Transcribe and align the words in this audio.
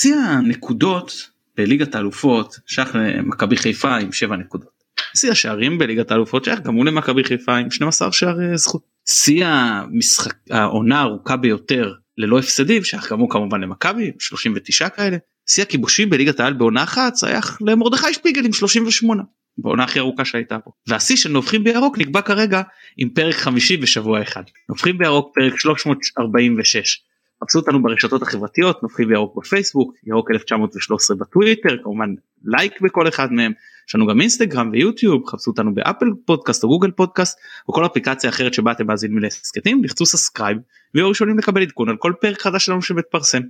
שיא 0.00 0.16
הנקודות 0.16 1.30
בליגת 1.56 1.94
האלופות 1.94 2.58
שייך 2.66 2.94
למכבי 2.94 3.56
חיפה 3.56 3.96
עם 3.96 4.12
7 4.12 4.36
נקודות. 4.36 4.70
שיא 5.16 5.30
השערים 5.30 5.78
בליגת 5.78 6.10
האלופות 6.10 6.44
שייך 6.44 6.60
גם 6.60 6.74
הוא 6.74 6.84
למכבי 6.84 7.24
חיפה 7.24 7.56
עם 7.56 7.70
12 7.70 8.12
שערי 8.12 8.58
זכות. 8.58 8.82
שיא 9.08 9.46
המשחק 9.46 10.34
העונה 10.50 11.00
הארוכה 11.00 11.36
ביותר 11.36 11.92
ללא 12.18 12.38
הפסדים 12.38 12.84
שייך 12.84 13.12
גם 13.12 13.18
הוא 13.18 13.30
כמובן 13.30 13.60
למכבי 13.60 14.12
39 14.18 14.88
כאלה. 14.88 15.16
שיא 15.48 15.62
הכיבושים 15.62 16.10
בליגת 16.10 16.40
העל 16.40 16.52
בעונה 16.52 16.82
אחת 16.82 17.16
שייך 17.16 17.58
למרדכי 17.60 18.14
שפיגל 18.14 18.44
עם 18.44 18.52
38 18.52 19.22
בעונה 19.58 19.84
הכי 19.84 19.98
ארוכה 19.98 20.24
שהייתה 20.24 20.58
פה 20.58 20.70
והשיא 20.88 21.16
של 21.16 21.30
נובחים 21.32 21.64
בירוק 21.64 21.98
נקבע 21.98 22.22
כרגע 22.22 22.62
עם 22.96 23.08
פרק 23.08 23.34
חמישי 23.34 23.76
בשבוע 23.76 24.22
אחד 24.22 24.42
נובחים 24.68 24.98
בירוק 24.98 25.34
פרק 25.34 25.58
346 25.58 27.05
חפשו 27.44 27.58
אותנו 27.58 27.82
ברשתות 27.82 28.22
החברתיות 28.22 28.82
נובחים 28.82 29.08
בירוק 29.08 29.36
בפייסבוק 29.36 29.94
ירוק 30.06 30.30
1913 30.30 31.16
בטוויטר 31.16 31.76
כמובן 31.82 32.14
לייק 32.44 32.80
בכל 32.80 33.08
אחד 33.08 33.32
מהם 33.32 33.52
יש 33.88 33.94
לנו 33.94 34.06
גם 34.06 34.20
אינסטגרם 34.20 34.70
ויוטיוב 34.72 35.26
חפשו 35.26 35.50
אותנו 35.50 35.74
באפל 35.74 36.06
פודקאסט 36.24 36.64
או 36.64 36.68
גוגל 36.68 36.90
פודקאסט 36.90 37.38
או 37.68 37.72
כל 37.72 37.86
אפליקציה 37.86 38.30
אחרת 38.30 38.54
שבה 38.54 38.72
אתם 38.72 38.86
מאזינים 38.86 39.18
להסכתים 39.18 39.84
לחצו 39.84 40.06
subscribe 40.06 40.58
ויהיו 40.94 41.08
ראשונים 41.08 41.38
לקבל 41.38 41.62
עדכון 41.62 41.88
על 41.88 41.96
כל 41.96 42.12
פרק 42.20 42.40
חדש 42.40 42.64
שלנו 42.66 42.82
שמתפרסם. 42.82 43.42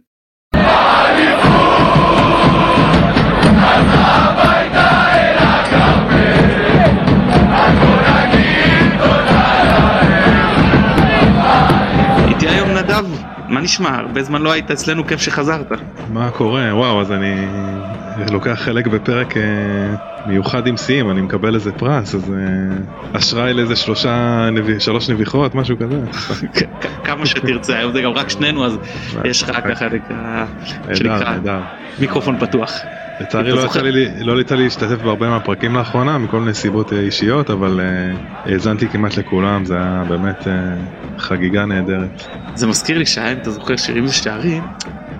נדב, 12.77 13.36
מה 13.49 13.61
נשמע? 13.61 13.97
הרבה 13.97 14.23
זמן 14.23 14.43
לא 14.43 14.53
היית 14.53 14.71
אצלנו, 14.71 15.07
כיף 15.07 15.21
שחזרת. 15.21 15.73
מה 16.09 16.31
קורה? 16.31 16.75
וואו, 16.75 17.01
אז 17.01 17.13
אני 17.13 17.35
לוקח 18.31 18.55
חלק 18.55 18.87
בפרק 18.87 19.37
אה, 19.37 19.43
מיוחד 20.27 20.67
עם 20.67 20.77
שיאים, 20.77 21.11
אני 21.11 21.21
מקבל 21.21 21.55
איזה 21.55 21.73
פרס, 21.73 22.15
אז 22.15 22.33
אה, 22.33 22.39
אשראי 23.13 23.55
לאיזה 23.55 23.77
שלושה. 23.77 24.49
שלוש 24.79 25.11
נביחות, 25.11 25.55
משהו 25.55 25.77
כזה. 25.79 26.01
כמה 27.05 27.27
שתרצה, 27.27 27.79
היום 27.79 27.93
זה 27.93 28.03
גם 28.03 28.13
רק 28.13 28.31
שנינו, 28.31 28.67
אז 28.67 28.79
יש 29.25 29.43
לך 29.43 29.51
ככה 29.51 29.87
שנקרא 30.95 31.61
מיקרופון 31.99 32.39
פתוח. 32.39 32.81
לצערי 33.21 33.53
לא 33.53 33.61
יצא 33.61 33.83
לי, 33.83 34.25
לא 34.25 34.41
יצא 34.41 34.55
לי 34.55 34.65
להשתתף 34.65 35.03
בהרבה 35.03 35.31
מהפרקים 35.31 35.75
לאחרונה 35.75 36.19
מכל 36.19 36.41
מיני 36.41 36.55
סיבות 36.55 36.93
אה, 36.93 37.01
אישיות 37.01 37.51
אבל 37.51 37.81
האזנתי 38.45 38.89
כמעט 38.89 39.17
לכולם 39.17 39.65
זה 39.65 39.75
היה 39.75 40.05
באמת 40.09 40.47
חגיגה 41.19 41.65
נהדרת. 41.65 42.23
זה 42.55 42.67
מזכיר 42.67 42.99
לי 42.99 43.07
שהיה 43.07 43.33
אם 43.33 43.39
אתה 43.39 43.51
זוכר 43.51 43.77
שירים 43.77 44.05
ושערים 44.05 44.63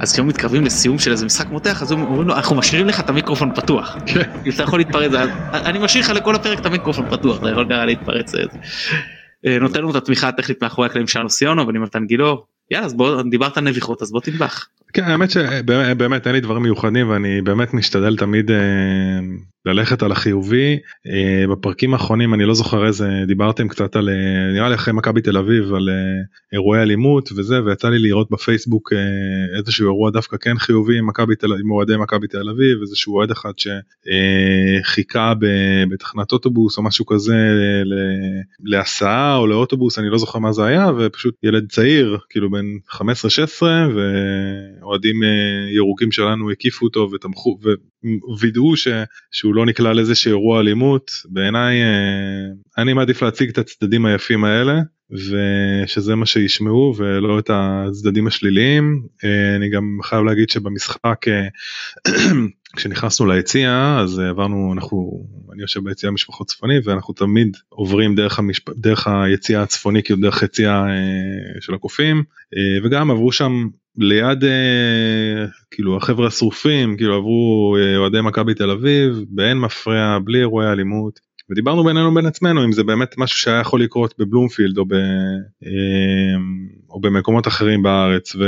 אז 0.01 0.13
כשהם 0.13 0.27
מתקרבים 0.27 0.65
לסיום 0.65 0.99
של 0.99 1.11
איזה 1.11 1.27
משחק 1.27 1.49
מותח 1.49 1.83
אז 1.83 1.93
אומרים 1.93 2.29
לו 2.29 2.35
אנחנו 2.35 2.57
משאירים 2.57 2.89
לך 2.89 3.01
את 3.01 3.09
המיקרופון 3.09 3.55
פתוח. 3.55 3.97
אם 4.47 4.51
אתה 4.55 4.63
יכול 4.63 4.79
להתפרץ 4.79 5.13
אני 5.53 5.79
משאיר 5.79 6.05
לך 6.05 6.11
לכל 6.11 6.35
הפרק 6.35 6.59
את 6.59 6.67
המיקרופון 6.67 7.11
פתוח 7.11 7.39
אתה 7.39 7.49
יכול 7.49 7.65
להתפרץ. 7.87 8.33
נותן 9.61 9.79
לנו 9.79 9.91
את 9.91 9.97
התמיכה 9.97 10.29
הטכנית 10.29 10.63
מאחורי 10.63 10.87
הקלעים 10.87 11.07
שלנו 11.07 11.31
סיונו 11.31 11.67
ואני 11.67 11.79
מתן 11.79 12.07
גילאור 12.07 12.47
יאללה 12.71 12.87
אז 12.87 12.95
בוא 12.95 13.23
דיברת 13.23 13.59
נביחות 13.59 14.03
אז 14.03 14.13
בוא 14.13 14.21
תנבח. 14.21 14.69
כן 14.97 15.05
האמת 15.05 15.31
שבאמת 15.31 16.27
אין 16.27 16.35
לי 16.35 16.41
דברים 16.41 16.63
מיוחדים 16.63 17.11
ואני 17.11 17.43
באמת 17.43 17.75
משתדל 17.75 18.17
תמיד 18.17 18.51
אה, 18.51 18.57
ללכת 19.67 20.03
על 20.03 20.13
החיובי. 20.13 20.79
אה, 21.07 21.45
בפרקים 21.51 21.93
האחרונים 21.93 22.35
אני 22.35 22.45
לא 22.45 22.55
זוכר 22.55 22.87
איזה 22.87 23.09
דיברתם 23.27 23.69
קצת 23.69 23.97
על 23.97 24.09
אה, 24.09 24.53
נראה 24.53 24.69
לי 24.69 24.75
אחרי 24.75 24.95
מכבי 24.95 25.21
תל 25.21 25.37
אביב 25.37 25.75
על 25.75 25.89
אירועי 26.53 26.83
אלימות 26.83 27.33
וזה 27.37 27.65
ויצא 27.65 27.89
לי 27.89 27.99
לראות 27.99 28.31
בפייסבוק 28.31 28.93
איזשהו 29.59 29.87
אירוע 29.87 30.11
דווקא 30.11 30.37
כן 30.37 30.59
חיובי 30.59 30.99
עם 30.99 31.71
אוהדי 31.71 31.97
מכבי 31.97 32.27
תל 32.27 32.49
אביב 32.49 32.81
איזשהו 32.81 33.17
אוהד 33.17 33.31
אחד 33.31 33.53
שחיכה 33.57 35.33
בתחנת 35.91 36.33
אוטובוס 36.33 36.79
או 36.79 36.83
משהו 36.83 37.07
כזה 37.07 37.37
להסעה 38.65 39.37
או 39.37 39.47
לאוטובוס 39.47 39.99
אני 39.99 40.11
לא 40.11 40.19
זוכר 40.19 40.39
מה 40.39 40.53
זה 40.53 40.65
היה 40.65 40.91
ופשוט 40.99 41.35
ילד 41.43 41.71
צעיר 41.71 42.19
כאילו 42.31 42.51
בן 42.51 42.65
15-16 42.93 42.99
ואוהדים 44.87 45.17
ירוקים 45.75 46.13
שלנו 46.13 46.51
הקיפו 46.51 46.87
אותו 46.87 47.09
ותמכו 47.13 47.59
ווידאו 48.41 48.73
שהוא 49.31 49.55
לא 49.55 49.67
נקלע 49.67 49.93
לאיזשהו 49.93 50.31
אירוע 50.31 50.61
אלימות. 50.61 51.11
בעיניי 51.25 51.77
אני 52.79 52.93
מעדיף 52.93 53.23
להציג 53.23 53.49
את 53.49 53.59
הצדדים 53.59 54.07
היפים 54.07 54.45
האלה 54.45 54.81
ושזה 55.11 56.15
מה 56.15 56.27
שישמעו 56.27 56.95
ולא 56.97 57.39
את 57.39 57.51
הצדדים 57.53 58.27
השליליים. 58.27 59.03
אני 59.57 59.71
גם 59.71 59.99
חייב 60.03 60.25
להגיד 60.25 60.51
שבמשחק 60.51 61.21
כשנכנסנו 62.77 63.27
ליציע 63.27 63.97
אז 64.01 64.19
עברנו 64.19 64.73
אנחנו 64.73 65.27
אני 65.53 65.63
יושב 65.63 65.85
ביציע 65.85 66.11
משפחות 66.11 66.47
צפוני 66.47 66.75
ואנחנו 66.85 67.15
תמיד 67.15 67.57
עוברים 67.69 68.15
דרך, 68.15 68.39
המשפ... 68.39 68.71
דרך 68.71 69.07
היציע 69.07 69.63
הצפוני 69.63 70.03
כאילו 70.03 70.21
דרך 70.21 70.43
יציע 70.43 70.71
אה, 70.71 71.61
של 71.61 71.75
הקופים. 71.75 72.25
אה, 72.57 72.87
וגם 72.87 73.11
עברו 73.11 73.33
שם 73.33 73.69
ליד 73.99 74.45
אה, 74.45 75.47
כאילו 75.71 75.97
החבר'ה 75.97 76.27
השרופים 76.27 76.97
כאילו 76.97 77.15
עברו 77.15 77.77
אה, 77.81 77.97
אוהדי 77.97 78.21
מכבי 78.21 78.55
תל 78.55 78.71
אביב 78.71 79.25
באין 79.29 79.59
מפריע 79.59 80.19
בלי 80.25 80.39
אירועי 80.39 80.73
אלימות. 80.73 81.21
ודיברנו 81.51 81.85
בינינו 81.85 82.15
בין 82.15 82.27
עצמנו 82.27 82.65
אם 82.65 82.73
זה 82.73 82.85
באמת 82.85 83.15
משהו 83.19 83.39
שהיה 83.39 83.61
יכול 83.61 83.83
לקרות 83.83 84.15
בבלומפילד 84.19 84.79
או, 84.79 84.87
ב, 84.87 84.95
אה, 85.65 86.37
או 86.91 87.01
במקומות 87.01 87.47
אחרים 87.49 87.83
בארץ 87.83 88.35
ו, 88.35 88.45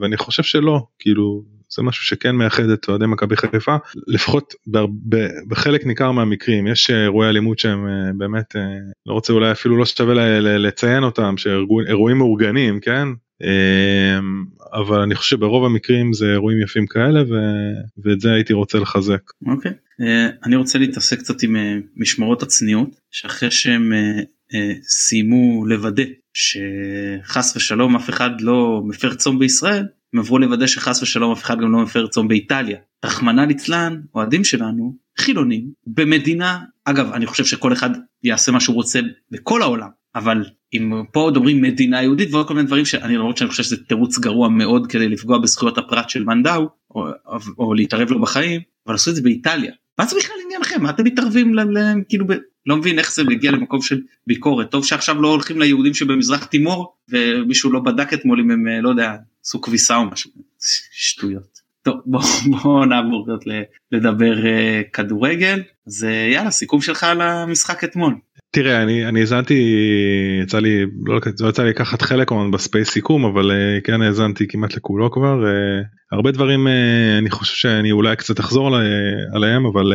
ואני 0.00 0.16
חושב 0.16 0.42
שלא. 0.42 0.86
כאילו 0.98 1.44
זה 1.70 1.82
משהו 1.82 2.04
שכן 2.04 2.36
מייחד 2.36 2.68
את 2.70 2.88
אוהדי 2.88 3.06
מכבי 3.06 3.36
חיפה. 3.36 3.76
לפחות 4.06 4.54
בחלק 5.48 5.86
ניכר 5.86 6.12
מהמקרים 6.12 6.66
יש 6.66 6.90
אירועי 6.90 7.28
אלימות 7.28 7.58
שהם 7.58 7.86
באמת 8.18 8.56
לא 9.06 9.12
רוצה 9.12 9.32
אולי 9.32 9.52
אפילו 9.52 9.76
לא 9.76 9.86
שווה 9.86 10.40
לציין 10.40 11.04
אותם 11.04 11.34
שאירועים 11.36 12.18
מאורגנים 12.18 12.80
כן 12.80 13.08
אבל 14.72 15.00
אני 15.00 15.14
חושב 15.14 15.36
שברוב 15.36 15.64
המקרים 15.64 16.12
זה 16.12 16.26
אירועים 16.32 16.62
יפים 16.62 16.86
כאלה 16.86 17.22
ו... 17.22 17.34
ואת 18.04 18.20
זה 18.20 18.32
הייתי 18.32 18.52
רוצה 18.52 18.78
לחזק. 18.78 19.20
אוקיי 19.46 19.72
okay. 19.72 20.02
uh, 20.02 20.46
אני 20.46 20.56
רוצה 20.56 20.78
להתעסק 20.78 21.18
קצת 21.18 21.42
עם 21.42 21.56
uh, 21.56 21.58
משמרות 21.96 22.42
הצניעות 22.42 23.00
שאחרי 23.10 23.50
שהם 23.50 23.92
uh, 23.92 24.22
uh, 24.52 24.56
סיימו 24.82 25.66
לוודא 25.66 26.02
שחס 26.34 27.56
ושלום 27.56 27.96
אף 27.96 28.10
אחד 28.10 28.40
לא 28.40 28.82
מפר 28.84 29.14
צום 29.14 29.38
בישראל 29.38 29.86
הם 30.14 30.20
עברו 30.20 30.38
לוודא 30.38 30.66
שחס 30.66 31.02
ושלום 31.02 31.32
אף 31.32 31.42
אחד 31.42 31.60
גם 31.60 31.72
לא 31.72 31.82
מפר 31.82 32.06
צום 32.06 32.28
באיטליה. 32.28 32.78
רחמנא 33.04 33.40
ליצלן 33.40 34.00
אוהדים 34.14 34.44
שלנו 34.44 34.96
חילונים 35.18 35.70
במדינה 35.86 36.58
אגב 36.84 37.12
אני 37.12 37.26
חושב 37.26 37.44
שכל 37.44 37.72
אחד 37.72 37.90
יעשה 38.22 38.52
מה 38.52 38.60
שהוא 38.60 38.76
רוצה 38.76 39.00
בכל 39.30 39.62
העולם 39.62 39.88
אבל 40.14 40.44
אם 40.74 41.02
פה 41.12 41.28
מדברים 41.30 41.62
מדינה 41.62 42.02
יהודית 42.02 42.34
ועוד 42.34 42.48
כל 42.48 42.54
מיני 42.54 42.66
דברים 42.66 42.84
שאני 42.84 43.16
למרות 43.16 43.36
שאני 43.36 43.50
חושב 43.50 43.62
שזה 43.62 43.76
תירוץ 43.84 44.18
גרוע 44.18 44.48
מאוד 44.48 44.86
כדי 44.86 45.08
לפגוע 45.08 45.38
בזכויות 45.38 45.78
הפרט 45.78 46.10
של 46.10 46.24
מנדאו 46.24 46.68
או, 46.94 47.06
או 47.58 47.74
להתערב 47.74 48.10
לו 48.10 48.20
בחיים 48.20 48.60
אבל 48.86 48.94
עשו 48.94 49.10
את 49.10 49.16
זה 49.16 49.22
באיטליה. 49.22 49.72
מה 49.98 50.06
זה 50.06 50.16
בכלל 50.16 50.36
עניינכם 50.44 50.82
מה 50.82 50.90
אתם 50.90 51.04
מתערבים 51.04 51.54
להם 51.54 52.02
כאילו 52.08 52.26
ב... 52.26 52.32
לא 52.66 52.76
מבין 52.76 52.98
איך 52.98 53.14
זה 53.14 53.24
מגיע 53.24 53.50
למקום 53.50 53.82
של 53.82 54.00
ביקורת 54.26 54.70
טוב 54.70 54.84
שעכשיו 54.84 55.22
לא 55.22 55.28
הולכים 55.28 55.60
ליהודים 55.60 55.94
שבמזרח 55.94 56.44
תימור 56.44 56.96
ומישהו 57.08 57.72
לא 57.72 57.80
בדק 57.80 58.12
אתמול 58.12 58.40
אם 58.40 58.50
הם 58.50 58.66
לא 58.82 58.88
יודע 58.88 59.16
עשו 59.44 59.60
כביסה 59.60 59.96
או 59.96 60.04
משהו 60.04 60.30
שטויות. 60.92 61.58
טוב 61.82 61.96
בוא, 62.06 62.20
בוא 62.62 62.86
נעבור 62.86 63.26
לדבר 63.92 64.34
אה, 64.34 64.90
כדורגל 64.92 65.62
אז 65.86 66.04
אה, 66.04 66.34
יאללה 66.34 66.50
סיכום 66.50 66.80
שלך 66.80 67.04
על 67.04 67.20
המשחק 67.20 67.84
אתמול. 67.84 68.14
תראה 68.50 68.82
אני 68.82 69.08
אני 69.08 69.20
האזנתי 69.20 69.54
יצא 70.42 70.58
לי 70.58 70.82
לא, 71.06 71.20
לא 71.40 71.48
יצא 71.48 71.62
לי 71.62 71.70
לקחת 71.70 72.02
חלק 72.02 72.32
ב 72.52 72.58
space 72.58 72.90
סיכום 72.90 73.24
אבל 73.24 73.50
אה, 73.50 73.86
כן 73.86 74.02
האזנתי 74.02 74.48
כמעט 74.48 74.74
לכולו 74.76 75.10
כבר 75.10 75.44
אה, 75.44 76.16
הרבה 76.16 76.30
דברים 76.30 76.66
אה, 76.66 76.70
אני 77.18 77.30
חושב 77.30 77.54
שאני 77.54 77.92
אולי 77.92 78.16
קצת 78.16 78.40
אחזור 78.40 78.76
עלי, 78.76 78.88
עליהם 79.34 79.66
אבל 79.66 79.92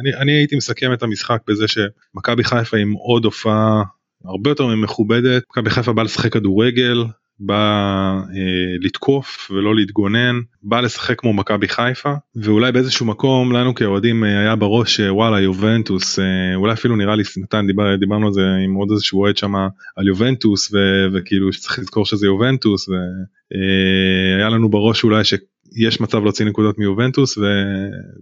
אני, 0.00 0.14
אני 0.22 0.32
הייתי 0.32 0.56
מסכם 0.56 0.92
את 0.92 1.02
המשחק 1.02 1.40
בזה 1.48 1.64
שמכבי 1.68 2.44
חיפה 2.44 2.76
עם 2.76 2.92
עוד 2.92 3.24
הופעה 3.24 3.82
הרבה 4.24 4.50
יותר 4.50 4.66
מכובדת 4.66 5.42
מכבי 5.50 5.70
חיפה 5.70 5.92
בא 5.92 6.02
לשחק 6.02 6.32
כדורגל 6.32 7.04
בא 7.40 8.20
אה, 8.34 8.76
לתקוף 8.80 9.50
ולא 9.50 9.74
להתגונן, 9.74 10.40
בא 10.62 10.80
לשחק 10.80 11.20
כמו 11.20 11.32
מכבי 11.32 11.68
חיפה 11.68 12.12
ואולי 12.36 12.72
באיזשהו 12.72 13.06
מקום 13.06 13.52
לנו 13.52 13.74
כאוהדים 13.74 14.24
אה, 14.24 14.40
היה 14.40 14.56
בראש 14.56 14.96
שוואלה 14.96 15.40
יובנטוס 15.40 16.18
אה, 16.18 16.54
אולי 16.54 16.72
אפילו 16.72 16.96
נראה 16.96 17.16
לי 17.16 17.22
מתן 17.36 17.66
דיבר, 17.66 17.96
דיברנו 17.96 18.26
על 18.26 18.32
זה 18.32 18.40
עם 18.64 18.74
עוד 18.74 18.90
איזשהו 18.90 19.20
אוהד 19.20 19.36
שם 19.36 19.54
על 19.96 20.08
יובנטוס 20.08 20.74
ו, 20.74 20.76
וכאילו 21.14 21.52
שצריך 21.52 21.78
לזכור 21.78 22.06
שזה 22.06 22.26
יובנטוס 22.26 22.88
והיה 22.88 24.46
אה, 24.46 24.50
לנו 24.50 24.68
בראש 24.70 25.04
אולי 25.04 25.24
שיש 25.24 26.00
מצב 26.00 26.22
להוציא 26.22 26.46
נקודות 26.46 26.78
מיובנטוס 26.78 27.38
ו, 27.38 27.42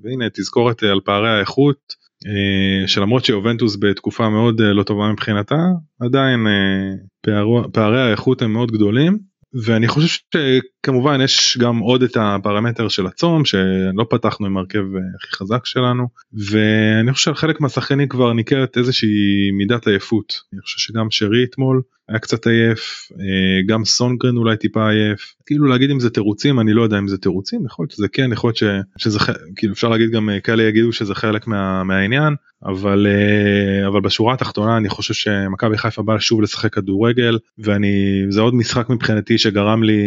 והנה 0.02 0.24
תזכורת 0.34 0.82
על 0.82 1.00
פערי 1.04 1.30
האיכות. 1.30 2.03
אה, 2.26 2.88
שלמרות 2.88 3.24
שיובנטוס 3.24 3.76
בתקופה 3.80 4.28
מאוד 4.28 4.60
אה, 4.60 4.72
לא 4.72 4.82
טובה 4.82 5.12
מבחינתה 5.12 5.56
עדיין 6.00 6.46
אה, 6.46 7.32
פערי 7.72 8.02
האיכות 8.02 8.42
הם 8.42 8.52
מאוד 8.52 8.72
גדולים 8.72 9.18
ואני 9.64 9.88
חושב 9.88 10.08
כמובן 10.84 11.20
יש 11.20 11.58
גם 11.60 11.78
עוד 11.78 12.02
את 12.02 12.16
הפרמטר 12.20 12.88
של 12.88 13.06
הצום 13.06 13.44
שלא 13.44 14.06
פתחנו 14.10 14.46
עם 14.46 14.56
הרכב 14.56 14.84
הכי 15.16 15.36
חזק 15.36 15.66
שלנו. 15.66 16.08
ואני 16.32 17.12
חושב 17.12 17.24
שעל 17.24 17.34
חלק 17.34 17.60
מהשחקנים 17.60 18.08
כבר 18.08 18.32
ניכרת 18.32 18.78
איזושהי 18.78 19.50
מידת 19.52 19.86
עייפות. 19.86 20.40
אני 20.52 20.60
חושב 20.60 20.78
שגם 20.78 21.06
שרי 21.10 21.44
אתמול 21.44 21.82
היה 22.08 22.18
קצת 22.18 22.46
עייף 22.46 23.08
גם 23.66 23.84
סונגרן 23.84 24.36
אולי 24.36 24.56
טיפה 24.56 24.90
עייף. 24.90 25.34
כאילו 25.46 25.66
להגיד 25.66 25.90
אם 25.90 26.00
זה 26.00 26.10
תירוצים 26.10 26.60
אני 26.60 26.72
לא 26.72 26.82
יודע 26.82 26.98
אם 26.98 27.08
זה 27.08 27.18
תירוצים 27.18 27.66
יכול 27.66 27.82
להיות 27.82 27.90
שזה 27.90 28.08
כן 28.08 28.32
יכול 28.32 28.48
להיות 28.48 28.82
שזה 28.98 29.18
כאילו 29.56 29.72
אפשר 29.72 29.88
להגיד 29.88 30.10
גם 30.10 30.28
כאלה 30.44 30.62
יגידו 30.62 30.92
שזה 30.92 31.14
חלק 31.14 31.46
מה, 31.46 31.84
מהעניין 31.84 32.34
אבל 32.64 33.06
אבל 33.86 34.00
בשורה 34.00 34.34
התחתונה 34.34 34.76
אני 34.76 34.88
חושב 34.88 35.14
שמכבי 35.14 35.78
חיפה 35.78 36.02
באה 36.02 36.20
שוב 36.20 36.42
לשחק 36.42 36.74
כדורגל 36.74 37.38
ואני 37.58 38.24
זה 38.28 38.40
עוד 38.40 38.54
משחק 38.54 38.90
מבחינתי 38.90 39.38
שגרם 39.38 39.82
לי 39.82 40.02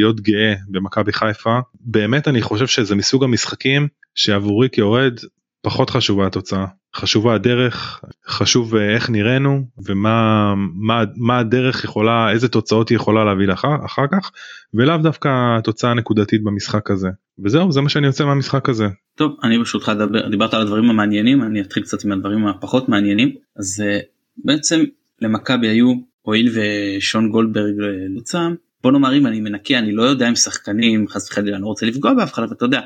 להיות 0.00 0.20
גאה 0.20 0.54
במכבי 0.68 1.12
חיפה. 1.12 1.58
באמת 1.80 2.28
אני 2.28 2.42
חושב 2.42 2.66
שזה 2.66 2.94
מסוג 2.94 3.24
המשחקים 3.24 3.88
שעבורי 4.14 4.68
כאוהד 4.72 5.20
פחות 5.62 5.90
חשובה 5.90 6.26
התוצאה. 6.26 6.66
חשובה 6.96 7.34
הדרך 7.34 8.00
חשוב 8.26 8.76
איך 8.76 9.10
נראינו 9.10 9.64
ומה 9.86 10.54
מה, 10.74 11.04
מה 11.16 11.38
הדרך 11.38 11.84
יכולה 11.84 12.30
איזה 12.30 12.48
תוצאות 12.48 12.88
היא 12.88 12.96
יכולה 12.96 13.24
להביא 13.24 13.46
לאחר 13.46 13.76
אחר 13.86 14.06
כך 14.12 14.30
ולאו 14.74 14.96
דווקא 14.96 15.28
תוצאה 15.64 15.94
נקודתית 15.94 16.44
במשחק 16.44 16.90
הזה. 16.90 17.08
וזהו 17.44 17.72
זה 17.72 17.80
מה 17.80 17.88
שאני 17.88 18.06
יוצא 18.06 18.24
מהמשחק 18.24 18.68
הזה. 18.68 18.86
טוב 19.14 19.36
אני 19.42 19.58
ברשותך 19.58 19.92
דיברת 20.30 20.54
על 20.54 20.62
הדברים 20.62 20.90
המעניינים 20.90 21.42
אני 21.42 21.60
אתחיל 21.60 21.82
קצת 21.82 22.04
עם 22.04 22.12
הדברים 22.12 22.46
הפחות 22.46 22.88
מעניינים. 22.88 23.34
אז 23.56 23.84
uh, 23.86 24.04
בעצם 24.44 24.84
למכבי 25.22 25.68
היו 25.68 25.94
הואיל 26.22 26.52
ושון 26.54 27.30
גולדברג 27.30 27.74
לא 28.08 28.20
צם 28.20 28.54
בוא 28.82 28.92
נאמר 28.92 29.16
אם 29.16 29.26
אני 29.26 29.40
מנקה 29.40 29.78
אני 29.78 29.92
לא 29.92 30.02
יודע 30.02 30.28
אם 30.28 30.34
שחקנים 30.34 31.08
חס 31.08 31.30
וחלילה 31.30 31.56
אני 31.56 31.62
לא 31.62 31.66
רוצה 31.66 31.86
לפגוע 31.86 32.14
באף 32.14 32.32
אחד 32.32 32.42
אבל 32.42 32.52
אתה 32.52 32.64
יודע 32.64 32.80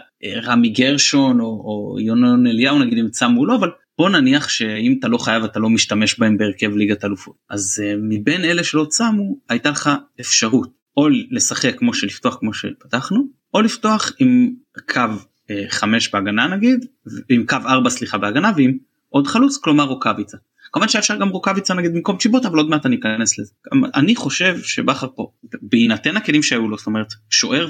רמי 0.45 0.69
גרשון 0.69 1.41
או, 1.41 1.47
או 1.47 2.01
יונון 2.01 2.47
אליהו 2.47 2.79
נגיד 2.79 2.99
אם 2.99 3.09
צמו 3.09 3.47
לא 3.47 3.57
אבל 3.57 3.71
בוא 3.99 4.11
נניח 4.11 4.49
שאם 4.49 4.97
אתה 4.99 5.09
לא 5.09 5.19
חייב 5.19 5.45
אתה 5.45 5.59
לא 5.59 5.71
משתמש 5.71 6.19
בהם 6.19 6.37
בהרכב 6.39 6.77
ליגת 6.77 7.05
אלופות. 7.05 7.35
אז 7.51 7.83
uh, 7.83 7.99
מבין 8.03 8.45
אלה 8.45 8.65
שלא 8.65 8.87
צמו 8.89 9.37
הייתה 9.49 9.71
לך 9.71 9.91
אפשרות 10.21 10.73
או 10.97 11.09
לשחק 11.31 11.79
כמו 11.79 11.95
שלפתוח 11.95 12.37
כמו 12.41 12.55
שפתחנו 12.55 13.27
או 13.55 13.61
לפתוח 13.61 14.13
עם 14.19 14.51
קו 14.93 15.01
uh, 15.49 15.53
5 15.71 16.11
בהגנה 16.11 16.47
נגיד 16.47 16.87
עם 17.29 17.47
קו 17.47 17.57
4 17.67 17.91
סליחה 17.91 18.19
בהגנה 18.19 18.53
ועם 18.57 18.79
עוד 19.09 19.27
חלוץ 19.27 19.57
כלומר 19.57 19.85
רוקאביצה 19.85 20.37
כמובן 20.75 20.89
שאפשר 20.89 21.17
גם 21.17 21.29
רוקאביצה 21.29 21.75
נגיד 21.75 21.93
במקום 21.95 22.17
צ'יבוט 22.19 22.45
אבל 22.45 22.59
עוד 22.59 22.69
מעט 22.69 22.87
אני 22.87 22.97
אכנס 22.97 23.39
לזה. 23.39 23.53
אני 23.95 24.17
חושב 24.17 24.59
שבכר 24.63 25.07
פה 25.15 25.31
בהינתן 25.63 26.17
הכלים 26.17 26.43
שהיו 26.43 26.69
לו 26.69 26.79
זאת 26.79 26.87
אומרת 26.87 27.07
שוער 27.31 27.69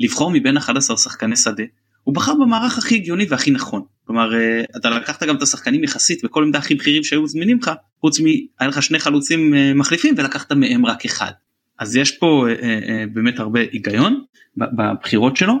ולבחור 0.00 0.30
מבין 0.30 0.56
11 0.56 0.96
שחקני 0.96 1.36
שדה 1.36 1.64
הוא 2.02 2.14
בחר 2.14 2.34
במערך 2.34 2.78
הכי 2.78 2.94
הגיוני 2.94 3.26
והכי 3.28 3.50
נכון. 3.50 3.82
כלומר 4.04 4.34
אה, 4.34 4.62
אתה 4.76 4.90
לקחת 4.90 5.22
גם 5.22 5.36
את 5.36 5.42
השחקנים 5.42 5.84
יחסית 5.84 6.24
בכל 6.24 6.42
עמדה 6.42 6.58
הכי 6.58 6.74
בכירים 6.74 7.04
שהיו 7.04 7.26
זמינים 7.26 7.58
לך 7.62 7.70
חוץ 8.00 8.20
מהיה 8.20 8.68
לך 8.68 8.82
שני 8.82 8.98
חלוצים 8.98 9.54
אה, 9.54 9.74
מחליפים 9.74 10.14
ולקחת 10.18 10.52
מהם 10.52 10.86
רק 10.86 11.04
אחד. 11.04 11.32
אז 11.78 11.96
יש 11.96 12.18
פה 12.18 12.46
אה, 12.62 13.04
באמת 13.12 13.38
הרבה 13.38 13.60
היגיון 13.60 14.24
בבחירות 14.56 15.36
שלו 15.36 15.54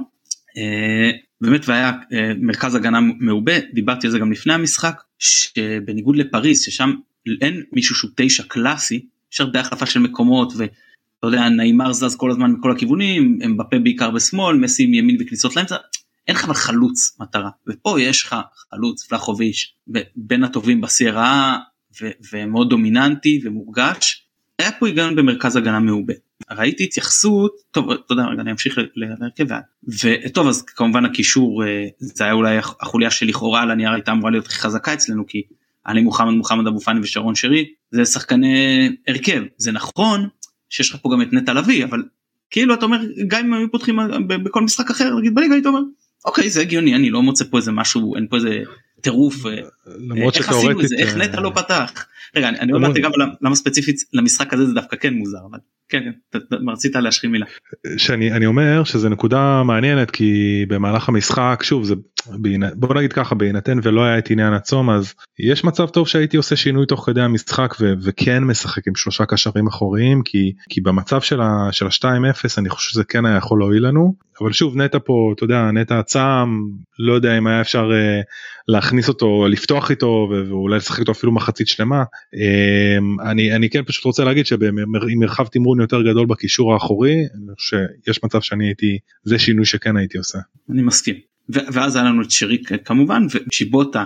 באמת 1.40 1.68
והיה 1.68 1.92
מרכז 2.40 2.74
הגנה 2.74 3.00
מעובה 3.00 3.52
דיברתי 3.72 4.06
על 4.06 4.10
זה 4.10 4.18
גם 4.18 4.32
לפני 4.32 4.52
המשחק 4.54 5.02
שבניגוד 5.18 6.16
לפריז 6.16 6.60
ששם 6.60 6.92
אין 7.40 7.62
מישהו 7.72 7.94
שהוא 7.94 8.10
תשע 8.16 8.42
קלאסי 8.42 9.06
יש 9.32 9.40
הרבה 9.40 9.60
החלפה 9.60 9.86
של 9.86 10.00
מקומות 10.00 10.52
ואתה 10.56 11.26
יודע 11.26 11.48
נעימר 11.48 11.92
זז 11.92 12.16
כל 12.16 12.30
הזמן 12.30 12.52
מכל 12.52 12.72
הכיוונים 12.72 13.38
הם 13.42 13.56
בפה 13.56 13.78
בעיקר 13.78 14.10
בשמאל 14.10 14.56
מסי 14.56 14.86
מימין 14.86 15.16
וכניסות 15.20 15.56
לאמצע 15.56 15.76
אין 16.28 16.36
לך 16.36 16.44
אבל 16.44 16.54
חלוץ 16.54 17.16
מטרה 17.20 17.50
ופה 17.68 18.00
יש 18.00 18.24
לך 18.24 18.36
חלוץ 18.70 19.06
פלחוביץ' 19.06 19.72
בין 20.16 20.44
הטובים 20.44 20.80
בסיירה 20.80 21.58
ומאוד 22.32 22.70
דומיננטי 22.70 23.40
ומורגש 23.44 24.28
היה 24.58 24.72
פה 24.72 24.86
היגיון 24.86 25.16
במרכז 25.16 25.56
הגנה 25.56 25.80
מעובה. 25.80 26.14
ראיתי 26.50 26.84
התייחסות 26.84 27.52
טוב 27.70 27.94
תודה 27.94 28.26
רגע 28.26 28.42
אני 28.42 28.50
אמשיך 28.50 28.78
להרכב 28.96 29.46
וטוב 30.04 30.48
אז 30.48 30.62
כמובן 30.62 31.04
הקישור 31.04 31.64
אה, 31.64 31.86
זה 31.98 32.24
היה 32.24 32.32
אולי 32.32 32.58
החוליה 32.58 33.10
שלכאורה 33.10 33.62
על 33.62 33.70
הנייר 33.70 33.92
הייתה 33.92 34.12
אמורה 34.12 34.30
להיות 34.30 34.46
הכי 34.46 34.58
חזקה 34.58 34.94
אצלנו 34.94 35.26
כי 35.26 35.42
עלי 35.84 36.02
מוחמד 36.02 36.32
מוחמד 36.32 36.66
אבו 36.66 36.80
פאני 36.80 37.00
ושרון 37.00 37.34
שרי 37.34 37.64
זה 37.90 38.04
שחקני 38.04 38.88
הרכב. 39.08 39.42
זה 39.56 39.72
נכון 39.72 40.28
שיש 40.70 40.90
לך 40.90 40.96
פה 41.02 41.08
גם 41.12 41.22
את 41.22 41.32
נטע 41.32 41.52
לביא 41.52 41.84
אבל 41.84 42.02
כאילו 42.50 42.74
אתה 42.74 42.84
אומר 42.84 42.98
גם 43.28 43.44
אם 43.44 43.54
היו 43.54 43.70
פותחים 43.70 43.98
בכל 44.26 44.62
משחק 44.62 44.90
אחר 44.90 45.14
נגיד 45.18 45.34
בליגה 45.34 45.54
היית 45.54 45.66
אומר 45.66 45.80
אוקיי 46.24 46.50
זה 46.50 46.60
הגיוני 46.60 46.94
אני 46.94 47.10
לא 47.10 47.22
מוצא 47.22 47.44
פה 47.50 47.56
איזה 47.56 47.72
משהו 47.72 48.16
אין 48.16 48.26
פה 48.28 48.36
איזה 48.36 48.62
טירוף 49.00 49.46
אה, 49.46 49.52
למרות 50.08 50.34
שתאורטית 50.34 50.92
איך 50.98 51.16
נטע 51.16 51.40
לא 51.40 51.52
פתח? 51.54 52.06
רגע 52.36 52.48
אני 52.48 52.72
עוד 52.72 52.80
מעט 52.80 52.96
אגע 52.96 53.08
למה 53.40 53.54
ספציפית 53.54 53.96
למשחק 54.12 54.54
הזה 54.54 54.66
זה 54.66 54.74
דווקא 54.74 54.96
כן 54.96 55.14
מוזר 55.14 55.38
אבל 55.50 55.58
כן 55.88 55.98
כן 56.32 56.38
רצית 56.72 56.96
להשחיל 56.96 57.30
מילה. 57.30 57.46
שאני 57.96 58.32
אני 58.32 58.46
אומר 58.46 58.84
שזה 58.84 59.08
נקודה 59.08 59.62
מעניינת 59.62 60.10
כי 60.10 60.64
במהלך 60.68 61.08
המשחק 61.08 61.60
שוב 61.62 61.84
זה 61.84 61.94
בוא 62.74 62.94
נגיד 62.94 63.12
ככה 63.12 63.34
בהינתן 63.34 63.78
ולא 63.82 64.04
היה 64.04 64.18
את 64.18 64.30
עניין 64.30 64.52
הצום 64.52 64.90
אז 64.90 65.14
יש 65.38 65.64
מצב 65.64 65.88
טוב 65.88 66.08
שהייתי 66.08 66.36
עושה 66.36 66.56
שינוי 66.56 66.86
תוך 66.86 67.06
כדי 67.06 67.20
המשחק 67.20 67.74
וכן 68.02 68.44
משחק 68.44 68.88
עם 68.88 68.94
שלושה 68.94 69.26
קשרים 69.26 69.66
אחוריים 69.66 70.22
כי 70.24 70.52
כי 70.68 70.80
במצב 70.80 71.20
של 71.20 71.40
ה-2-0 71.40 72.58
אני 72.58 72.68
חושב 72.68 72.90
שזה 72.90 73.04
כן 73.04 73.26
היה 73.26 73.36
יכול 73.36 73.58
להועיל 73.58 73.86
לנו. 73.86 74.14
אבל 74.40 74.52
שוב 74.52 74.76
נטע 74.76 74.98
פה 75.04 75.32
אתה 75.36 75.44
יודע 75.44 75.70
נטע 75.70 76.02
צם 76.02 76.48
לא 76.98 77.12
יודע 77.12 77.38
אם 77.38 77.46
היה 77.46 77.60
אפשר 77.60 77.90
uh, 77.90 78.24
להכניס 78.68 79.08
אותו 79.08 79.46
לפתוח 79.48 79.90
איתו 79.90 80.28
ואולי 80.30 80.76
לשחק 80.76 81.00
איתו 81.00 81.12
אפילו 81.12 81.32
מחצית 81.32 81.68
שלמה 81.68 82.02
um, 82.02 83.22
אני 83.30 83.56
אני 83.56 83.70
כן 83.70 83.82
פשוט 83.84 84.04
רוצה 84.04 84.24
להגיד 84.24 84.46
שעם 84.46 84.60
מרחב 85.18 85.46
תמרון 85.46 85.80
יותר 85.80 86.02
גדול 86.02 86.26
בקישור 86.26 86.72
האחורי 86.72 87.16
שיש 87.58 88.24
מצב 88.24 88.40
שאני 88.40 88.66
הייתי 88.66 88.98
זה 89.22 89.38
שינוי 89.38 89.64
שכן 89.64 89.96
הייתי 89.96 90.18
עושה. 90.18 90.38
אני 90.70 90.82
מסכים. 90.82 91.27
ואז 91.48 91.96
היה 91.96 92.04
לנו 92.04 92.22
את 92.22 92.30
שריק 92.30 92.70
כמובן 92.84 93.26
ושבוטה 93.48 94.04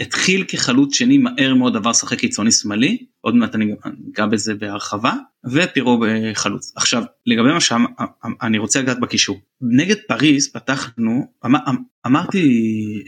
התחיל 0.00 0.44
כחלוץ 0.48 0.94
שני 0.94 1.18
מהר 1.18 1.54
מאוד 1.54 1.76
עבר 1.76 1.90
לשחק 1.90 2.18
קיצוני 2.18 2.52
שמאלי 2.52 3.06
עוד 3.20 3.34
מעט 3.34 3.54
אני 3.54 3.74
אגע 4.14 4.26
בזה 4.26 4.54
בהרחבה 4.54 5.12
ופירו 5.52 6.00
בחלוץ. 6.02 6.72
עכשיו 6.76 7.04
לגבי 7.26 7.48
מה 7.48 7.60
שאני 7.60 8.58
רוצה 8.58 8.80
לגעת 8.82 9.00
בקישור. 9.00 9.40
נגד 9.60 9.96
פריז 10.08 10.52
פתחנו 10.52 11.32
אמר, 11.46 11.58
אמרתי 12.06 12.48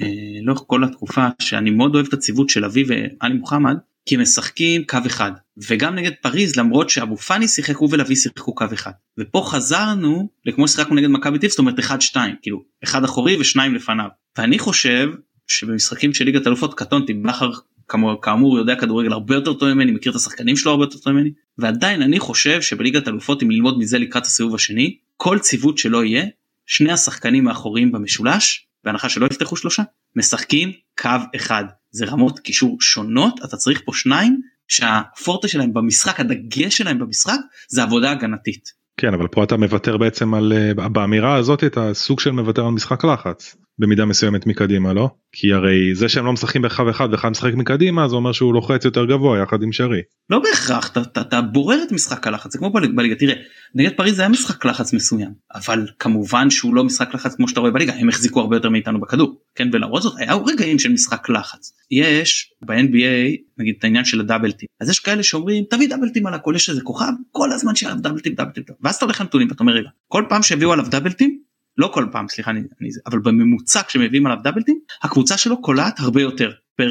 אה, 0.03 0.07
לאורך 0.43 0.63
כל 0.67 0.85
התקופה 0.85 1.27
שאני 1.39 1.71
מאוד 1.71 1.95
אוהב 1.95 2.07
את 2.07 2.13
הציוות 2.13 2.49
של 2.49 2.65
אבי 2.65 2.85
ואלי 2.89 3.35
מוחמד 3.35 3.77
כי 4.07 4.17
משחקים 4.17 4.85
קו 4.85 4.99
אחד. 5.07 5.33
וגם 5.69 5.95
נגד 5.95 6.13
פריז 6.23 6.57
למרות 6.57 6.91
שאבו 6.91 7.17
פאני 7.17 7.49
שיחק 7.49 7.77
הוא 7.77 7.89
ולוי 7.93 8.17
שיחקו 8.17 8.55
קו 8.55 8.65
אחד. 8.73 8.91
ופה 9.19 9.43
חזרנו 9.47 10.29
לכמו 10.47 10.69
ששיחקנו 10.69 10.97
נגד 10.97 11.09
מכבי 11.09 11.39
טיפ 11.39 11.51
זאת 11.51 11.59
אומרת 11.59 11.79
אחד 11.79 12.01
שתיים. 12.01 12.35
כאילו 12.43 12.63
אחד 12.85 13.05
אחורי 13.05 13.37
ושניים 13.41 13.75
לפניו. 13.75 14.09
ואני 14.39 14.59
חושב 14.59 15.11
שבמשחקים 15.47 16.15
של 16.15 16.25
ליגת 16.25 16.47
אלופות 16.47 16.75
קטונתי 16.75 17.15
בכר 17.15 17.51
כאמור, 17.89 18.23
כאמור 18.23 18.59
יודע 18.59 18.77
כדורגל 18.77 19.13
הרבה 19.13 19.35
יותר 19.35 19.53
טוב 19.53 19.69
ממני 19.73 19.93
מכיר 19.93 20.13
את 20.13 20.17
השחקנים 20.17 20.57
שלו 20.57 20.71
הרבה 20.71 20.85
יותר 20.85 20.99
טוב 20.99 21.13
ממני. 21.13 21.31
ועדיין 21.59 22.03
אני 22.03 22.19
חושב 22.19 22.63
שבליגת 22.63 23.09
אלופות 23.09 23.43
אם 23.43 23.51
ללמוד 23.51 23.79
מזה 23.79 23.99
לקראת 23.99 24.27
הסיבוב 24.27 24.55
השני 24.55 24.97
כל 25.17 25.39
ציוות 25.39 25.79
שלא 25.79 26.05
יהיה 26.05 26.25
שני 26.67 26.93
השחקנים 26.93 27.49
האחוריים 27.49 27.93
במשולש 27.93 28.67
בהנחה 28.85 29.09
שלא 29.09 29.27
יפתחו 29.27 29.57
שלושה 29.57 29.83
משחקים 30.17 30.73
קו 30.99 31.11
אחד 31.37 31.65
זה 31.97 32.05
רמות 32.05 32.39
קישור 32.39 32.77
שונות 32.81 33.41
אתה 33.45 33.57
צריך 33.57 33.83
פה 33.85 33.93
שניים 33.95 34.41
שהפורטה 34.69 35.49
שלהם 35.49 35.75
במשחק 35.75 36.21
הדגש 36.21 36.77
שלהם 36.77 36.99
במשחק 36.99 37.39
זה 37.69 37.83
עבודה 37.83 38.11
הגנתית. 38.11 38.73
כן 38.97 39.15
אבל 39.15 39.29
פה 39.29 39.45
אתה 39.45 39.57
מוותר 39.57 39.97
בעצם 39.97 40.35
על 40.35 40.53
אה, 40.53 40.89
באמירה 40.89 41.37
הזאת 41.37 41.65
אתה 41.65 41.95
סוג 41.95 42.21
של 42.21 42.31
מוותר 42.31 42.67
על 42.67 42.73
משחק 42.73 43.05
לחץ. 43.05 43.57
במידה 43.79 44.05
מסוימת 44.05 44.47
מקדימה 44.47 44.93
לא? 44.93 45.09
כי 45.33 45.53
הרי 45.53 45.95
זה 45.95 46.09
שהם 46.09 46.25
לא 46.27 46.33
משחקים 46.33 46.63
באחד 46.63 46.89
אחד 46.89 47.09
ואחד 47.13 47.29
משחק 47.29 47.55
מקדימה 47.55 48.09
זה 48.09 48.17
אומר 48.17 48.33
שהוא 48.33 48.55
לוחץ 48.55 48.85
יותר 48.85 49.05
גבוה 49.05 49.43
יחד 49.43 49.63
עם 49.63 49.73
שרי. 49.73 50.01
לא 50.31 50.39
בהכרח 50.39 50.89
אתה, 50.93 51.01
אתה, 51.01 51.21
אתה 51.21 51.41
בורר 51.41 51.83
את 51.87 51.93
משחק 51.93 52.27
הלחץ. 52.27 52.53
זה 52.53 52.59
כמו 52.59 52.71
בליגה. 52.71 53.15
תראה 53.15 53.35
נגד 53.75 53.93
פריז 53.97 54.17
זה 54.17 54.23
היה 54.23 54.29
משחק 54.29 54.65
לחץ 54.65 54.93
מסוים 54.93 55.31
אבל 55.55 55.87
כמובן 55.99 56.51
שהוא 56.51 56.75
לא 56.75 56.85
משחק 56.85 57.15
לחץ 57.15 57.35
כמו 57.35 57.49
שאתה 57.49 57.61
רואה 57.61 57.73
בליגה. 57.73 57.93
הם 57.93 58.09
החזיקו 58.09 58.41
הרבה 58.41 58.57
יותר 58.57 58.71
מאיתנו 58.71 59.01
בכדור 59.01 59.41
כן? 59.55 59.69
ולמרות 59.73 60.03
זאת 60.03 60.15
היה 60.19 60.35
רגעים 60.47 60.79
של 60.79 60.93
משחק 60.93 61.29
לחץ. 61.29 61.73
יש 61.91 62.53
ב-NBA 62.67 63.37
נגיד 63.59 63.75
את 63.79 63.85
העניין 63.85 64.05
של 64.05 64.21
הדאבלטים 64.21 64.69
אז 64.81 64.91
יש 64.91 65.01
כאלה 65.01 65.23
שאומרים 65.23 65.65
תביא 65.71 65.89
דאבלטים 65.89 66.27
על 66.27 66.35
הכל 66.35 66.53
יש 66.57 66.69
איזה 66.71 66.81
כוכב 66.81 67.13
כל 67.33 67.53
הזמן 67.53 67.75
שיהיה 67.75 67.93
עליו 67.93 68.03
דאבלטים 68.03 68.35
דאבלטים 68.35 68.65
ואז 68.81 68.95
אתה 68.95 69.05
הולך 69.05 69.21
לנתונים 69.21 69.49
ואתה 69.49 69.61
אומר 69.61 69.73
רגע 69.73 69.89
כל 70.09 70.25
פעם 70.29 70.43
שהביאו 70.43 70.73
עליו 70.73 70.87
דאבלטים 70.91 71.39
לא 71.79 71.91
כל 71.95 72.07
פעם 72.13 72.29
סליחה 72.29 72.51
אני, 72.51 72.61
אני 72.81 72.89
אבל 73.07 73.19
בממוצע 73.19 73.83
כשמביאים 73.83 74.27
עליו 74.27 74.39
דאבלטים 74.43 74.81
הקבוצה 75.03 75.37
שלו 75.37 75.63
קולעת 75.63 76.01
הרבה 76.01 76.23
יותר 76.23 76.51
פר 76.77 76.91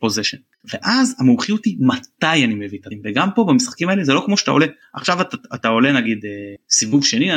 פוזיישן. 0.00 0.36
ואז 0.72 1.14
המומחיות 1.18 1.64
היא 1.64 1.76
מתי 1.80 2.44
אני 2.44 2.54
מביא 2.54 2.78
את 2.80 2.86
הדין 2.86 3.00
וגם 3.04 3.28
פה 3.34 3.44
במשחקים 3.44 3.88
האלה 3.88 4.04
זה 4.04 4.14
לא 4.14 4.22
כמו 4.26 4.36
שאתה 4.36 4.50
עולה 4.50 4.66
עכשיו 4.94 5.20
אתה, 5.20 5.36
אתה 5.54 5.68
עולה 5.68 5.92
נגיד 5.92 6.24
אה, 6.24 6.30
סיבוב 6.70 7.04
שני 7.04 7.30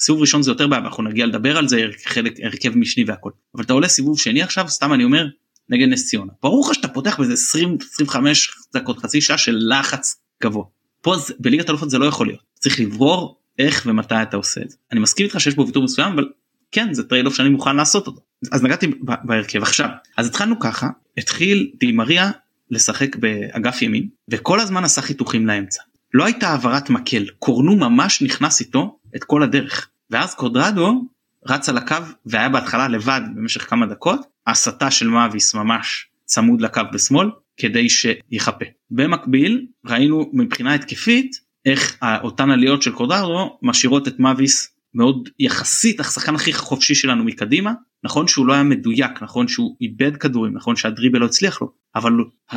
סיבוב 0.00 0.20
ראשון 0.20 0.42
זה 0.42 0.50
יותר 0.50 0.66
בעיה 0.66 0.82
אנחנו 0.82 1.02
נגיע 1.02 1.26
לדבר 1.26 1.56
על 1.56 1.68
זה 1.68 1.84
חלק 2.04 2.32
הרכב 2.42 2.76
משני 2.76 3.04
והכל. 3.06 3.30
אבל 3.54 3.64
אתה 3.64 3.72
עולה 3.72 3.88
סיבוב 3.88 4.18
שני 4.18 4.42
עכשיו 4.42 4.68
סתם 4.68 4.92
אני 4.92 5.04
אומר 5.04 5.26
נגד 5.68 5.88
נס 5.88 6.08
ציונה. 6.08 6.32
ברור 6.42 6.66
לך 6.68 6.74
שאתה 6.74 6.88
פותח 6.88 7.18
באיזה 7.18 7.32
20 7.32 7.76
25 7.92 8.50
דקות 8.74 8.98
חצי 8.98 9.20
שעה 9.20 9.38
של 9.38 9.58
לחץ 9.68 10.16
גבוה. 10.42 10.64
פה 11.02 11.14
בליגת 11.38 11.70
אלופות 11.70 11.90
זה 11.90 11.98
לא 11.98 12.04
יכול 12.04 12.26
להיות. 12.26 12.40
צריך 12.54 12.80
לברור 12.80 13.40
איך 13.58 13.82
ומתי 13.86 14.22
אתה 14.22 14.36
עושה 14.36 14.60
את 14.60 14.70
זה. 14.70 14.76
אני 14.92 15.00
מסכים 15.00 15.26
איתך 15.26 15.40
שיש 15.40 15.54
בו 15.54 15.66
ויתור 15.66 15.84
מסוים 15.84 16.12
אבל 16.12 16.28
כן 16.72 16.94
זה 16.94 17.08
trade 17.08 17.26
off 17.26 17.34
שאני 17.34 17.48
מוכן 17.48 17.76
לעשות 17.76 18.06
אותו. 18.06 18.20
אז 18.52 18.62
נגעתי 18.62 18.86
בהרכב. 19.00 19.62
עכשיו 19.62 19.88
אז 20.16 20.26
התחלנו 20.26 20.60
ככה 20.60 20.88
התחיל 21.18 21.70
די 21.78 21.95
מריה 21.95 22.30
לשחק 22.70 23.16
באגף 23.16 23.82
ימין 23.82 24.08
וכל 24.30 24.60
הזמן 24.60 24.84
עשה 24.84 25.02
חיתוכים 25.02 25.46
לאמצע. 25.46 25.82
לא 26.14 26.24
הייתה 26.24 26.48
העברת 26.48 26.90
מקל 26.90 27.24
קורנו 27.38 27.76
ממש 27.76 28.22
נכנס 28.22 28.60
איתו 28.60 28.98
את 29.16 29.24
כל 29.24 29.42
הדרך. 29.42 29.88
ואז 30.10 30.34
קוואדרדו 30.34 31.04
רץ 31.46 31.68
על 31.68 31.76
הקו 31.76 31.96
והיה 32.26 32.48
בהתחלה 32.48 32.88
לבד 32.88 33.20
במשך 33.36 33.70
כמה 33.70 33.86
דקות 33.86 34.20
הסטה 34.46 34.90
של 34.90 35.08
מאביס 35.08 35.54
ממש 35.54 36.08
צמוד 36.24 36.60
לקו 36.60 36.82
בשמאל 36.92 37.30
כדי 37.56 37.88
שיחפה. 37.88 38.64
במקביל 38.90 39.66
ראינו 39.86 40.30
מבחינה 40.32 40.74
התקפית 40.74 41.40
איך 41.66 41.98
אותן 42.22 42.50
עליות 42.50 42.82
של 42.82 42.92
קוואדרדו 42.92 43.58
משאירות 43.62 44.08
את 44.08 44.18
מאביס 44.18 44.76
מאוד 44.94 45.28
יחסית 45.38 46.00
השחקן 46.00 46.34
הכי 46.34 46.52
חופשי 46.52 46.94
שלנו 46.94 47.24
מקדימה. 47.24 47.72
נכון 48.04 48.28
שהוא 48.28 48.46
לא 48.46 48.52
היה 48.52 48.62
מדויק 48.62 49.22
נכון 49.22 49.48
שהוא 49.48 49.76
איבד 49.80 50.16
כדורים 50.16 50.54
נכון 50.54 50.76
שהדריבל 50.76 51.18
לא 51.18 51.26
הצליח 51.26 51.62
לו 51.62 51.72
אבל 51.94 52.12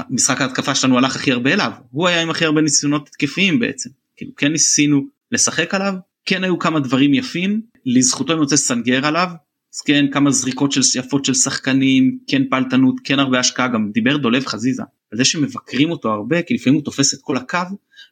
משחק 0.10 0.42
ההתקפה 0.42 0.76
שלנו 0.76 0.98
הלך 0.98 1.16
הכי 1.16 1.32
הרבה 1.32 1.54
אליו. 1.54 1.72
הוא 1.92 2.08
היה 2.08 2.22
עם 2.22 2.30
הכי 2.30 2.46
הרבה 2.46 2.62
ניסיונות 2.62 3.08
התקפיים 3.08 3.60
בעצם. 3.60 3.90
כאילו 4.16 4.32
כן 4.38 4.52
ניסינו 4.52 5.06
לשחק 5.32 5.74
עליו 5.74 5.94
כן 6.26 6.44
היו 6.44 6.60
כמה 6.60 6.80
דברים 6.80 7.14
יפים 7.14 7.62
לזכותו 7.86 8.34
אני 8.34 8.40
רוצה 8.40 8.56
לסנגר 8.56 9.06
עליו. 9.06 9.28
אז 9.76 9.82
כן 9.82 10.06
כמה 10.12 10.32
זריקות 10.32 10.72
של 10.72 11.00
יפות 11.00 11.26
של 11.26 11.34
שחקנים 11.34 12.20
כן 12.28 12.50
פעלתנות 12.50 12.96
כן 13.04 13.20
הרבה 13.20 13.40
השקעה 13.40 13.68
גם 13.68 13.92
דיבר 13.94 14.18
דולב 14.18 14.46
חזיזה 14.46 14.84
על 15.12 15.18
זה 15.18 15.26
שמבקרים 15.26 15.92
אותו 15.92 16.12
הרבה 16.12 16.42
כי 16.42 16.54
לפעמים 16.54 16.76
הוא 16.76 16.86
תופס 16.86 17.14
את 17.14 17.20
כל 17.22 17.38
הקו 17.38 17.60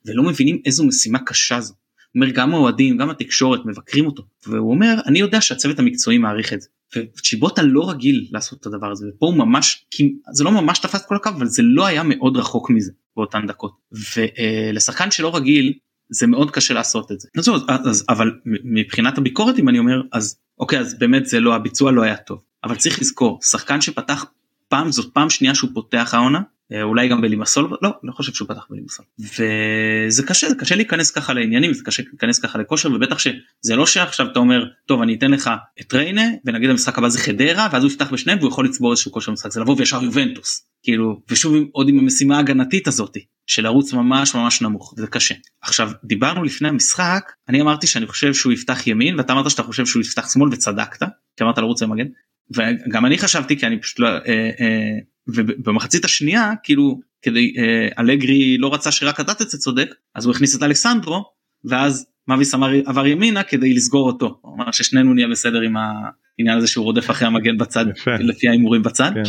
ולא 0.06 0.24
מבינים 0.24 0.62
איזו 0.66 0.86
משימה 0.86 1.20
קשה 1.20 1.62
זו. 1.62 1.74
הוא 1.74 2.22
אומר 2.22 2.34
גם 2.34 2.54
האוהדים 2.54 2.98
גם 2.98 3.10
התקשורת 3.10 3.66
מבקרים 3.66 4.06
אותו 4.06 4.24
והוא 4.48 4.72
אומר 4.72 4.96
אני 5.06 5.20
יודע 5.20 5.42
שהצוות 5.42 5.80
המקצועי 5.80 6.18
מעריך 6.18 6.54
את 6.54 6.62
זה. 6.62 6.68
וצ'יבוטה 6.96 7.62
לא 7.62 7.90
רגיל 7.90 8.28
לעשות 8.32 8.62
את 8.62 8.66
הדבר 8.66 8.92
הזה 8.92 9.06
ופה 9.08 9.26
הוא 9.26 9.36
ממש 9.36 9.86
זה 10.34 10.44
לא 10.44 10.52
ממש 10.52 10.80
תפס 10.80 11.06
כל 11.06 11.16
הקו 11.16 11.30
אבל 11.30 11.48
זה 11.48 11.64
לא 11.64 11.86
היה 11.86 12.04
מאוד 12.04 12.38
רחוק 12.38 12.70
מזה 12.70 12.92
באותן 13.16 13.48
דקות 13.48 13.72
ולשחקן 13.92 15.12
שלא 15.12 15.36
רגיל 15.36 15.74
זה 16.10 16.28
מאוד 16.28 16.52
קשה 16.52 16.74
לעשות 16.74 17.12
את 17.12 17.20
זה. 17.20 17.28
אז, 17.38 17.48
אז, 17.86 18.06
אבל 18.10 18.32
מבחינת 18.46 19.18
הביקורת 19.18 19.60
אם 19.60 19.70
אני 19.70 19.80
אומר 19.80 20.02
אז 20.12 20.40
אוקיי 20.60 20.80
אז 20.80 21.00
באמת 21.00 21.26
זה 21.26 21.40
לא 21.40 21.56
הביצוע 21.56 21.92
לא 21.92 22.02
היה 22.02 22.18
טוב 22.18 22.42
אבל 22.64 22.76
צריך 22.76 23.02
לזכור 23.02 23.40
שחקן 23.44 23.82
שפתח 23.82 24.26
פעם 24.68 24.92
זאת 24.92 25.14
פעם 25.14 25.30
שנייה 25.30 25.56
שהוא 25.56 25.70
פותח 25.74 26.14
העונה 26.14 26.40
אולי 26.84 27.08
גם 27.08 27.22
בלימסול 27.22 27.78
לא 27.82 27.90
לא 28.04 28.12
חושב 28.12 28.34
שהוא 28.34 28.48
פתח 28.48 28.66
בלימסול. 28.70 29.06
וזה 29.20 30.24
קשה 30.24 30.50
זה 30.50 30.56
קשה 30.56 30.76
להיכנס 30.76 31.12
ככה 31.12 31.34
לעניינים 31.34 31.74
זה 31.74 31.84
קשה 31.84 32.04
להיכנס 32.12 32.40
ככה 32.40 32.60
לכושר 32.60 32.92
ובטח 32.94 33.20
שזה 33.20 33.76
לא 33.76 33.86
שעכשיו 33.86 34.28
אתה 34.32 34.40
אומר 34.40 34.66
טוב 34.86 35.02
אני 35.02 35.16
אתן 35.16 35.32
לך 35.32 35.50
את 35.82 35.94
ריינה 35.94 36.26
ונגיד 36.46 36.70
המשחק 36.70 36.98
הבא 36.98 37.10
זה 37.10 37.20
חדרה 37.20 37.70
ואז 37.72 37.84
הוא 37.84 37.92
יפתח 37.92 38.14
בשניהם 38.14 38.40
והוא 38.40 38.50
יכול 38.50 38.66
לצבור 38.66 38.92
איזשהו 38.92 39.12
כושר 39.12 39.32
משחק. 39.32 39.52
זה 39.52 39.60
לבוא 39.60 39.76
וישר 39.78 40.04
יובנטוס 40.04 40.68
כאילו 40.84 41.22
ושוב 41.30 41.56
עוד 41.72 41.90
עם 41.90 42.00
המשימה 42.00 42.38
ההגנתית 42.38 42.88
הזאתי 42.88 43.26
של 43.48 43.64
לרוץ 43.64 43.94
ממש 43.94 44.36
ממש 44.36 44.62
נמוך 44.62 44.94
זה 44.98 45.08
קשה. 45.08 45.36
עכשיו 45.62 45.92
דיברנו 46.04 46.44
לפני 46.44 46.68
המשחק 46.68 47.32
אני 47.50 47.62
אמרתי 47.62 47.88
שאני 47.88 48.08
חושב 48.08 48.34
שהוא 48.34 48.54
יפתח 48.54 48.88
ימין 48.88 49.18
ואתה 49.18 49.34
אמרת 49.34 49.50
שאתה 49.50 49.64
חושב 49.64 49.86
שהוא 49.86 50.02
יפתח 50.02 50.34
שמאל 50.34 50.50
וצדקת 50.52 51.08
כי 51.38 51.44
אמרת 51.44 51.58
לרוץ 51.58 51.84
במגן 51.84 52.08
וגם 52.52 53.06
אני 53.06 53.18
חשבתי 53.18 53.60
כי 53.60 53.66
אני 53.68 53.82
פשוט 53.82 54.00
לא. 54.00 54.08
אה, 54.08 54.20
אה, 54.60 54.98
ובמחצית 55.28 56.06
השנייה 56.06 56.54
כאילו 56.64 57.00
כדי 57.22 57.54
אה, 57.58 57.88
אלגרי 58.00 58.58
לא 58.58 58.74
רצה 58.74 58.92
שרק 58.92 59.20
אתה 59.20 59.34
תצא 59.34 59.58
צודק 59.58 59.96
אז 60.16 60.26
הוא 60.26 60.34
הכניס 60.34 60.56
את 60.56 60.64
אלכסנדרו 60.64 61.24
ואז 61.66 62.06
מאביס 62.28 62.54
אמר 62.54 62.70
עבר 62.86 63.08
ימינה 63.08 63.44
כדי 63.44 63.74
לסגור 63.74 64.08
אותו. 64.08 64.40
הוא 64.42 64.56
אמר 64.56 64.72
ששנינו 64.72 65.14
נהיה 65.14 65.28
בסדר 65.28 65.62
עם 65.62 65.76
העניין 65.78 66.58
הזה 66.58 66.68
שהוא 66.68 66.86
רודף 66.86 67.10
אחרי 67.12 67.28
המגן 67.28 67.58
בצד 67.58 67.86
לפי 68.20 68.48
ההימורים 68.48 68.84
בצד. 68.84 69.12
כן. 69.14 69.24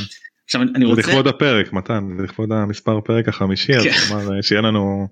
עכשיו 0.45 0.63
אני 0.75 0.85
רוצה... 0.85 1.03
זה 1.03 1.09
לכבוד 1.09 1.27
הפרק 1.27 1.73
מתן 1.73 2.09
זה 2.17 2.23
לכבוד 2.23 2.53
המספר 2.53 3.01
פרק 3.01 3.29
החמישי 3.29 3.77
אז 3.77 3.85
כלומר 4.09 4.29
כן. 4.29 4.43
שיהיה 4.43 4.61
לנו 4.61 5.09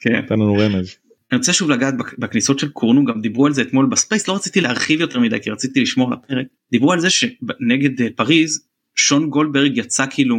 כן. 0.00 0.16
נתן 0.16 0.34
לנו 0.34 0.54
רמז. 0.54 0.96
אני 1.32 1.38
רוצה 1.38 1.52
שוב 1.52 1.70
לגעת 1.70 1.94
בכניסות 2.18 2.58
של 2.58 2.68
קורנוד 2.68 3.04
גם 3.04 3.20
דיברו 3.20 3.46
על 3.46 3.52
זה 3.52 3.62
אתמול 3.62 3.86
ב 3.86 3.93
Space 3.93 4.28
לא 4.28 4.34
רציתי 4.34 4.60
להרחיב 4.60 5.00
יותר 5.00 5.20
מדי 5.20 5.40
כי 5.40 5.50
רציתי 5.50 5.80
לשמור 5.80 6.10
לפרק 6.10 6.46
דיברו 6.70 6.92
על 6.92 7.00
זה 7.00 7.10
שנגד 7.10 8.00
אה, 8.00 8.06
פריז 8.16 8.68
שון 8.96 9.30
גולדברג 9.30 9.78
יצא 9.78 10.06
כאילו 10.10 10.36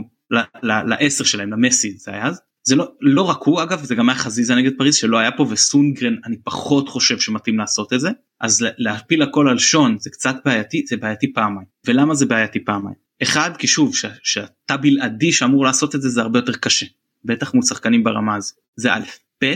לעשר 0.64 1.24
שלהם 1.24 1.52
למסי 1.52 1.98
זה 1.98 2.12
היה 2.12 2.26
אז. 2.26 2.42
זה 2.64 2.76
לא 2.76 2.92
לא 3.02 3.22
רק 3.22 3.44
הוא 3.44 3.64
אגב 3.64 3.84
זה 3.84 3.96
גם 3.96 4.10
היה 4.10 4.18
חזיזה 4.18 4.56
נגד 4.56 4.72
פריז 4.78 4.96
שלא 4.96 5.18
היה 5.18 5.32
פה 5.32 5.48
וסונדגרן 5.50 6.16
אני 6.26 6.38
פחות 6.44 6.90
חושב 6.90 7.20
שמתאים 7.20 7.58
לעשות 7.58 7.94
את 7.94 8.00
זה. 8.00 8.10
אז 8.42 8.66
להפיל 8.78 9.22
הכל 9.22 9.50
על 9.50 9.58
שון 9.60 9.98
זה 10.00 10.10
קצת 10.10 10.36
בעייתי 10.46 10.86
זה 10.90 10.98
בעייתי 10.98 11.34
פעמיים. 11.34 11.68
ולמה 11.88 12.16
זה 12.16 12.26
בעייתי 12.26 12.66
פעמיים? 12.66 12.96
אחד 13.24 13.52
כי 13.58 13.68
שוב 13.68 13.96
שאתה 14.24 14.78
בלעדי 14.78 15.32
שאמור 15.32 15.66
לעשות 15.66 15.96
את 15.96 16.02
זה 16.02 16.10
זה 16.10 16.22
הרבה 16.22 16.40
יותר 16.40 16.54
קשה. 16.54 16.86
בטח 17.26 17.54
מול 17.54 17.64
שחקנים 17.64 18.04
ברמה 18.04 18.36
הזו. 18.36 18.54
זה 18.76 18.94
א' 18.94 19.04
ב' 19.44 19.56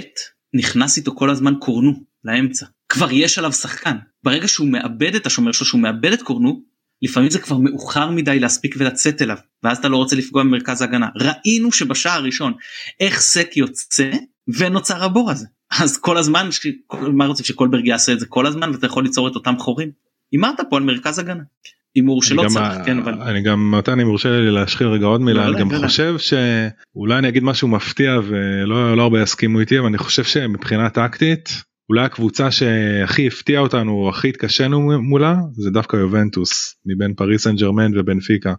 נכנס 0.53 0.97
איתו 0.97 1.15
כל 1.15 1.29
הזמן 1.29 1.53
קורנו 1.59 2.03
לאמצע. 2.25 2.65
כבר 2.89 3.11
יש 3.11 3.37
עליו 3.37 3.53
שחקן. 3.53 3.97
ברגע 4.23 4.47
שהוא 4.47 4.67
מאבד 4.67 5.15
את 5.15 5.25
השומר 5.25 5.51
שלו 5.51 5.65
שהוא 5.65 5.81
מאבד 5.81 6.13
את 6.13 6.21
קורנו 6.21 6.61
לפעמים 7.01 7.29
זה 7.29 7.39
כבר 7.39 7.57
מאוחר 7.57 8.11
מדי 8.11 8.39
להספיק 8.39 8.75
ולצאת 8.77 9.21
אליו 9.21 9.37
ואז 9.63 9.77
אתה 9.77 9.87
לא 9.87 9.97
רוצה 9.97 10.15
לפגוע 10.15 10.43
במרכז 10.43 10.81
ההגנה. 10.81 11.07
ראינו 11.15 11.71
שבשער 11.71 12.17
הראשון 12.17 12.53
איך 12.99 13.19
סק 13.19 13.57
יוצא 13.57 14.11
ונוצר 14.57 15.03
הבור 15.03 15.31
הזה. 15.31 15.45
אז 15.79 15.97
כל 15.97 16.17
הזמן 16.17 16.49
מה 17.13 17.25
רוצים 17.25 17.45
שקולברג 17.45 17.87
יעשה 17.87 18.13
את 18.13 18.19
זה 18.19 18.25
כל 18.25 18.45
הזמן 18.45 18.71
ואתה 18.71 18.85
יכול 18.85 19.03
ליצור 19.03 19.27
את 19.27 19.35
אותם 19.35 19.57
חורים. 19.59 19.91
הימרת 20.31 20.59
פה 20.69 20.77
על 20.77 20.83
מרכז 20.83 21.19
הגנה. 21.19 21.43
הימור 21.95 22.23
שלא 22.23 22.43
צריך 22.47 22.85
כן 22.85 22.99
אבל 22.99 23.21
אני 23.21 23.41
גם 23.41 23.71
מתן 23.71 23.99
אם 23.99 24.07
יורשה 24.07 24.29
לי 24.29 24.51
להשחיל 24.51 24.87
רגע 24.87 25.05
עוד 25.05 25.21
מילה 25.21 25.47
אני 25.47 25.59
גם 25.59 25.69
חושב 25.77 26.15
שאולי 26.17 27.17
אני 27.17 27.27
אגיד 27.27 27.43
משהו 27.43 27.67
מפתיע 27.67 28.19
ולא 28.23 28.97
לא 28.97 29.01
הרבה 29.01 29.21
יסכימו 29.21 29.59
איתי 29.59 29.79
אבל 29.79 29.87
אני 29.87 29.97
חושב 29.97 30.23
שמבחינה 30.23 30.89
טקטית 30.89 31.63
אולי 31.89 32.05
הקבוצה 32.05 32.51
שהכי 32.51 33.27
הפתיעה 33.27 33.61
אותנו 33.61 34.09
הכי 34.09 34.29
התקשינו 34.29 35.01
מולה 35.01 35.35
זה 35.53 35.69
דווקא 35.71 35.97
יובנטוס 35.97 36.75
מבין 36.85 37.13
פריס 37.13 37.43
סן 37.43 37.55
ג'רמן 37.55 37.99
ובנפיקה. 37.99 38.53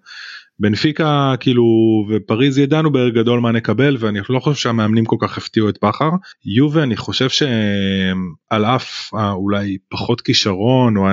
בנפיקה 0.58 1.34
כאילו 1.40 1.64
ופריז 2.10 2.58
ידענו 2.58 2.92
בערך 2.92 3.14
גדול 3.14 3.40
מה 3.40 3.52
נקבל 3.52 3.96
ואני 4.00 4.18
לא 4.30 4.40
חושב 4.40 4.60
שהמאמנים 4.60 5.04
כל 5.04 5.16
כך 5.20 5.38
הפתיעו 5.38 5.68
את 5.68 5.78
בכר. 5.84 6.10
יובה 6.44 6.82
אני 6.82 6.96
חושב 6.96 7.28
שעל 7.28 8.64
אף 8.64 9.10
אולי 9.32 9.78
פחות 9.88 10.20
כישרון 10.20 10.96
או 10.96 11.06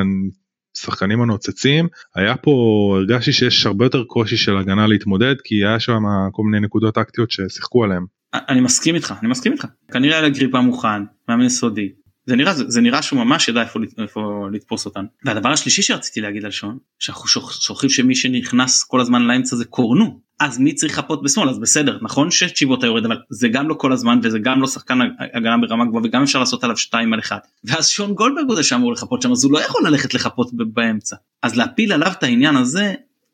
השחקנים 0.77 1.21
הנוצצים 1.21 1.87
היה 2.15 2.37
פה 2.37 2.51
הרגשתי 2.97 3.31
שיש 3.31 3.65
הרבה 3.65 3.85
יותר 3.85 4.03
קושי 4.03 4.37
של 4.37 4.57
הגנה 4.57 4.87
להתמודד 4.87 5.35
כי 5.43 5.55
היה 5.55 5.79
שם 5.79 6.03
כל 6.31 6.43
מיני 6.43 6.65
נקודות 6.65 6.95
טקטיות 6.95 7.31
ששיחקו 7.31 7.83
עליהם. 7.83 8.05
אני 8.33 8.61
מסכים 8.61 8.95
איתך 8.95 9.13
אני 9.21 9.29
מסכים 9.29 9.51
איתך 9.51 9.65
כנראה 9.91 10.19
היה 10.19 10.27
לגריפה 10.27 10.61
מוכן 10.61 11.03
מאמן 11.29 11.45
יסודי 11.45 11.89
זה 12.29 12.35
נראה 12.35 12.53
זה 12.53 12.81
נראה 12.81 13.01
שהוא 13.01 13.19
ממש 13.19 13.47
ידע 13.47 13.61
איפה, 13.61 13.79
איפה 13.97 14.47
לתפוס 14.53 14.85
אותנו. 14.85 15.07
והדבר 15.25 15.49
השלישי 15.49 15.81
שרציתי 15.81 16.21
להגיד 16.21 16.45
על 16.45 16.51
שון 16.51 16.77
שאנחנו 16.99 17.27
שוכחים 17.49 17.89
שמי 17.89 18.15
שנכנס 18.15 18.83
כל 18.83 19.01
הזמן 19.01 19.21
לאמצע 19.21 19.55
זה 19.55 19.65
קורנו. 19.65 20.19
אז 20.39 20.59
מי 20.59 20.73
צריך 20.73 20.99
לחפות 20.99 21.23
בשמאל? 21.23 21.49
אז 21.49 21.59
בסדר 21.59 21.97
נכון 22.01 22.31
שצ'יבוטה 22.31 22.85
יורד 22.85 23.05
אבל 23.05 23.17
זה 23.29 23.47
גם 23.47 23.69
לא 23.69 23.73
כל 23.73 23.91
הזמן 23.91 24.19
וזה 24.23 24.39
גם 24.39 24.61
לא 24.61 24.67
שחקן 24.67 24.99
הגנה 25.33 25.57
ברמה 25.57 25.85
גבוהה 25.85 26.03
וגם 26.05 26.23
אפשר 26.23 26.39
לעשות 26.39 26.63
עליו 26.63 26.77
שתיים 26.77 27.13
על 27.13 27.19
אחד. 27.19 27.39
ואז 27.63 27.87
שון 27.87 28.13
גולדברג 28.13 28.47
הוא 28.47 28.55
זה 28.55 28.63
שאמור 28.63 28.91
לחפות 28.91 29.21
שם 29.21 29.31
אז 29.31 29.43
הוא 29.43 29.53
לא 29.53 29.59
יכול 29.59 29.87
ללכת 29.87 30.13
לחפות 30.13 30.49
באמצע. 30.53 31.15
אז 31.43 31.55
להפיל 31.55 31.93
עליו 31.93 32.11
את 32.11 32.23
העניין 32.23 32.55
הזה 32.55 32.93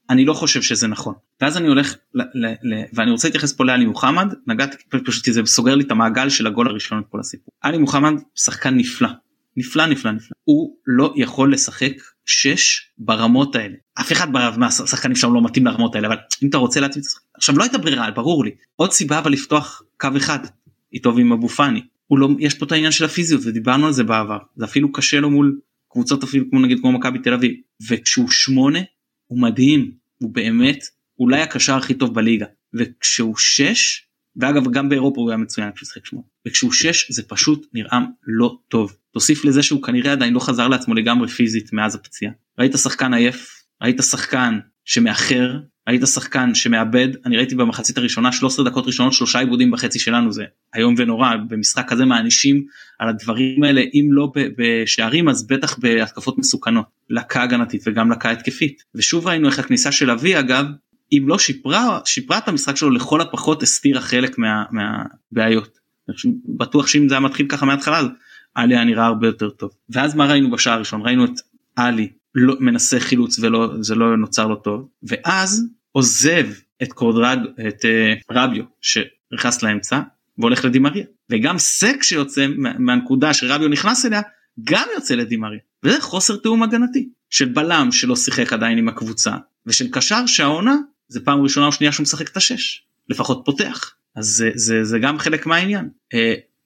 אני 0.09 0.25
לא 0.25 0.33
חושב 0.33 0.61
שזה 0.61 0.87
נכון. 0.87 1.13
ואז 1.41 1.57
אני 1.57 1.67
הולך 1.67 1.95
ל, 2.13 2.21
ל, 2.21 2.53
ל, 2.63 2.83
ואני 2.93 3.11
רוצה 3.11 3.27
להתייחס 3.27 3.53
פה 3.53 3.65
לאלי 3.65 3.85
מוחמד. 3.85 4.33
נגעתי 4.47 4.77
פשוט 5.05 5.23
כי 5.23 5.33
זה 5.33 5.41
סוגר 5.45 5.75
לי 5.75 5.83
את 5.83 5.91
המעגל 5.91 6.29
של 6.29 6.47
הגול 6.47 6.67
הראשון 6.67 6.99
את 6.99 7.05
כל 7.09 7.19
הסיפור. 7.19 7.53
אלי 7.65 7.77
מוחמד 7.77 8.13
שחקן 8.35 8.75
נפלא. 8.77 9.09
נפלא 9.57 9.85
נפלא 9.85 10.11
נפלא. 10.11 10.35
הוא 10.43 10.75
לא 10.87 11.13
יכול 11.15 11.53
לשחק 11.53 11.93
6 12.25 12.91
ברמות 12.97 13.55
האלה. 13.55 13.75
אף 13.99 14.11
אחד 14.11 14.31
מהשחקנים 14.57 15.15
שם 15.15 15.33
לא 15.33 15.43
מתאים 15.43 15.65
לרמות 15.65 15.95
האלה 15.95 16.07
אבל 16.07 16.17
אם 16.43 16.49
אתה 16.49 16.57
רוצה 16.57 16.79
להתאים 16.79 17.03
עכשיו 17.37 17.57
לא 17.57 17.63
הייתה 17.63 17.77
ברירה 17.77 18.11
ברור 18.11 18.45
לי. 18.45 18.51
עוד 18.75 18.91
סיבה 18.91 19.19
אבל 19.19 19.31
לפתוח 19.31 19.81
קו 19.99 20.09
אחד 20.17 20.39
איתו 20.93 21.15
ועם 21.15 21.31
אבו 21.31 21.49
פאני. 21.49 21.81
הוא 22.07 22.19
לא 22.19 22.29
יש 22.39 22.53
פה 22.53 22.65
את 22.65 22.71
העניין 22.71 22.91
של 22.91 23.05
הפיזיות 23.05 23.41
ודיברנו 23.45 23.87
על 23.87 23.93
זה 23.93 24.03
בעבר. 24.03 24.37
זה 24.55 24.65
אפילו 24.65 24.91
קשה 24.91 25.19
לו 25.19 25.29
מול 25.29 25.59
קבוצות 25.91 26.23
אפילו 26.23 26.45
כמו 26.49 26.59
נגיד 26.59 26.79
כמו 26.79 26.91
מכבי 26.91 27.19
תל 27.19 27.33
אביב. 27.33 27.51
וכשהוא 27.89 28.29
שמונה 28.29 28.79
הוא 29.27 29.41
מדהים 29.41 29.91
הוא 30.17 30.33
באמת 30.33 30.85
אולי 31.19 31.41
הקשר 31.41 31.75
הכי 31.75 31.93
טוב 31.93 32.13
בליגה. 32.13 32.45
וכשהוא 32.73 33.37
6 33.37 34.07
ואגב 34.35 34.71
גם 34.71 34.89
באירופה 34.89 35.21
הוא 35.21 35.29
היה 35.29 35.37
מצוין 35.37 35.71
כשהוא 35.71 36.01
שמונה. 36.03 36.25
וכשהוא 36.47 36.71
6 36.71 37.11
זה 37.11 37.23
פשוט 37.27 37.67
נראה 37.73 37.99
לא 38.27 38.57
טוב. 38.67 38.95
תוסיף 39.11 39.45
לזה 39.45 39.63
שהוא 39.63 39.83
כנראה 39.83 40.11
עדיין 40.11 40.33
לא 40.33 40.39
חזר 40.39 40.67
לעצמו 40.67 40.93
לגמרי 40.93 41.27
פיזית 41.27 41.73
מאז 41.73 41.95
הפציעה. 41.95 42.31
ראית 42.59 42.73
שחקן 42.77 43.13
עייף? 43.13 43.63
ראית 43.81 43.97
שחקן 44.01 44.59
שמאחר 44.85 45.59
היית 45.87 46.01
שחקן 46.05 46.55
שמאבד 46.55 47.07
אני 47.25 47.37
ראיתי 47.37 47.55
במחצית 47.55 47.97
הראשונה 47.97 48.31
13 48.31 48.65
דקות 48.65 48.87
ראשונות 48.87 49.13
שלושה 49.13 49.39
עיבודים 49.39 49.71
בחצי 49.71 49.99
שלנו 49.99 50.31
זה 50.31 50.43
איום 50.75 50.95
ונורא. 50.97 51.35
במשחק 51.49 51.89
כזה 51.89 52.05
מענישים 52.05 52.65
על 52.99 53.09
הדברים 53.09 53.63
האלה 53.63 53.81
אם 53.81 54.07
לא 54.11 54.31
בשערים 54.57 55.29
אז 55.29 55.47
בטח 55.47 55.77
בהתקפות 55.77 56.37
מסוכנות. 56.37 56.85
לקה 57.09 57.43
הגנתית 57.43 57.83
וגם 57.85 58.11
לקה 58.11 58.29
התקפית. 58.29 58.83
ושוב 58.95 59.27
ראינו 59.27 59.47
איך 59.47 59.59
הכניסה 59.59 59.91
של 59.91 60.11
אבי 60.11 60.39
אגב 60.39 60.65
אם 61.13 61.23
לא 61.27 61.39
שיפרה 61.39 61.99
שיפרה 62.05 62.37
את 62.37 62.47
המשחק 62.47 62.77
שלו 62.77 62.89
לכל 62.89 63.21
הפחות 63.21 63.63
הסתירה 63.63 64.01
חלק 64.01 64.37
מה, 64.37 64.63
מהבעיות. 64.71 65.77
בטוח 66.57 66.87
שאם 66.87 67.09
זה 67.09 67.15
היה 67.15 67.19
מתחיל 67.19 67.47
ככה 67.47 67.65
מההתחלה 67.65 67.97
אז 67.97 68.05
עלי 68.55 68.75
היה 68.75 68.83
נראה 68.83 69.05
הרבה 69.05 69.27
יותר 69.27 69.49
טוב. 69.49 69.69
ואז 69.89 70.15
מה 70.15 70.25
ראינו 70.25 70.51
בשער 70.51 70.73
הראשון? 70.73 71.01
ראינו 71.01 71.25
את 71.25 71.31
עלי 71.75 72.09
לא, 72.35 72.55
מנסה 72.59 72.99
חילוץ 72.99 73.39
ולא 73.39 73.73
זה 73.79 73.95
לא 73.95 74.17
נוצר 74.17 74.47
לו 74.47 74.55
טוב 74.55 74.87
ואז 75.03 75.65
עוזב 75.91 76.47
את 76.83 76.93
קורדרג 76.93 77.39
את 77.67 77.85
uh, 77.85 78.23
רביו 78.31 78.63
שנכנס 78.81 79.63
לאמצע 79.63 80.01
והולך 80.37 80.65
לדימריה. 80.65 81.05
וגם 81.29 81.57
סק 81.57 82.03
שיוצא 82.03 82.47
מהנקודה 82.57 83.33
שרביו 83.33 83.67
נכנס 83.67 84.05
אליה 84.05 84.21
גם 84.63 84.87
יוצא 84.95 85.15
לדימריה. 85.15 85.59
וזה 85.83 86.01
חוסר 86.01 86.37
תיאום 86.37 86.63
הגנתי 86.63 87.09
של 87.29 87.45
בלם 87.45 87.91
שלא 87.91 88.15
שיחק 88.15 88.53
עדיין 88.53 88.77
עם 88.77 88.89
הקבוצה 88.89 89.35
ושל 89.65 89.87
קשר 89.91 90.25
שהעונה 90.25 90.75
זה 91.07 91.19
פעם 91.19 91.41
ראשונה 91.41 91.65
או 91.65 91.71
שנייה 91.71 91.91
שהוא 91.91 92.03
משחק 92.03 92.29
את 92.29 92.37
השש 92.37 92.83
לפחות 93.09 93.41
פותח. 93.45 93.95
אז 94.15 94.25
זה, 94.25 94.49
זה, 94.55 94.83
זה 94.83 94.99
גם 94.99 95.19
חלק 95.19 95.45
מהעניין. 95.45 95.89
Uh, 96.13 96.17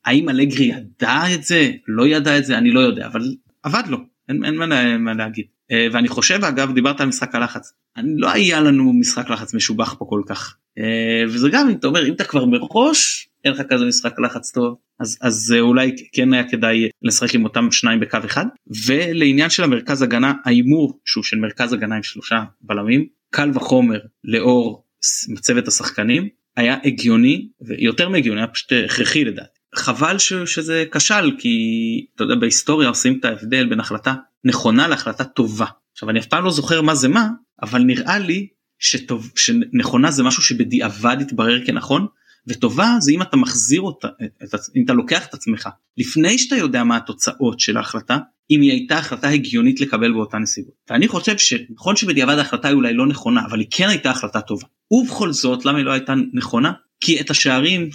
האם 0.05 0.29
אלגרי 0.29 0.65
ידע 0.65 1.35
את 1.35 1.43
זה? 1.43 1.71
לא 1.87 2.07
ידע 2.07 2.37
את 2.37 2.45
זה? 2.45 2.57
אני 2.57 2.71
לא 2.71 2.79
יודע 2.79 3.07
אבל 3.07 3.21
עבד 3.63 3.83
לו. 3.87 3.97
אין, 4.29 4.45
אין 4.45 4.55
מה, 4.55 4.97
מה 4.97 5.13
להגיד. 5.13 5.45
אה, 5.71 5.87
ואני 5.91 6.07
חושב 6.07 6.43
אגב 6.43 6.73
דיברת 6.73 7.01
על 7.01 7.07
משחק 7.07 7.35
הלחץ. 7.35 7.73
אני 7.97 8.13
לא 8.17 8.31
היה 8.31 8.61
לנו 8.61 8.93
משחק 8.93 9.29
לחץ 9.29 9.53
משובח 9.53 9.95
פה 9.99 10.05
כל 10.09 10.21
כך. 10.27 10.55
אה, 10.77 11.23
וזה 11.27 11.49
גם 11.51 11.69
אם 11.69 11.75
אתה 11.75 11.87
אומר 11.87 12.07
אם 12.07 12.13
אתה 12.13 12.23
כבר 12.23 12.45
מראש 12.45 13.29
אין 13.45 13.53
לך 13.53 13.61
כזה 13.69 13.85
משחק 13.85 14.19
לחץ 14.19 14.51
טוב 14.51 14.77
אז 14.99 15.17
אז 15.21 15.55
אולי 15.59 15.95
כן 16.11 16.33
היה 16.33 16.49
כדאי 16.49 16.89
לשחק 17.01 17.35
עם 17.35 17.43
אותם 17.43 17.71
שניים 17.71 17.99
בקו 17.99 18.17
אחד. 18.25 18.45
ולעניין 18.87 19.49
של 19.49 19.63
המרכז 19.63 20.01
הגנה 20.01 20.33
ההימור 20.45 20.99
שהוא 21.05 21.23
של 21.23 21.37
מרכז 21.37 21.73
הגנה 21.73 21.95
עם 21.95 22.03
שלושה 22.03 22.43
בלמים 22.61 23.05
קל 23.29 23.51
וחומר 23.53 23.99
לאור 24.23 24.83
מצבת 25.29 25.67
השחקנים 25.67 26.29
היה 26.57 26.77
הגיוני 26.83 27.47
ויותר 27.61 28.09
מהגיוני 28.09 28.39
היה 28.39 28.47
פשוט 28.47 28.71
הכרחי 28.85 29.25
לדעתי 29.25 29.58
חבל 29.75 30.17
ש, 30.17 30.33
שזה 30.33 30.83
כשל 30.91 31.31
כי 31.37 32.05
אתה 32.15 32.23
יודע 32.23 32.35
בהיסטוריה 32.35 32.89
עושים 32.89 33.17
את 33.19 33.25
ההבדל 33.25 33.69
בין 33.69 33.79
החלטה 33.79 34.15
נכונה 34.43 34.87
להחלטה 34.87 35.23
טובה. 35.23 35.65
עכשיו 35.93 36.09
אני 36.09 36.19
אף 36.19 36.25
פעם 36.25 36.43
לא 36.43 36.51
זוכר 36.51 36.81
מה 36.81 36.95
זה 36.95 37.07
מה 37.07 37.27
אבל 37.61 37.81
נראה 37.81 38.19
לי 38.19 38.47
שטוב 38.79 39.31
שנכונה 39.35 40.11
זה 40.11 40.23
משהו 40.23 40.43
שבדיעבד 40.43 41.17
יתברר 41.21 41.65
כנכון 41.65 42.07
וטובה 42.47 42.95
זה 42.99 43.11
אם 43.11 43.21
אתה 43.21 43.37
מחזיר 43.37 43.81
אותה 43.81 44.07
את, 44.43 44.55
אם 44.75 44.83
אתה 44.85 44.93
לוקח 44.93 45.25
את 45.25 45.33
עצמך 45.33 45.69
לפני 45.97 46.37
שאתה 46.37 46.55
יודע 46.55 46.83
מה 46.83 46.97
התוצאות 46.97 47.59
של 47.59 47.77
ההחלטה 47.77 48.17
אם 48.51 48.61
היא 48.61 48.71
הייתה 48.71 48.97
החלטה 48.97 49.27
הגיונית 49.29 49.81
לקבל 49.81 50.13
באותה 50.13 50.37
נסיבות. 50.37 50.73
ואני 50.89 51.07
חושב 51.07 51.37
שנכון 51.37 51.95
שבדיעבד 51.95 52.37
ההחלטה 52.37 52.67
היא 52.67 52.75
אולי 52.75 52.93
לא 52.93 53.07
נכונה 53.07 53.45
אבל 53.45 53.59
היא 53.59 53.67
כן 53.71 53.89
הייתה 53.89 54.09
החלטה 54.09 54.41
טובה. 54.41 54.67
ובכל 54.91 55.31
זאת 55.31 55.65
למה 55.65 55.77
היא 55.77 55.85
לא 55.85 55.91
הייתה 55.91 56.13
נכונה? 56.33 56.71
כי 56.99 57.21
את 57.21 57.29
השערים 57.29 57.89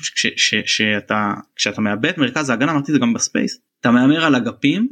שאתה 0.66 1.34
כשאתה 1.56 1.80
מאבד 1.80 2.12
מרכז 2.16 2.50
ההגנה 2.50 2.72
אמרתי 2.72 2.92
זה 2.92 2.98
גם 2.98 3.12
ב 3.12 3.20
Space 3.20 3.58
אתה 3.80 3.90
מהמר 3.90 4.24
על 4.24 4.34
אגפים 4.34 4.88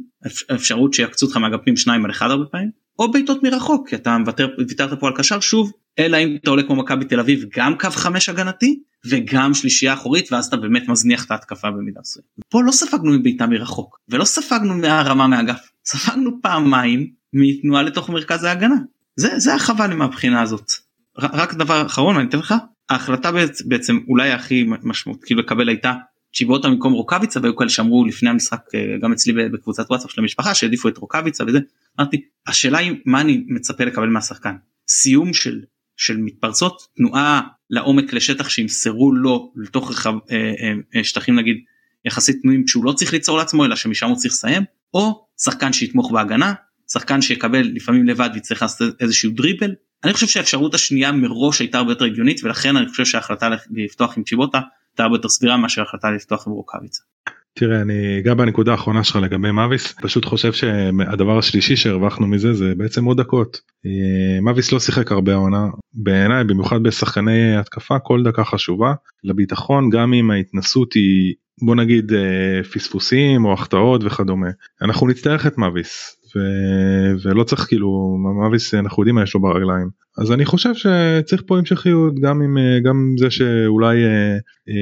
אפשרות 0.55 0.93
שיקצו 0.93 1.25
אותך 1.25 1.37
מאגפים 1.37 1.77
שניים 1.77 2.05
על 2.05 2.11
אחד 2.11 2.31
הרבה 2.31 2.45
פעמים 2.45 2.69
או 2.99 3.11
בעיטות 3.11 3.43
מרחוק 3.43 3.89
כי 3.89 3.95
אתה 3.95 4.17
מוותר 4.17 4.47
ויתרת 4.67 4.99
פה 4.99 5.07
על 5.07 5.13
קשר 5.15 5.39
שוב 5.39 5.71
אלא 5.99 6.17
אם 6.17 6.37
אתה 6.41 6.49
עולה 6.49 6.63
כמו 6.63 6.75
מכבי 6.75 7.05
תל 7.05 7.19
אביב 7.19 7.45
גם 7.57 7.77
קו 7.77 7.89
חמש 7.91 8.29
הגנתי 8.29 8.79
וגם 9.05 9.53
שלישייה 9.53 9.93
אחורית 9.93 10.31
ואז 10.31 10.45
אתה 10.45 10.57
באמת 10.57 10.87
מזניח 10.87 11.25
את 11.25 11.31
ההתקפה 11.31 11.71
במידה 11.71 11.99
מסוימת. 12.01 12.27
פה 12.49 12.63
לא 12.63 12.71
ספגנו 12.71 13.11
מבעיטה 13.11 13.47
מרחוק 13.47 13.99
ולא 14.09 14.25
ספגנו 14.25 14.73
מהרמה 14.73 15.27
מהאגף 15.27 15.69
ספגנו 15.85 16.31
פעמיים 16.41 17.11
מתנועה 17.33 17.83
לתוך 17.83 18.09
מרכז 18.09 18.43
ההגנה 18.43 18.75
זה 19.15 19.39
זה 19.39 19.55
החבל 19.55 19.93
מהבחינה 19.93 20.41
הזאת. 20.41 20.71
רק 21.17 21.53
דבר 21.53 21.85
אחרון 21.85 22.17
אני 22.17 22.29
אתן 22.29 22.39
לך. 22.39 22.53
ההחלטה 22.89 23.31
בעצם 23.65 23.99
אולי 24.07 24.31
הכי 24.31 24.65
משמעות 24.83 25.23
כאילו 25.23 25.41
לקבל 25.41 25.69
הייתה 25.69 25.93
צ'יבוטה 26.33 26.69
במקום 26.69 26.93
רוקאביצה 26.93 27.39
והיו 27.43 27.55
כאלה 27.55 27.69
שאמרו 27.69 28.05
לפני 28.05 28.29
המשחק 28.29 28.59
אה, 28.75 28.97
גם 29.01 29.11
אצלי 29.11 29.49
בקבוצת 29.49 29.89
וואטסאפ 29.89 30.11
של 30.11 30.21
המשפחה 30.21 30.53
שהעדיפו 30.53 30.89
את 30.89 30.97
רוקאביצה 30.97 31.43
וזה. 31.47 31.59
אמרתי 31.99 32.21
השאלה 32.47 32.77
היא 32.77 32.95
מה 33.05 33.21
אני 33.21 33.43
מצפה 33.47 33.83
לקבל 33.83 34.07
מהשחקן? 34.07 34.55
סיום 34.87 35.33
של 35.33 35.61
של 35.97 36.17
מתפרצות? 36.17 36.81
תנועה 36.95 37.41
לעומק 37.69 38.13
לשטח 38.13 38.49
שימסרו 38.49 39.11
לו 39.11 39.53
לתוך 39.55 39.91
רחב, 39.91 40.13
אה, 40.31 40.53
אה, 40.95 41.03
שטחים 41.03 41.35
נגיד 41.35 41.57
יחסית 42.05 42.41
תנועים 42.41 42.67
שהוא 42.67 42.85
לא 42.85 42.91
צריך 42.91 43.13
ליצור 43.13 43.37
לעצמו 43.37 43.65
אלא 43.65 43.75
שמשם 43.75 44.07
הוא 44.07 44.15
צריך 44.15 44.33
לסיים? 44.33 44.63
או 44.93 45.25
שחקן 45.41 45.73
שיתמוך 45.73 46.11
בהגנה 46.11 46.53
שחקן 46.91 47.21
שיקבל 47.21 47.71
לפעמים 47.73 48.07
לבד 48.07 48.29
ויצטרך 48.33 48.61
לעשות 48.61 49.01
איזשהו 49.01 49.31
דריבל 49.31 49.71
אני 50.03 50.13
חושב 50.13 50.27
שהאפשרות 50.27 50.73
השנייה 50.73 51.11
מראש 51.11 51.59
הייתה 51.59 51.77
הרבה 51.77 51.91
יותר 51.91 52.05
הגיונית 52.05 52.43
ולכן 52.43 52.77
אני 52.77 52.87
חושב 52.87 53.05
שההחלטה 53.05 53.49
לפתוח 53.71 54.17
עם 54.17 54.23
צ'יבוטה 54.23 54.59
הייתה 54.91 55.03
הרבה 55.03 55.15
יותר 55.15 55.29
סבירה 55.29 55.57
מאשר 55.57 55.81
ההחלטה 55.81 56.11
לפתוח 56.11 56.47
עם 56.47 56.53
רוקאביצה. 56.53 57.03
תראה 57.55 57.81
אני 57.81 58.19
אגע 58.19 58.33
בנקודה 58.33 58.71
האחרונה 58.71 59.03
שלך 59.03 59.15
לגבי 59.15 59.51
מאביס 59.51 59.93
פשוט 60.01 60.25
חושב 60.25 60.53
שהדבר 60.53 61.37
השלישי 61.37 61.75
שהרווחנו 61.75 62.27
מזה 62.27 62.53
זה 62.53 62.73
בעצם 62.77 63.05
עוד 63.05 63.21
דקות. 63.21 63.61
אה, 63.85 64.41
מאביס 64.41 64.71
לא 64.71 64.79
שיחק 64.79 65.11
הרבה 65.11 65.33
העונה 65.33 65.67
בעיניי 65.93 66.43
במיוחד 66.43 66.83
בשחקני 66.83 67.57
התקפה 67.57 67.99
כל 67.99 68.23
דקה 68.23 68.43
חשובה 68.43 68.93
לביטחון 69.23 69.89
גם 69.89 70.13
אם 70.13 70.31
ההתנסות 70.31 70.93
היא 70.93 71.33
בוא 71.61 71.75
נגיד 71.75 72.13
אה, 72.13 72.63
פספוסים 72.63 73.45
או 73.45 73.53
החטאות 73.53 74.03
וכדומה 74.03 74.47
אנחנו 74.81 75.07
נצטרך 75.07 75.47
את 75.47 75.57
מאביס 75.57 76.15
ולא 77.23 77.43
צריך 77.43 77.67
כאילו 77.67 78.17
מאביס 78.41 78.73
אנחנו 78.73 79.03
יודעים 79.03 79.15
מה 79.15 79.23
יש 79.23 79.33
לו 79.33 79.41
ברגליים. 79.41 79.89
אז 80.21 80.31
אני 80.31 80.45
חושב 80.45 80.73
שצריך 80.73 81.43
פה 81.47 81.57
המשכיות 81.57 82.19
גם 82.19 82.41
עם 82.41 82.57
גם 82.83 83.15
זה 83.19 83.31
שאולי 83.31 84.03
אה, 84.05 84.37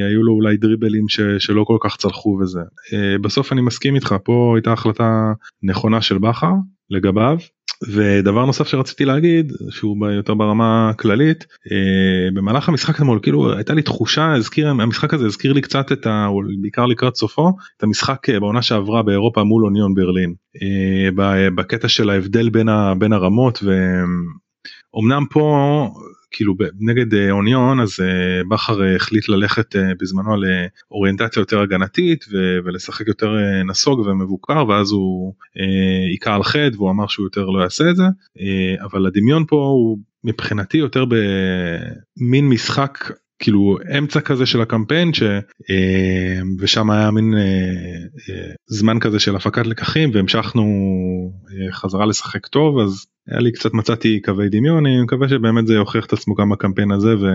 היו 0.10 0.24
לו 0.24 0.34
אולי 0.34 0.58
דריבלים 0.58 1.10
ש... 1.10 1.20
שלא 1.40 1.64
כל 1.64 1.78
כך 1.82 1.98
צלחו 1.98 2.38
וזה. 2.42 2.60
אה, 2.94 3.18
בסוף 3.22 3.52
אני 3.52 3.62
מסכים 3.62 3.96
איתך 3.96 4.16
פה 4.24 4.54
הייתה 4.56 4.74
החלטה 4.74 5.34
נכונה 5.64 6.02
של 6.02 6.18
בכר 6.18 6.54
לגביו. 6.92 7.38
ודבר 7.88 8.46
נוסף 8.46 8.68
שרציתי 8.68 9.06
להגיד 9.06 9.54
שהוא 9.70 10.08
יותר 10.08 10.34
ברמה 10.34 10.90
הכללית 10.90 11.46
אה, 11.72 12.32
במהלך 12.34 12.70
המשחק 12.70 12.96
אתמול 12.96 13.20
כאילו 13.22 13.54
הייתה 13.56 13.74
לי 13.74 13.82
תחושה 13.82 14.34
הזכיר 14.34 14.70
המשחק 14.70 15.14
הזה 15.14 15.26
הזכיר 15.26 15.54
לי 15.54 15.62
קצת 15.62 15.92
את 15.92 16.06
ה... 16.06 16.28
בעיקר 16.62 16.86
לקראת 16.86 17.16
סופו 17.16 17.54
את 17.78 17.84
המשחק 17.84 18.30
אה, 18.30 18.40
בעונה 18.40 18.62
שעברה 18.62 19.04
באירופה 19.04 19.44
מול 19.44 19.66
אוניון 19.66 19.94
ברלין. 19.94 20.34
אה, 20.62 21.50
בקטע 21.56 21.88
של 21.88 22.10
ההבדל 22.10 22.50
בין, 22.50 23.14
הרמות 23.14 23.64
ואומנם 24.94 25.26
פה 25.30 25.88
כאילו 26.32 26.54
נגד 26.80 27.14
אה, 27.14 27.32
אוניון 27.32 27.80
אז 27.80 28.00
אה, 28.00 28.44
בכר 28.50 28.84
אה, 28.84 28.96
החליט 28.96 29.30
ללכת 29.30 29.76
בזמנו 30.02 30.36
לאוריינטציה 30.42 31.42
יותר 31.42 31.62
הגנתית 31.62 32.26
ולשחק 32.66 33.08
יותר 33.08 33.36
נסוג 33.66 34.00
ומבוקר 34.00 34.68
ואז 34.68 34.92
הוא 34.92 35.34
היכה 36.12 36.36
על 36.36 36.44
חטא 36.44 36.76
והוא 36.76 36.92
אמר 36.92 37.08
שהוא 37.08 37.26
יותר 37.26 37.46
לא 37.46 37.64
יעשה 37.64 37.90
את 37.90 37.96
זה. 37.96 38.04
אבל 38.82 39.06
הדמיון 39.06 39.46
פה 39.48 39.56
הוא 39.56 39.98
מבחינתי 40.24 40.78
יותר 40.78 41.06
במין 41.06 42.50
משחק 42.50 42.98
כאילו 43.40 43.78
אמצע 43.98 44.22
כזה 44.22 44.46
של 44.46 44.62
הקמפיין 44.62 45.14
ש... 45.14 45.24
ושם 46.60 46.92
היה 46.92 47.12
מין 47.12 47.34
זמן 48.68 49.00
כזה 49.00 49.20
של 49.20 49.36
הפקת 49.36 49.68
לקחים 49.68 50.12
והמשכנו 50.14 50.64
חזרה 51.72 52.06
לשחק 52.06 52.48
טוב 52.48 52.80
אז 52.80 53.06
היה 53.28 53.40
לי 53.40 53.52
קצת 53.52 53.74
מצאתי 53.74 54.22
קווי 54.22 54.50
דמיון 54.50 54.86
אני 54.86 55.02
מקווה 55.04 55.30
שבאמת 55.30 55.68
זה 55.68 55.74
יוכיח 55.74 56.06
את 56.06 56.14
עצמו 56.14 56.36
גם 56.36 56.50
בקמפיין 56.50 56.92
הזה 56.92 57.16
ו... 57.22 57.28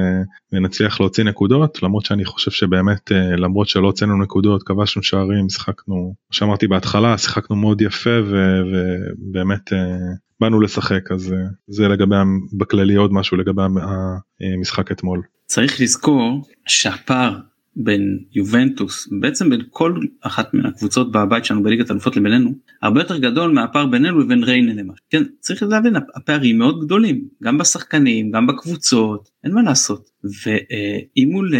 ונצליח 0.53 1.01
להוציא 1.01 1.25
נקודות 1.25 1.83
למרות 1.83 2.05
שאני 2.05 2.25
חושב 2.25 2.51
שבאמת 2.51 3.13
אה, 3.13 3.37
למרות 3.37 3.69
שלא 3.69 3.87
הוצאנו 3.87 4.23
נקודות 4.23 4.63
כבשנו 4.63 5.03
שערים 5.03 5.47
משחקנו 5.47 6.15
כמו 6.27 6.31
שאמרתי 6.31 6.67
בהתחלה 6.67 7.19
שיחקנו 7.19 7.57
מאוד 7.57 7.81
יפה 7.81 8.21
ו... 8.31 8.61
ובאמת 8.71 9.73
אה, 9.73 9.97
באנו 10.41 10.61
לשחק 10.61 11.13
אז 11.13 11.33
אה, 11.33 11.39
זה 11.69 11.89
לגבי 11.89 12.17
בכללי 12.59 12.95
עוד 12.95 13.13
משהו 13.13 13.37
לגבי 13.37 13.63
המשחק 14.41 14.93
אתמול. 14.93 15.23
צריך 15.47 15.81
לזכור 15.81 16.43
שהפער 16.67 17.39
בין 17.77 18.19
יובנטוס 18.33 19.09
בעצם 19.21 19.51
בין 19.51 19.61
כל 19.71 20.01
אחת 20.21 20.55
מהקבוצות 20.55 21.13
בבית 21.13 21.45
שלנו 21.45 21.63
בליגת 21.63 21.91
אלופות 21.91 22.17
לבינינו 22.17 22.55
הרבה 22.83 23.01
יותר 23.01 23.19
גדול 23.19 23.53
מהפער 23.53 23.87
בינינו 23.87 24.21
לבין 24.21 24.45
ריינה 24.45 24.73
למשל. 24.73 25.03
כן 25.11 25.23
צריך 25.41 25.63
להבין 25.63 25.97
הפערים 25.97 26.59
מאוד 26.59 26.85
גדולים 26.85 27.25
גם 27.43 27.59
בשחקנים 27.59 28.31
גם 28.31 28.47
בקבוצות 28.47 29.29
אין 29.45 29.53
מה 29.53 29.63
לעשות 29.63 30.11
ואם 30.25 31.29
מול 31.31 31.55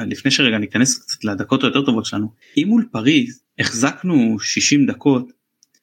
לפני 0.00 0.30
שרגע 0.30 0.58
ניכנס 0.58 0.98
קצת 0.98 1.24
לדקות 1.24 1.64
היותר 1.64 1.84
טובות 1.84 2.04
שלנו 2.04 2.32
אם 2.56 2.64
מול 2.68 2.84
פריז 2.92 3.42
החזקנו 3.58 4.36
60 4.40 4.86
דקות 4.86 5.32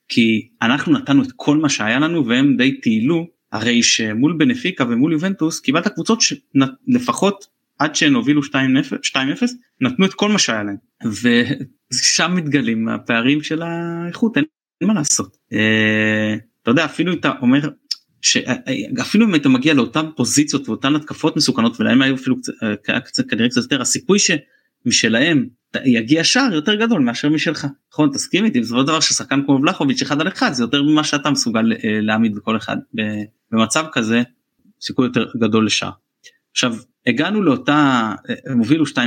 כי 0.08 0.48
אנחנו 0.62 0.94
נתנו 0.94 1.24
את 1.24 1.30
כל 1.36 1.58
מה 1.58 1.70
שהיה 1.70 2.00
לנו 2.00 2.28
והם 2.28 2.58
די 2.58 2.82
טיילו 2.82 3.28
הרי 3.52 3.84
שמול 3.84 4.36
בנפיקה 4.38 4.86
ומול 4.90 5.12
יובנטוס 5.12 5.60
קיבלת 5.60 5.88
קבוצות 5.88 6.22
שלפחות 6.22 7.55
עד 7.80 7.96
שהן 7.96 8.14
הובילו 8.14 8.42
2-0 8.42 8.46
נתנו 9.82 10.06
את 10.06 10.14
כל 10.14 10.30
מה 10.30 10.40
שהיה 10.40 10.64
להם 10.64 10.76
ושם 11.92 12.36
מתגלים 12.36 12.88
הפערים 12.88 13.44
של 13.44 13.62
האיכות 13.62 14.38
אין, 14.38 14.46
אין 14.82 14.88
מה 14.88 14.94
לעשות. 14.94 15.38
אה, 15.54 16.36
אתה 16.62 16.72
יודע 16.72 16.86
אפילו 16.86 17.14
אתה 17.14 17.32
אומר 17.42 17.60
שאפילו 18.22 19.26
אם 19.26 19.36
אתה 19.36 19.50
מגיע 19.50 19.74
לאותן 19.74 20.06
פוזיציות 20.16 20.70
ואותן 20.70 20.96
התקפות 20.96 21.38
מסוכנות 21.38 21.80
ולהם 21.80 22.02
היו 22.02 22.16
אפילו 22.16 22.36
אה, 22.90 23.00
קצת 23.00 23.30
כנראה 23.30 23.50
קצת 23.50 23.62
יותר 23.62 23.82
הסיכוי 23.82 24.18
שמשלהם 24.20 25.48
יגיע 25.86 26.24
שער 26.24 26.54
יותר 26.54 26.76
גדול 26.76 27.02
מאשר 27.02 27.30
משלך 27.30 27.68
נכון 27.94 28.12
תסכים 28.14 28.46
איתי 28.46 28.60
בסופו 28.60 28.80
של 28.80 28.88
דבר 28.88 29.00
ששחקן 29.00 29.42
כמו 29.46 29.60
ולחוביץ' 29.62 30.02
אחד 30.02 30.22
על 30.22 30.28
אחד 30.28 30.54
זה 30.54 30.64
יותר 30.64 30.84
ממה 30.84 31.04
שאתה 31.04 31.30
מסוגל 31.30 31.74
אה, 31.74 32.02
להעמיד 32.02 32.36
בכל 32.36 32.58
אחד 32.58 32.78
במצב 33.52 33.86
כזה 33.92 34.22
סיכוי 34.82 35.06
יותר 35.06 35.26
גדול 35.40 35.66
לשער. 35.66 35.92
עכשיו 36.52 36.76
הגענו 37.08 37.44
לאותה 37.44 38.12
הם 38.46 38.58
הובילו 38.58 38.86
2-0 38.86 38.98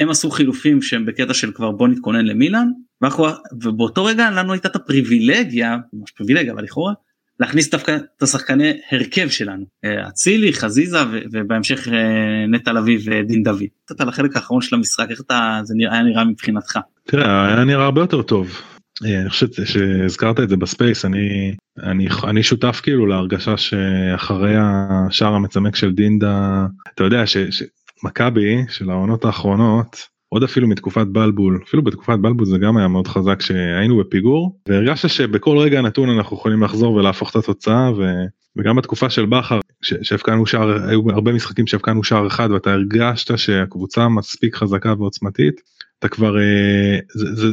הם 0.00 0.10
עשו 0.10 0.30
חילופים 0.30 0.82
שהם 0.82 1.06
בקטע 1.06 1.34
של 1.34 1.52
כבר 1.52 1.70
בוא 1.70 1.88
נתכונן 1.88 2.24
למילאן 2.24 2.68
ואנחנו, 3.00 3.26
ובאותו 3.62 4.04
רגע 4.04 4.30
לנו 4.30 4.52
הייתה 4.52 4.68
את 4.68 4.76
הפריבילגיה 4.76 5.76
ממש 5.92 6.10
פריבילגיה 6.10 6.52
אבל 6.52 6.64
לכאורה 6.64 6.92
להכניס 7.40 7.70
דווקא 7.70 7.96
את 8.16 8.22
השחקני 8.22 8.72
הרכב 8.90 9.28
שלנו 9.28 9.64
אה, 9.84 10.08
אצילי 10.08 10.52
חזיזה 10.52 10.98
ובהמשך 11.32 11.88
אה, 11.88 12.46
נטע 12.48 12.72
לביא 12.72 12.98
ודין 13.04 13.42
דוד. 13.42 13.62
קצת 13.84 14.00
על 14.00 14.08
החלק 14.08 14.36
האחרון 14.36 14.60
של 14.60 14.76
המשחק 14.76 15.06
איך 15.10 15.20
אתה 15.20 15.60
זה 15.62 15.74
היה 15.90 16.02
נראה 16.02 16.24
מבחינתך. 16.24 16.78
תראה 17.06 17.46
היה 17.46 17.64
נראה 17.64 17.84
הרבה 17.84 18.00
יותר 18.00 18.22
טוב. 18.22 18.73
אה, 19.04 19.20
אני 19.20 19.30
חושב 19.30 19.46
שהזכרת 19.64 20.40
את 20.40 20.48
זה 20.48 20.56
ב 20.56 20.64
Space 20.64 21.04
אני 21.04 21.54
אני 21.82 22.08
אני 22.24 22.42
שותף 22.42 22.80
כאילו 22.82 23.06
להרגשה 23.06 23.56
שאחרי 23.56 24.54
השער 24.58 25.34
המצמק 25.34 25.76
של 25.76 25.92
דין 25.92 26.29
דוד 26.29 26.66
אתה 26.94 27.04
יודע 27.04 27.24
שמכבי 27.26 28.56
של 28.68 28.90
העונות 28.90 29.24
האחרונות 29.24 30.14
עוד 30.28 30.42
אפילו 30.42 30.68
מתקופת 30.68 31.06
בלבול 31.06 31.60
אפילו 31.64 31.84
בתקופת 31.84 32.18
בלבול 32.20 32.46
זה 32.46 32.58
גם 32.58 32.76
היה 32.76 32.88
מאוד 32.88 33.08
חזק 33.08 33.42
שהיינו 33.42 33.98
בפיגור 33.98 34.58
והרגשת 34.68 35.08
שבכל 35.08 35.58
רגע 35.58 35.80
נתון 35.80 36.08
אנחנו 36.10 36.36
יכולים 36.36 36.62
לחזור 36.62 36.94
ולהפוך 36.94 37.30
את 37.30 37.36
התוצאה 37.36 37.90
ו... 37.98 38.02
וגם 38.56 38.76
בתקופה 38.76 39.10
של 39.10 39.26
בכר 39.26 39.60
שהפקענו 39.82 40.46
שער 40.46 40.88
היו 40.88 41.10
הרבה 41.10 41.32
משחקים 41.32 41.66
שהפקענו 41.66 42.04
שער 42.04 42.26
אחד 42.26 42.50
ואתה 42.50 42.72
הרגשת 42.72 43.38
שהקבוצה 43.38 44.08
מספיק 44.08 44.56
חזקה 44.56 44.94
ועוצמתית 44.98 45.60
אתה 45.98 46.08
כבר 46.08 46.38
אה, 46.38 46.98
זה, 47.14 47.34
זה, 47.34 47.46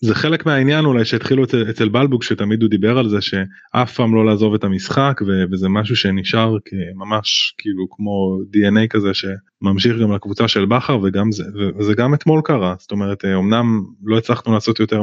זה 0.00 0.14
חלק 0.14 0.46
מהעניין 0.46 0.84
אולי 0.84 1.04
שהתחילו 1.04 1.44
אצל, 1.44 1.70
אצל 1.70 1.88
בלבוג 1.88 2.22
שתמיד 2.22 2.62
הוא 2.62 2.70
דיבר 2.70 2.98
על 2.98 3.08
זה 3.08 3.20
שאף 3.20 3.94
פעם 3.94 4.14
לא 4.14 4.26
לעזוב 4.26 4.54
את 4.54 4.64
המשחק 4.64 5.20
ו, 5.26 5.44
וזה 5.52 5.68
משהו 5.68 5.96
שנשאר 5.96 6.56
ממש 6.94 7.54
כאילו 7.58 7.86
כמו 7.90 8.38
dna 8.54 8.88
כזה 8.90 9.10
שממשיך 9.14 9.96
גם 10.02 10.12
לקבוצה 10.12 10.48
של 10.48 10.64
בכר 10.64 10.98
וגם 11.02 11.32
זה 11.32 11.44
וזה 11.78 11.94
גם 11.94 12.14
אתמול 12.14 12.40
קרה. 12.44 12.74
זאת 12.78 12.92
אומרת 12.92 13.24
אמנם 13.24 13.82
לא 14.04 14.18
הצלחנו 14.18 14.54
לעשות 14.54 14.80
יותר 14.80 15.02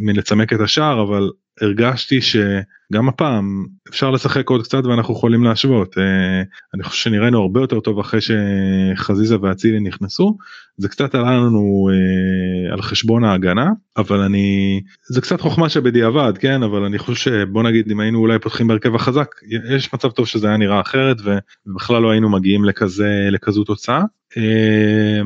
מלצמק 0.00 0.52
את 0.52 0.60
השער 0.60 1.02
אבל 1.02 1.30
הרגשתי 1.60 2.20
שגם 2.20 3.08
הפעם 3.08 3.66
אפשר 3.88 4.10
לשחק 4.10 4.50
עוד 4.50 4.62
קצת 4.62 4.84
ואנחנו 4.84 5.14
יכולים 5.14 5.44
להשוות. 5.44 5.98
אה, 5.98 6.42
אני 6.74 6.82
חושב 6.82 7.02
שנראינו 7.02 7.38
הרבה 7.38 7.60
יותר 7.60 7.80
טוב 7.80 7.98
אחרי 7.98 8.20
שחזיזה 8.20 9.36
ואצילי 9.40 9.80
נכנסו. 9.80 10.36
זה 10.76 10.88
קצת 10.88 11.14
עלה 11.14 11.30
לנו 11.30 11.88
אה, 11.90 12.72
על 12.72 12.82
חשבון 12.82 13.24
ההגנה 13.24 13.66
אבל 13.96 14.20
אני 14.20 14.80
זה 15.12 15.20
קצת 15.20 15.40
חוכמה 15.40 15.68
שבדיעבד 15.68 16.38
כן? 16.38 16.62
אבל 16.62 16.84
אני 16.84 16.98
חושב 16.98 17.30
שבוא 17.30 17.62
נגיד 17.62 17.90
אם 17.90 18.00
היינו 18.00 18.18
אולי 18.18 18.38
פותחים 18.38 18.68
בהרכב 18.68 18.94
החזק 18.94 19.28
יש 19.76 19.94
מצב 19.94 20.10
טוב 20.10 20.26
שזה 20.26 20.48
היה 20.48 20.56
נראה 20.56 20.80
אחרת 20.80 21.16
ובכלל 21.20 22.02
לא 22.02 22.10
היינו 22.10 22.30
מגיעים 22.30 22.64
לכזה 22.64 23.28
לכזו 23.30 23.64
תוצאה. 23.64 24.02
אה, 24.36 25.22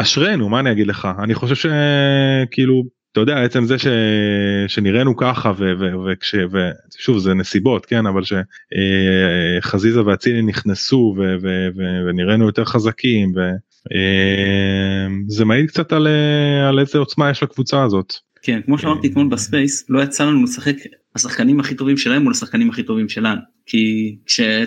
אשרינו 0.00 0.48
מה 0.48 0.60
אני 0.60 0.72
אגיד 0.72 0.86
לך? 0.86 1.08
אני 1.22 1.34
חושב 1.34 1.54
שכאילו 1.54 2.84
אתה 3.22 3.30
יודע 3.30 3.42
עצם 3.42 3.64
זה 3.64 3.78
ש... 3.78 3.86
שנראינו 4.68 5.16
ככה 5.16 5.52
ו... 5.58 5.72
ו... 5.80 5.84
וכש... 6.06 6.34
ושוב 6.34 7.18
זה 7.18 7.34
נסיבות 7.34 7.86
כן 7.86 8.06
אבל 8.06 8.22
שחזיזה 9.62 10.06
ואצילי 10.06 10.42
נכנסו 10.42 11.14
ו... 11.18 11.20
ו... 11.42 11.68
ו... 11.76 11.82
ונראינו 12.08 12.46
יותר 12.46 12.64
חזקים 12.64 13.32
וזה 15.30 15.44
מעיד 15.44 15.68
קצת 15.68 15.92
על... 15.92 16.08
על 16.68 16.78
איזה 16.78 16.98
עוצמה 16.98 17.30
יש 17.30 17.42
לקבוצה 17.42 17.82
הזאת. 17.82 18.12
כן 18.42 18.60
כמו 18.64 18.78
שאמרתי 18.78 19.08
אתמול 19.08 19.28
ב 19.28 19.38
Space 19.38 19.86
לא 19.88 20.02
יצא 20.02 20.24
לנו 20.24 20.44
לשחק 20.44 20.76
השחקנים 21.14 21.60
הכי 21.60 21.74
טובים 21.74 21.96
שלהם 21.96 22.22
מול 22.22 22.32
השחקנים 22.32 22.70
הכי 22.70 22.82
טובים 22.82 23.08
שלנו 23.08 23.40
כי 23.66 24.16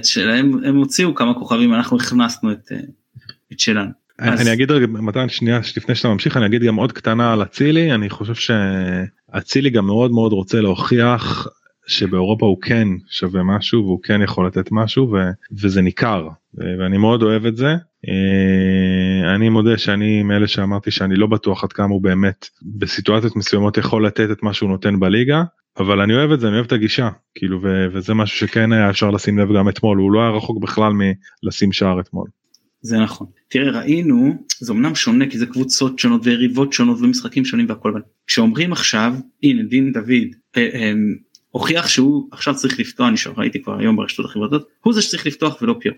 כשלהם 0.01 0.63
הם 0.65 0.75
הוציאו 0.75 1.15
כמה 1.15 1.33
כוכבים 1.33 1.73
אנחנו 1.73 1.97
הכנסנו 1.97 2.51
את, 2.51 2.71
את 3.53 3.59
שלנו. 3.59 4.00
אז... 4.21 4.41
אני 4.41 4.53
אגיד 4.53 4.71
רגע 4.71 4.87
מתן 4.87 5.29
שנייה 5.29 5.59
לפני 5.77 5.95
שאתה 5.95 6.07
ממשיך 6.07 6.37
אני 6.37 6.45
אגיד 6.45 6.63
גם 6.63 6.75
עוד 6.75 6.91
קטנה 6.91 7.33
על 7.33 7.41
אצילי 7.41 7.93
אני 7.93 8.09
חושב 8.09 8.33
שאצילי 8.35 9.69
גם 9.69 9.85
מאוד 9.85 10.11
מאוד 10.11 10.33
רוצה 10.33 10.61
להוכיח 10.61 11.47
שבאירופה 11.87 12.45
הוא 12.45 12.57
כן 12.61 12.87
שווה 13.09 13.43
משהו 13.43 13.83
והוא 13.83 13.99
כן 14.03 14.21
יכול 14.21 14.47
לתת 14.47 14.67
משהו 14.71 15.11
ו, 15.11 15.17
וזה 15.61 15.81
ניכר 15.81 16.27
ואני 16.53 16.97
מאוד 16.97 17.23
אוהב 17.23 17.45
את 17.45 17.57
זה. 17.57 17.75
אה, 18.09 19.35
אני 19.35 19.49
מודה 19.49 19.77
שאני 19.77 20.23
מאלה 20.23 20.47
שאמרתי 20.47 20.91
שאני 20.91 21.15
לא 21.15 21.27
בטוח 21.27 21.63
עד 21.63 21.73
כמה 21.73 21.93
הוא 21.93 22.01
באמת 22.01 22.49
בסיטואציות 22.77 23.35
מסוימות 23.35 23.77
יכול 23.77 24.05
לתת 24.05 24.31
את 24.31 24.43
מה 24.43 24.53
שהוא 24.53 24.69
נותן 24.69 24.99
בליגה 24.99 25.43
אבל 25.77 26.01
אני 26.01 26.13
אוהב 26.13 26.31
את 26.31 26.39
זה 26.39 26.47
אני 26.47 26.55
אוהב 26.55 26.65
את 26.65 26.71
הגישה 26.71 27.09
כאילו 27.35 27.59
וזה 27.63 28.13
משהו 28.13 28.37
שכן 28.37 28.71
היה 28.71 28.89
אפשר 28.89 29.11
לשים 29.11 29.39
לב 29.39 29.57
גם 29.57 29.69
אתמול 29.69 29.97
הוא 29.97 30.11
לא 30.11 30.19
היה 30.21 30.29
רחוק 30.29 30.63
בכלל 30.63 30.93
מלשים 30.93 31.71
שער 31.71 31.99
אתמול. 31.99 32.27
זה 32.81 32.97
נכון. 32.99 33.27
תראה 33.47 33.79
ראינו 33.79 34.45
זה 34.59 34.73
אמנם 34.73 34.95
שונה 34.95 35.29
כי 35.29 35.37
זה 35.37 35.45
קבוצות 35.45 35.99
שונות 35.99 36.21
ויריבות 36.23 36.73
שונות 36.73 36.97
ומשחקים 37.01 37.45
שונים 37.45 37.65
והכל 37.69 37.89
אבל 37.89 38.01
כשאומרים 38.27 38.71
עכשיו 38.71 39.13
הנה 39.43 39.63
דין 39.63 39.91
דוד 39.91 40.35
אה, 40.57 40.69
אה, 40.73 40.93
הוכיח 41.49 41.87
שהוא 41.87 42.27
עכשיו 42.31 42.55
צריך 42.55 42.79
לפתוח 42.79 43.07
אני 43.07 43.15
ראיתי 43.37 43.63
כבר 43.63 43.79
היום 43.79 43.95
ברשתות 43.95 44.25
החברתיות 44.25 44.67
הוא 44.81 44.93
זה 44.93 45.01
שצריך 45.01 45.25
לפתוח 45.25 45.61
ולא 45.61 45.75
פיור. 45.79 45.95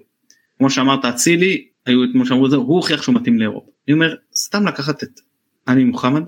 כמו 0.58 0.70
שאמרת 0.70 1.06
אצילי 1.06 1.68
היו 1.86 2.00
כמו 2.12 2.26
שאמרו 2.26 2.50
זה 2.50 2.56
הוא 2.56 2.76
הוכיח 2.76 3.02
שהוא 3.02 3.16
מתאים 3.16 3.40
לאירופה. 3.40 3.72
אני 3.88 3.94
אומר 3.94 4.16
סתם 4.36 4.68
לקחת 4.68 5.04
את 5.04 5.20
אני 5.68 5.84
מוחמד 5.84 6.24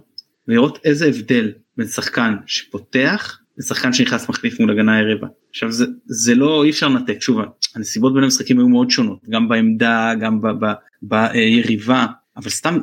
ולראות 0.48 0.80
איזה 0.84 1.06
הבדל 1.06 1.52
בין 1.78 1.88
שחקן 1.88 2.36
שפותח 2.46 3.39
לשחקן 3.58 3.94
שנכנס 3.94 4.30
מחליף 4.30 4.60
מול 4.60 4.72
הגנה 4.72 4.98
היריבה. 4.98 5.28
עכשיו 5.56 5.72
זה 5.72 5.86
זה 6.06 6.36
לא 6.36 6.63
אי 6.63 6.70
אפשר 6.70 6.88
לנתק. 6.88 7.22
שוב 7.22 7.39
הנסיבות 7.76 8.13
בין 8.13 8.24
המשחקים 8.24 8.60
היו 8.60 8.70
מאוד 8.70 8.91
שונות 8.91 9.20
גם 9.30 9.50
בעמדה 9.50 10.13
גם 10.22 10.41
ביריבה 11.02 12.06
אבל 12.38 12.50
סתם 12.50 12.78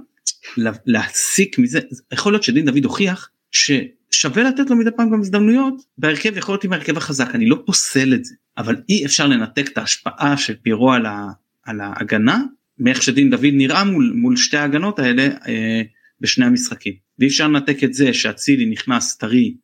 להסיק 0.87 1.59
מזה 1.59 1.81
יכול 2.13 2.33
להיות 2.33 2.43
שדין 2.43 2.67
דוד 2.67 2.85
הוכיח 2.85 3.31
ששווה 3.51 4.43
לתת 4.43 4.71
לו 4.71 4.77
מדי 4.77 4.91
פעם 4.97 5.11
גם 5.11 5.21
הזדמנויות 5.21 5.83
בהרכב 5.99 6.37
יכול 6.37 6.53
להיות 6.53 6.65
עם 6.65 6.73
ההרכב 6.73 6.97
החזק. 6.97 7.35
אני 7.35 7.47
לא 7.47 7.63
פוסל 7.67 8.15
את 8.15 8.25
זה 8.25 8.35
אבל 8.59 8.77
אי 8.89 9.07
אפשר 9.07 9.27
לנתק 9.27 9.69
את 9.69 9.79
ההשפעה 9.79 10.37
של 10.37 10.55
פירו 10.63 10.93
על, 10.93 11.07
ה, 11.07 11.29
על 11.65 11.81
ההגנה 11.81 12.43
מאיך 12.79 13.03
שדין 13.03 13.31
דוד 13.31 13.51
נראה 13.53 13.85
מול, 13.85 14.13
מול 14.15 14.37
שתי 14.37 14.57
ההגנות 14.57 14.99
האלה 14.99 15.29
אה, 15.49 15.83
בשני 16.21 16.45
המשחקים. 16.45 16.95
ואי 17.19 17.29
אפשר 17.29 17.49
לנתק 17.49 17.85
את 17.85 17.95
זה 17.95 18.15
שאצילי 18.15 18.67
נכנס 18.67 19.17
טרי 19.17 19.55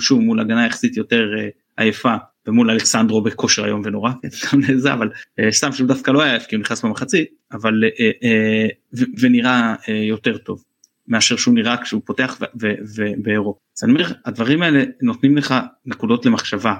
שוב 0.00 0.20
מול 0.20 0.40
הגנה 0.40 0.66
יחסית 0.66 0.96
יותר 0.96 1.24
אה, 1.38 1.48
עייפה 1.76 2.14
ומול 2.48 2.70
אלכסנדרו 2.70 3.22
בכושר 3.22 3.66
איום 3.66 3.82
ונורא 3.84 4.10
גם 4.52 4.60
לזה 4.60 4.92
אבל 4.92 5.10
אה, 5.38 5.52
סתם 5.52 5.72
שהוא 5.72 5.88
דווקא 5.88 6.10
לא 6.10 6.22
היה 6.22 6.32
עייף 6.32 6.46
כי 6.46 6.56
הוא 6.56 6.60
נכנס 6.60 6.84
במחצית 6.84 7.28
אבל 7.52 7.82
אה, 8.00 8.66
ונראה 9.20 9.74
יותר 9.88 10.38
טוב 10.38 10.64
מאשר 11.08 11.36
שהוא 11.36 11.54
נראה 11.54 11.76
כשהוא 11.76 12.02
פותח 12.04 12.38
ובאירופה. 12.94 13.60
אז 13.78 13.84
אני 13.84 13.92
אומר 13.92 14.12
הדברים 14.24 14.62
האלה 14.62 14.84
נותנים 15.02 15.36
לך 15.36 15.54
נקודות 15.86 16.26
למחשבה 16.26 16.74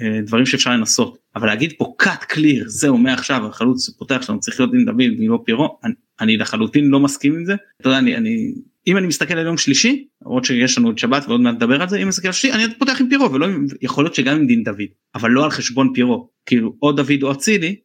ודברים 0.00 0.46
שאפשר 0.46 0.70
לנסות 0.70 1.18
אבל 1.36 1.46
להגיד 1.46 1.72
פה 1.78 1.94
cut 2.02 2.32
clear 2.32 2.64
זהו 2.66 2.98
מעכשיו 2.98 3.46
החלוץ 3.46 3.90
פותח 3.90 4.22
שלנו 4.22 4.40
צריך 4.40 4.60
להיות 4.60 4.72
דין 4.72 4.84
דוד 4.84 5.20
ולא 5.20 5.42
פירו 5.44 5.78
אני, 5.84 5.94
אני 6.20 6.36
לחלוטין 6.36 6.88
לא 6.88 7.00
מסכים 7.00 7.34
עם 7.34 7.44
זה. 7.44 7.54
אתה 7.80 7.88
יודע, 7.88 7.98
אני, 7.98 8.16
אני 8.16 8.54
אם 8.86 8.96
אני 8.96 9.06
מסתכל 9.06 9.34
על 9.34 9.46
יום 9.46 9.58
שלישי 9.58 10.06
למרות 10.22 10.44
שיש 10.44 10.78
לנו 10.78 10.90
את 10.90 10.98
שבת 10.98 11.24
ועוד 11.28 11.40
מעט 11.40 11.54
נדבר 11.54 11.82
על 11.82 11.88
זה 11.88 11.96
אם 11.96 12.02
אני 12.02 12.08
מסתכל 12.08 12.28
על 12.28 12.32
שלישי 12.32 12.56
אני 12.56 12.74
פותח 12.78 13.00
עם 13.00 13.08
פירו 13.08 13.32
ולא 13.32 13.46
יכול 13.82 14.04
להיות 14.04 14.14
שגם 14.14 14.36
עם 14.36 14.46
דין 14.46 14.64
דוד 14.64 14.88
אבל 15.14 15.30
לא 15.30 15.44
על 15.44 15.50
חשבון 15.50 15.90
פירו. 15.94 16.28
כאילו 16.46 16.74
או 16.82 16.92
דוד 16.92 17.22
או 17.22 17.32
אצילי 17.32 17.76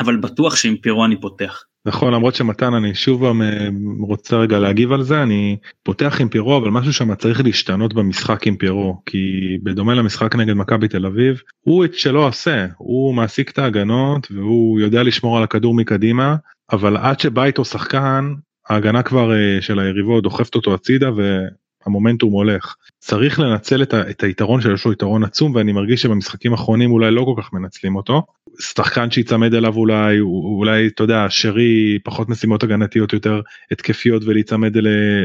אבל 0.00 0.16
בטוח 0.16 0.56
שעם 0.56 0.76
פירו 0.76 1.04
אני 1.04 1.20
פותח. 1.20 1.64
נכון 1.86 2.14
למרות 2.14 2.34
שמתן 2.34 2.74
אני 2.74 2.94
שוב 2.94 3.24
אה, 3.24 3.68
רוצה 4.00 4.36
רגע 4.36 4.58
להגיב 4.58 4.92
על 4.92 5.02
זה 5.02 5.22
אני 5.22 5.56
פותח 5.82 6.20
עם 6.20 6.28
פירו 6.28 6.56
אבל 6.56 6.70
משהו 6.70 6.92
שם 6.92 7.14
צריך 7.14 7.40
להשתנות 7.44 7.94
במשחק 7.94 8.46
עם 8.46 8.56
פירו 8.56 9.02
כי 9.06 9.18
בדומה 9.62 9.94
למשחק 9.94 10.36
נגד 10.36 10.52
מכבי 10.52 10.88
תל 10.88 11.06
אביב 11.06 11.40
הוא 11.60 11.84
את 11.84 11.94
שלו 11.94 12.24
עושה. 12.24 12.66
הוא 12.78 13.14
מעסיק 13.14 13.50
את 13.50 13.58
ההגנות 13.58 14.28
והוא 14.30 14.80
יודע 14.80 15.02
לשמור 15.02 15.36
על 15.36 15.42
הכדור 15.42 15.74
מקדימה 15.74 16.36
אבל 16.72 16.96
עד 16.96 17.20
שבא 17.20 17.44
איתו 17.44 17.64
שחקן 17.64 18.34
ההגנה 18.68 19.02
כבר 19.02 19.32
אה, 19.32 19.58
של 19.60 19.78
היריבו 19.78 20.20
דוחפת 20.20 20.54
אותו 20.54 20.74
הצידה 20.74 21.10
והמומנטום 21.86 22.32
הולך. 22.32 22.74
צריך 22.98 23.40
לנצל 23.40 23.82
את, 23.82 23.94
ה, 23.94 24.10
את 24.10 24.22
היתרון 24.22 24.60
שיש 24.60 24.84
לו 24.84 24.92
יתרון 24.92 25.24
עצום 25.24 25.54
ואני 25.54 25.72
מרגיש 25.72 26.02
שבמשחקים 26.02 26.52
האחרונים 26.52 26.90
אולי 26.90 27.10
לא 27.10 27.24
כל 27.34 27.42
כך 27.42 27.52
מנצלים 27.52 27.96
אותו. 27.96 28.22
שחקן 28.60 29.10
שיצמד 29.10 29.54
אליו 29.54 29.76
אולי 29.76 30.20
אולי 30.58 30.86
אתה 30.86 31.02
יודע 31.02 31.26
שרי 31.28 31.98
פחות 32.04 32.28
משימות 32.28 32.62
הגנתיות 32.62 33.12
יותר 33.12 33.40
התקפיות 33.70 34.22
ולהיצמד 34.24 34.72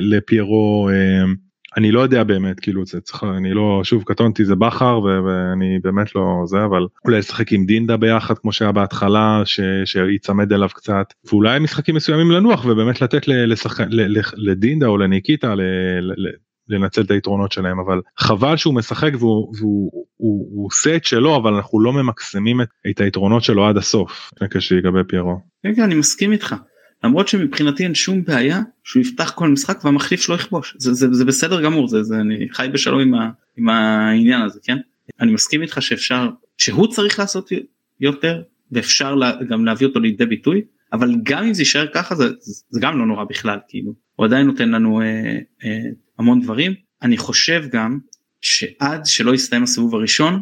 לפיירו. 0.01 0.89
אה, 0.93 1.23
אני 1.77 1.91
לא 1.91 1.99
יודע 1.99 2.23
באמת 2.23 2.59
כאילו 2.59 2.85
זה 2.85 3.01
צריך 3.01 3.23
אני 3.37 3.53
לא 3.53 3.81
שוב 3.83 4.03
קטונתי 4.03 4.45
זה 4.45 4.55
בכר 4.55 4.99
ואני 4.99 5.79
באמת 5.83 6.15
לא 6.15 6.21
זה 6.45 6.65
אבל 6.65 6.87
אולי 7.05 7.19
לשחק 7.19 7.51
עם 7.51 7.65
דינדה 7.65 7.97
ביחד 7.97 8.37
כמו 8.37 8.51
שהיה 8.51 8.71
בהתחלה 8.71 9.41
שיצמד 9.85 10.53
אליו 10.53 10.69
קצת. 10.69 11.13
ואולי 11.25 11.59
משחקים 11.59 11.95
מסוימים 11.95 12.31
לנוח 12.31 12.65
ובאמת 12.65 13.01
לתת 13.01 13.27
לשחק, 13.27 13.85
לדינדה 14.35 14.87
או 14.87 14.97
לניקיטה 14.97 15.53
לנצל 16.69 17.01
את 17.01 17.11
היתרונות 17.11 17.51
שלהם 17.51 17.79
אבל 17.79 18.01
חבל 18.17 18.57
שהוא 18.57 18.73
משחק 18.73 19.11
והוא, 19.19 19.53
והוא 19.57 20.05
הוא, 20.17 20.47
הוא 20.51 20.67
עושה 20.67 20.95
את 20.95 21.05
שלו 21.05 21.35
אבל 21.35 21.53
אנחנו 21.53 21.79
לא 21.79 21.93
ממקסמים 21.93 22.61
את, 22.61 22.67
את 22.89 23.01
היתרונות 23.01 23.43
שלו 23.43 23.65
עד 23.67 23.77
הסוף. 23.77 24.31
לגבי 24.71 24.99
פיירו. 25.07 25.39
כן 25.75 25.81
אני 25.81 25.95
מסכים 25.95 26.31
איתך 26.31 26.55
למרות 27.03 27.27
שמבחינתי 27.27 27.83
אין 27.83 27.95
שום 27.95 28.23
בעיה 28.23 28.61
שהוא 28.83 29.01
יפתח 29.01 29.31
כל 29.35 29.49
משחק 29.49 29.85
והמחליף 29.85 30.21
שלו 30.21 30.35
יכבוש. 30.35 30.75
זה, 30.77 30.93
זה, 30.93 31.07
זה 31.13 31.25
בסדר 31.25 31.61
גמור 31.61 31.87
זה, 31.87 32.03
זה 32.03 32.15
אני 32.15 32.47
חי 32.51 32.67
בשלום 32.73 33.01
עם, 33.01 33.13
ה, 33.13 33.29
עם 33.57 33.69
העניין 33.69 34.41
הזה 34.41 34.59
כן? 34.63 34.77
אני 35.21 35.31
מסכים 35.31 35.61
איתך 35.61 35.81
שאפשר 35.81 36.29
שהוא 36.57 36.87
צריך 36.87 37.19
לעשות 37.19 37.49
יותר 37.99 38.41
ואפשר 38.71 39.15
לה, 39.15 39.31
גם 39.49 39.65
להביא 39.65 39.87
אותו 39.87 39.99
לידי 39.99 40.25
ביטוי 40.25 40.61
אבל 40.93 41.15
גם 41.23 41.43
אם 41.43 41.53
זה 41.53 41.61
יישאר 41.61 41.87
ככה 41.93 42.15
זה, 42.15 42.29
זה 42.69 42.79
גם 42.81 42.99
לא 42.99 43.05
נורא 43.05 43.23
בכלל 43.23 43.59
כאילו. 43.67 43.93
הוא 44.15 44.25
עדיין 44.25 44.47
נותן 44.47 44.69
לנו 44.69 45.01
אה, 45.01 45.39
אה, 45.65 45.89
המון 46.19 46.41
דברים. 46.41 46.73
אני 47.01 47.17
חושב 47.17 47.63
גם 47.71 47.99
שעד 48.41 49.05
שלא 49.05 49.33
יסתיים 49.33 49.63
הסיבוב 49.63 49.95
הראשון 49.95 50.41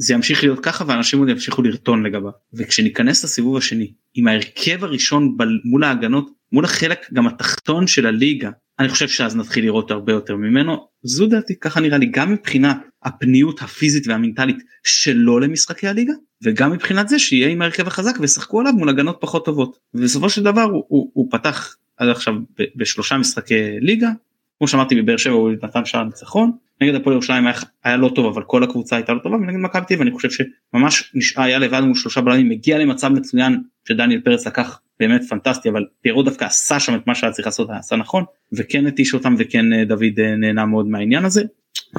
זה 0.00 0.14
ימשיך 0.14 0.42
להיות 0.42 0.60
ככה 0.60 0.84
ואנשים 0.86 1.18
עוד 1.18 1.28
ימשיכו 1.28 1.62
לרטון 1.62 2.06
לגביו. 2.06 2.30
וכשניכנס 2.54 3.24
לסיבוב 3.24 3.56
השני 3.56 3.92
עם 4.14 4.28
ההרכב 4.28 4.84
הראשון 4.84 5.36
מול 5.64 5.84
ההגנות 5.84 6.30
מול 6.52 6.64
החלק 6.64 7.12
גם 7.12 7.26
התחתון 7.26 7.86
של 7.86 8.06
הליגה 8.06 8.50
אני 8.80 8.88
חושב 8.88 9.08
שאז 9.08 9.36
נתחיל 9.36 9.64
לראות 9.64 9.90
הרבה 9.90 10.12
יותר 10.12 10.36
ממנו. 10.36 10.86
זו 11.02 11.26
דעתי 11.26 11.58
ככה 11.60 11.80
נראה 11.80 11.98
לי 11.98 12.06
גם 12.06 12.32
מבחינת 12.32 12.76
הפניות 13.02 13.62
הפיזית 13.62 14.06
והמנטלית 14.06 14.62
שלו 14.84 15.38
למשחקי 15.38 15.88
הליגה 15.88 16.12
וגם 16.42 16.72
מבחינת 16.72 17.08
זה 17.08 17.18
שיהיה 17.18 17.48
עם 17.48 17.62
ההרכב 17.62 17.86
החזק 17.86 18.20
וישחקו 18.20 18.60
עליו 18.60 18.72
מול 18.72 18.88
הגנות 18.88 19.16
פחות 19.20 19.44
טובות. 19.44 19.78
ובסופו 19.94 20.30
של 20.30 20.42
דבר 20.42 20.62
הוא, 20.62 20.84
הוא, 20.88 21.10
הוא 21.14 21.28
פתח 21.30 21.76
עד 21.96 22.08
עכשיו 22.08 22.34
בשלושה 22.76 23.16
משחקי 23.16 23.80
ליגה. 23.80 24.10
כמו 24.58 24.68
שאמרתי 24.68 25.02
בבאר 25.02 25.16
שבע 25.16 25.34
הוא 25.34 25.50
נתן 25.62 25.84
שער 25.84 26.04
ניצחון 26.04 26.52
נגד 26.82 26.94
הפועל 26.94 27.14
ירושלים 27.14 27.46
היה, 27.46 27.56
היה 27.84 27.96
לא 27.96 28.10
טוב 28.14 28.26
אבל 28.26 28.42
כל 28.46 28.62
הקבוצה 28.62 28.96
הייתה 28.96 29.12
לא 29.12 29.18
טובה 29.18 29.36
ונגד 29.36 29.58
מכבי 29.58 29.84
תל 29.88 30.02
אני 30.02 30.10
חושב 30.10 30.28
שממש 30.30 31.12
נשאר 31.14 31.42
היה 31.42 31.58
לבד 31.58 31.80
מול 31.80 31.94
שלושה 31.94 32.20
בלמים 32.20 32.48
מגיע 32.48 32.78
למצב 32.78 33.08
מצוין 33.08 33.62
שדניאל 33.88 34.20
פרץ 34.20 34.46
לקח 34.46 34.80
באמת 35.00 35.22
פנטסטי 35.28 35.68
אבל 35.68 35.84
פירו 36.02 36.22
דווקא 36.22 36.44
עשה 36.44 36.80
שם 36.80 36.94
את 36.94 37.06
מה 37.06 37.14
שהיה 37.14 37.32
צריך 37.32 37.46
לעשות 37.46 37.70
עשה 37.70 37.96
נכון 37.96 38.24
וכן 38.52 38.86
התיש 38.86 39.14
אותם 39.14 39.34
וכן 39.38 39.72
אה, 39.72 39.84
דוד 39.84 40.18
אה, 40.18 40.36
נהנה 40.36 40.66
מאוד 40.66 40.86
מהעניין 40.86 41.24
הזה 41.24 41.42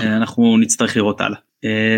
אה, 0.02 0.18
אנחנו 0.18 0.58
נצטרך 0.58 0.98
לראות 0.98 1.22
הלאה. 1.22 1.38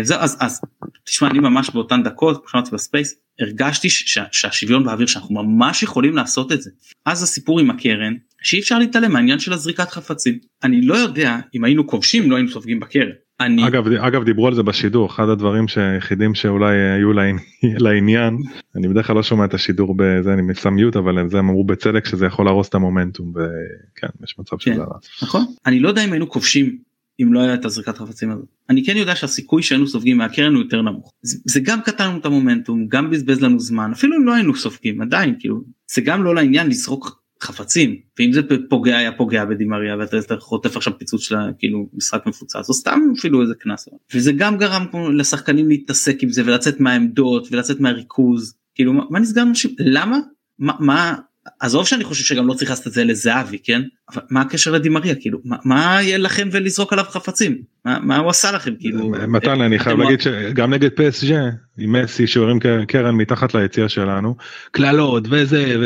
זהו 0.02 0.18
אז 0.20 0.36
אז 0.40 0.60
תשמע 1.04 1.30
אני 1.30 1.38
ממש 1.38 1.70
באותן 1.70 2.02
דקות 2.02 2.36
כמו 2.36 2.48
שאמרתי 2.48 2.70
ב 2.70 2.77
Space 2.77 3.14
הרגשתי 3.40 3.88
שהשוויון 4.32 4.84
באוויר 4.84 5.06
שאנחנו 5.06 5.34
ממש 5.34 5.82
יכולים 5.82 6.16
לעשות 6.16 6.52
את 6.52 6.62
זה 6.62 6.70
אז 7.06 7.22
הסיפור 7.22 7.60
עם 7.60 7.70
הקרן 7.70 8.14
שאי 8.44 8.60
אפשר 8.60 8.78
להתעלם 8.78 9.12
מהעניין 9.12 9.38
של 9.38 9.52
הזריקת 9.52 9.90
חפצים 9.90 10.38
אני 10.64 10.80
לא 10.80 10.94
יודע 10.94 11.38
אם 11.54 11.64
היינו 11.64 11.86
כובשים 11.86 12.30
לא 12.30 12.36
היינו 12.36 12.50
סופגים 12.50 12.80
בקרן. 12.80 13.08
אני 13.40 13.66
אגב 13.66 13.86
אגב 13.86 14.24
דיברו 14.24 14.46
על 14.46 14.54
זה 14.54 14.62
בשידור 14.62 15.06
אחד 15.06 15.28
הדברים 15.28 15.68
שהיחידים 15.68 16.34
שאולי 16.34 16.76
היו 16.76 17.12
לעניין 17.84 18.36
אני 18.76 18.88
בדרך 18.88 19.06
כלל 19.06 19.16
לא 19.16 19.22
שומע 19.22 19.44
את 19.44 19.54
השידור 19.54 19.94
בזה 19.96 20.32
אני 20.32 20.54
שם 20.54 20.74
mute 20.74 20.96
אבל 20.96 21.30
זה 21.30 21.38
הם 21.38 21.48
אמרו 21.48 21.64
בצדק 21.64 22.06
שזה 22.06 22.26
יכול 22.26 22.44
להרוס 22.44 22.68
את 22.68 22.74
המומנטום 22.74 23.32
וכן 23.34 24.06
יש 24.24 24.38
מצב 24.38 24.56
כן, 24.56 24.74
שזה 24.74 24.82
נכון 25.22 25.44
אני 25.66 25.80
לא 25.80 25.88
יודע 25.88 26.04
אם 26.04 26.12
היינו 26.12 26.28
כובשים 26.28 26.78
אם 27.22 27.32
לא 27.32 27.40
היה 27.40 27.54
את 27.54 27.64
הזריקת 27.64 27.98
חפצים 27.98 28.30
הזאת. 28.30 28.46
אני 28.70 28.84
כן 28.84 28.96
יודע 28.96 29.16
שהסיכוי 29.16 29.62
שהיינו 29.62 29.86
סופגים 29.86 30.18
מהקרן 30.18 30.54
הוא 30.54 30.62
יותר 30.62 30.82
נמוך. 30.82 31.12
זה, 31.22 31.38
זה 31.44 31.60
גם 31.60 31.80
קטן 31.80 32.08
לנו 32.08 32.18
את 32.18 32.26
המומנטום, 32.26 32.86
גם 32.88 33.10
בזבז 33.10 33.40
לנו 33.40 33.60
זמן, 33.60 33.90
אפילו 33.92 34.16
אם 34.16 34.26
לא 34.26 34.34
היינו 34.34 34.56
סופגים, 34.56 35.00
עדיין 35.00 35.34
כאילו, 35.38 35.60
זה 35.94 36.00
גם 36.00 36.24
לא 36.24 36.34
לעניין 36.34 36.68
לזרוק 36.68 37.23
חפצים, 37.44 37.96
ואם 38.18 38.32
זה 38.32 38.40
פוגע 38.68 38.96
היה 38.96 39.12
פוגע 39.12 39.44
בדימריה 39.44 39.96
ואתה 39.98 40.36
חוטף 40.40 40.76
עכשיו 40.76 40.98
פיצוץ 40.98 41.20
של 41.20 41.36
כאילו 41.58 41.88
משחק 41.92 42.26
מפוצץ, 42.26 42.68
או 42.68 42.74
סתם 42.74 43.00
אפילו 43.18 43.42
איזה 43.42 43.54
קנס. 43.54 43.88
וזה 44.14 44.32
גם 44.32 44.58
גרם 44.58 44.86
לשחקנים 45.14 45.68
להתעסק 45.68 46.22
עם 46.22 46.30
זה 46.30 46.42
ולצאת 46.46 46.80
מהעמדות 46.80 47.48
ולצאת 47.50 47.80
מהריכוז, 47.80 48.54
כאילו 48.74 48.92
מה, 48.92 49.04
מה 49.10 49.20
נסגר 49.20 49.44
למה? 49.78 50.18
מה, 50.58 50.72
מה 50.80 51.14
עזוב 51.60 51.86
שאני 51.86 52.04
חושב 52.04 52.24
שגם 52.24 52.46
לא 52.46 52.54
צריך 52.54 52.70
לעשות 52.70 52.86
את 52.86 52.92
זה 52.92 53.04
לזהבי 53.04 53.58
כן? 53.64 53.82
אבל 54.12 54.22
מה 54.30 54.40
הקשר 54.40 54.70
לדימריה 54.70 55.14
כאילו 55.14 55.38
מה, 55.44 55.56
מה 55.64 55.98
יהיה 56.02 56.18
לכם 56.18 56.48
ולזרוק 56.52 56.92
עליו 56.92 57.04
חפצים? 57.04 57.62
מה, 57.84 57.98
מה 58.00 58.16
הוא 58.16 58.30
עשה 58.30 58.52
לכם 58.52 58.74
כאילו? 58.80 59.08
מתן 59.08 59.60
אני 59.60 59.78
חייב 59.78 59.98
להגיד 59.98 60.20
שגם 60.20 60.74
נגד 60.74 60.90
פסג'ה 60.90 61.40
עם 61.78 62.02
מסי 62.02 62.26
שהרים 62.26 62.58
קרן 62.88 63.14
מתחת 63.14 63.54
ליציאה 63.54 63.88
שלנו 63.88 64.36
קללות 64.70 65.24
וזה 65.30 65.76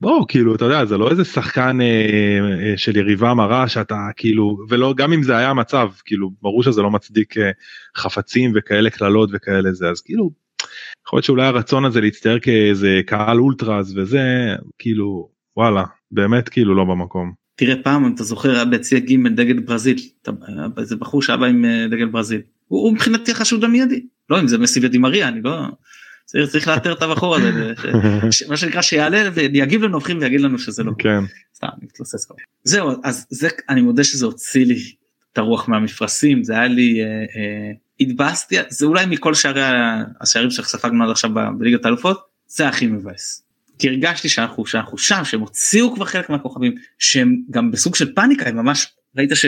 ובוא 0.00 0.24
כאילו 0.28 0.54
אתה 0.54 0.64
יודע 0.64 0.84
זה 0.84 0.96
לא 0.96 1.10
איזה 1.10 1.24
שחקן 1.24 1.80
אה, 1.80 1.86
אה, 1.86 2.74
של 2.76 2.96
יריבה 2.96 3.34
מרה 3.34 3.68
שאתה 3.68 4.08
כאילו 4.16 4.58
ולא 4.68 4.94
גם 4.96 5.12
אם 5.12 5.22
זה 5.22 5.36
היה 5.36 5.50
המצב 5.50 5.88
כאילו 6.04 6.30
ברור 6.42 6.62
שזה 6.62 6.82
לא 6.82 6.90
מצדיק 6.90 7.38
אה, 7.38 7.50
חפצים 7.96 8.52
וכאלה 8.54 8.90
קללות 8.90 9.30
וכאלה 9.32 9.72
זה 9.72 9.88
אז 9.88 10.00
כאילו 10.00 10.30
יכול 11.06 11.16
להיות 11.16 11.24
שאולי 11.24 11.46
הרצון 11.46 11.84
הזה 11.84 12.00
להצטייר 12.00 12.38
כאיזה 12.38 13.00
קהל 13.06 13.38
אולטרס 13.38 13.92
וזה 13.96 14.54
כאילו 14.78 15.28
וואלה 15.56 15.84
באמת 16.10 16.48
כאילו 16.48 16.74
לא 16.74 16.84
במקום. 16.84 17.32
תראה 17.56 17.74
פעם 17.82 18.04
אם 18.04 18.14
אתה 18.14 18.24
זוכר 18.24 18.50
היה 18.50 18.64
ביציע 18.64 18.98
ג' 18.98 19.28
דגל 19.28 19.58
ברזיל. 19.58 19.98
איזה 20.78 20.96
בחור 20.96 21.22
שהיה 21.22 21.36
בא 21.36 21.46
עם 21.46 21.64
אה, 21.64 21.86
דגל 21.90 22.06
ברזיל. 22.06 22.40
הוא, 22.68 22.82
הוא 22.82 22.92
מבחינתי 22.92 23.30
החשוד 23.30 23.64
המיידי. 23.64 24.06
לא 24.30 24.40
אם 24.40 24.48
זה 24.48 24.58
מסי 24.58 24.80
ודימריה 24.82 25.28
אני 25.28 25.42
לא 25.42 25.50
צריך, 26.24 26.50
צריך 26.50 26.68
לאתר 26.68 26.92
את 26.92 27.02
הבחור 27.02 27.36
הזה 27.36 27.72
ש, 28.30 28.42
מה 28.42 28.56
שנקרא 28.56 28.82
שיעלה 28.82 29.30
ויגיב 29.34 29.82
לנו 29.82 29.94
הופכים 29.94 30.18
ויגיד 30.20 30.40
לנו 30.40 30.58
שזה 30.58 30.82
לא. 30.82 30.92
כן. 30.98 31.20
סתם 31.54 31.68
מתלוסס 31.82 32.28
זהו 32.64 32.90
אז 33.04 33.26
זה 33.30 33.48
אני 33.68 33.80
מודה 33.80 34.04
שזה 34.04 34.26
הוציא 34.26 34.66
לי 34.66 34.92
את 35.38 35.42
הרוח 35.42 35.68
מהמפרשים 35.68 36.44
זה 36.44 36.52
היה 36.52 36.66
לי. 36.66 37.02
אה, 37.02 37.06
אה, 37.06 37.72
התבאסתי 38.00 38.56
זה 38.68 38.86
אולי 38.86 39.06
מכל 39.06 39.34
שערי 39.34 39.62
השערים 40.20 40.50
שספגנו 40.50 41.04
עד 41.04 41.10
עכשיו 41.10 41.30
בליגת 41.58 41.84
האלופות 41.84 42.20
זה 42.46 42.68
הכי 42.68 42.86
מבאס. 42.86 43.42
כי 43.78 43.88
הרגשתי 43.88 44.28
שאנחנו 44.28 44.66
שאנחנו 44.66 44.98
שם 44.98 45.24
שהם 45.24 45.40
הוציאו 45.40 45.94
כבר 45.94 46.04
חלק 46.04 46.30
מהכוכבים 46.30 46.74
שהם 46.98 47.36
גם 47.50 47.70
בסוג 47.70 47.94
של 47.94 48.14
פאניקה 48.14 48.48
הם 48.48 48.56
ממש 48.56 48.86
ראית 49.16 49.30
ש, 49.34 49.46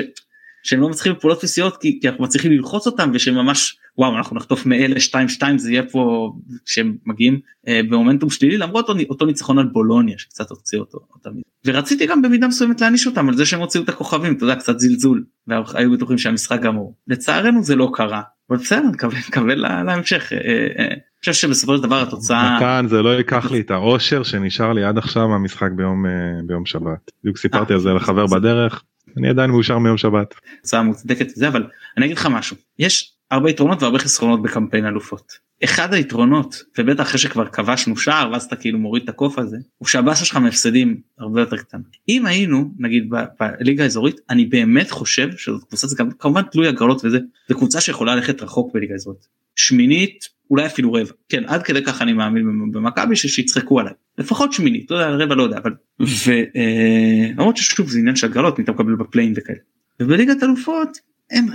שהם 0.62 0.80
לא 0.80 0.88
מצליחים 0.88 1.12
בפעולות 1.12 1.40
פיסיות 1.40 1.76
כי, 1.76 1.98
כי 2.00 2.08
אנחנו 2.08 2.24
מצליחים 2.24 2.52
ללחוץ 2.52 2.86
אותם 2.86 3.10
ושהם 3.14 3.34
ממש 3.34 3.76
וואו 3.98 4.16
אנחנו 4.16 4.36
נחטוף 4.36 4.66
מאלה 4.66 5.00
2 5.00 5.28
2 5.28 5.58
זה 5.58 5.72
יהיה 5.72 5.82
פה 5.82 6.32
שהם 6.66 6.96
מגיעים 7.06 7.40
אה, 7.68 7.80
במומנטום 7.88 8.30
שלילי 8.30 8.58
למרות 8.58 8.88
אותו, 8.88 9.00
אותו 9.08 9.26
ניצחון 9.26 9.58
על 9.58 9.66
בולוניה 9.66 10.18
שקצת 10.18 10.50
הוציא 10.50 10.78
אותו 10.78 10.98
תמיד 11.22 11.42
ורציתי 11.66 12.06
גם 12.06 12.22
במידה 12.22 12.48
מסוימת 12.48 12.80
להעניש 12.80 13.06
אותם 13.06 13.28
על 13.28 13.36
זה 13.36 13.46
שהם 13.46 13.60
הוציאו 13.60 13.84
את 13.84 13.88
הכוכבים 13.88 14.36
אתה 14.36 14.44
יודע 14.44 14.56
קצת 14.56 14.78
זלזול 14.78 15.24
והיו 15.46 15.90
בטוחים 15.90 16.18
שהמשחק 16.18 16.60
גמור. 16.60 16.96
לצערנו 17.08 17.62
זה 17.62 17.76
לא 17.76 17.90
קרה 17.94 18.22
אבל 18.50 18.58
בסדר 18.58 18.88
נקווה 19.28 19.54
להמשך. 19.54 20.32
אה, 20.32 20.38
אה, 20.78 20.84
אני 20.86 21.32
חושב 21.32 21.32
שבסופו 21.32 21.76
של 21.76 21.82
דבר 21.82 22.02
התוצאה 22.02 22.56
כאן 22.60 22.86
זה 22.88 23.02
לא 23.02 23.08
ייקח 23.08 23.50
לי 23.50 23.60
את 23.60 23.70
האושר 23.70 24.22
שנשאר 24.22 24.72
לי 24.72 24.84
עד 24.84 24.98
עכשיו 24.98 25.28
מהמשחק 25.28 25.70
ביום 25.76 26.06
אה, 26.06 26.10
ביום 26.46 26.66
שבת. 26.66 27.10
בדיוק 27.22 27.38
סיפרתי 27.38 27.72
על 27.72 27.80
זה 27.80 27.90
לחבר 27.90 28.26
בדרך 28.26 28.82
אני 29.16 29.28
עדיין 29.28 29.50
מאושר 29.50 29.78
מיום 29.78 29.96
שבת. 29.96 30.34
הצעה 30.60 30.82
מוצדקת 30.82 31.28
זה 31.28 31.48
אבל 31.48 31.66
אני 31.96 32.06
אגיד 32.06 32.16
לך 32.16 32.26
משהו 32.26 32.56
יש 32.78 33.12
הרבה 33.30 33.50
יתרונות 33.50 33.82
והרבה 33.82 33.98
חסרונות 33.98 34.42
בקמפיין 34.42 34.86
אלופות. 34.86 35.50
אחד 35.64 35.94
היתרונות 35.94 36.62
ובטח 36.78 37.02
אחרי 37.02 37.18
שכבר 37.18 37.46
כבשנו 37.46 37.96
שער 37.96 38.30
ואז 38.32 38.44
אתה 38.44 38.56
כאילו 38.56 38.78
מוריד 38.78 39.02
את 39.02 39.08
הקוף 39.08 39.38
הזה 39.38 39.56
הוא 39.78 39.88
שהבאסה 39.88 40.24
שלך 40.24 40.36
מהפסדים 40.36 41.00
הרבה 41.18 41.40
יותר 41.40 41.56
קטנה. 41.56 41.82
אם 42.08 42.26
היינו 42.26 42.70
נגיד 42.78 43.10
בליגה 43.40 43.82
האזורית 43.82 44.20
אני 44.30 44.44
באמת 44.44 44.90
חושב 44.90 45.28
שזאת 45.36 45.64
קבוצה 45.64 45.86
זה 45.86 45.96
כמובן 46.18 46.42
תלוי 46.42 46.68
הגרלות 46.68 47.04
וזה 47.04 47.18
זה 47.48 47.54
קבוצה 47.54 47.80
שיכולה 47.80 48.14
ללכת 48.14 48.42
רחוק 48.42 48.74
בליגה 48.74 48.92
האזורית. 48.92 49.26
שמינית 49.56 50.28
אולי 50.50 50.66
אפילו 50.66 50.92
רבע 50.92 51.12
כן 51.28 51.44
עד 51.46 51.62
כדי 51.62 51.82
כך 51.84 52.02
אני 52.02 52.12
מאמין 52.12 52.72
במכבי 52.72 53.16
שיצחקו 53.16 53.80
עליי 53.80 53.92
לפחות 54.18 54.52
שמינית 54.52 54.86
אתה 54.86 54.94
יודע 54.94 55.08
רבע 55.08 55.34
לא 55.34 55.42
יודע 55.42 55.58
אבל 55.58 55.74
ולמרות 56.00 57.56
ששוב 57.56 57.90
זה 57.90 57.98
עניין 57.98 58.16
של 58.16 58.26
הגרלות 58.26 58.58
אם 58.58 58.64
אתה 58.64 58.72
מקבל 58.72 58.94
בפליין 58.94 59.34
וכאלה. 59.36 59.58
ובליגת 60.00 60.42
אלופות 60.42 60.98
אין, 61.30 61.48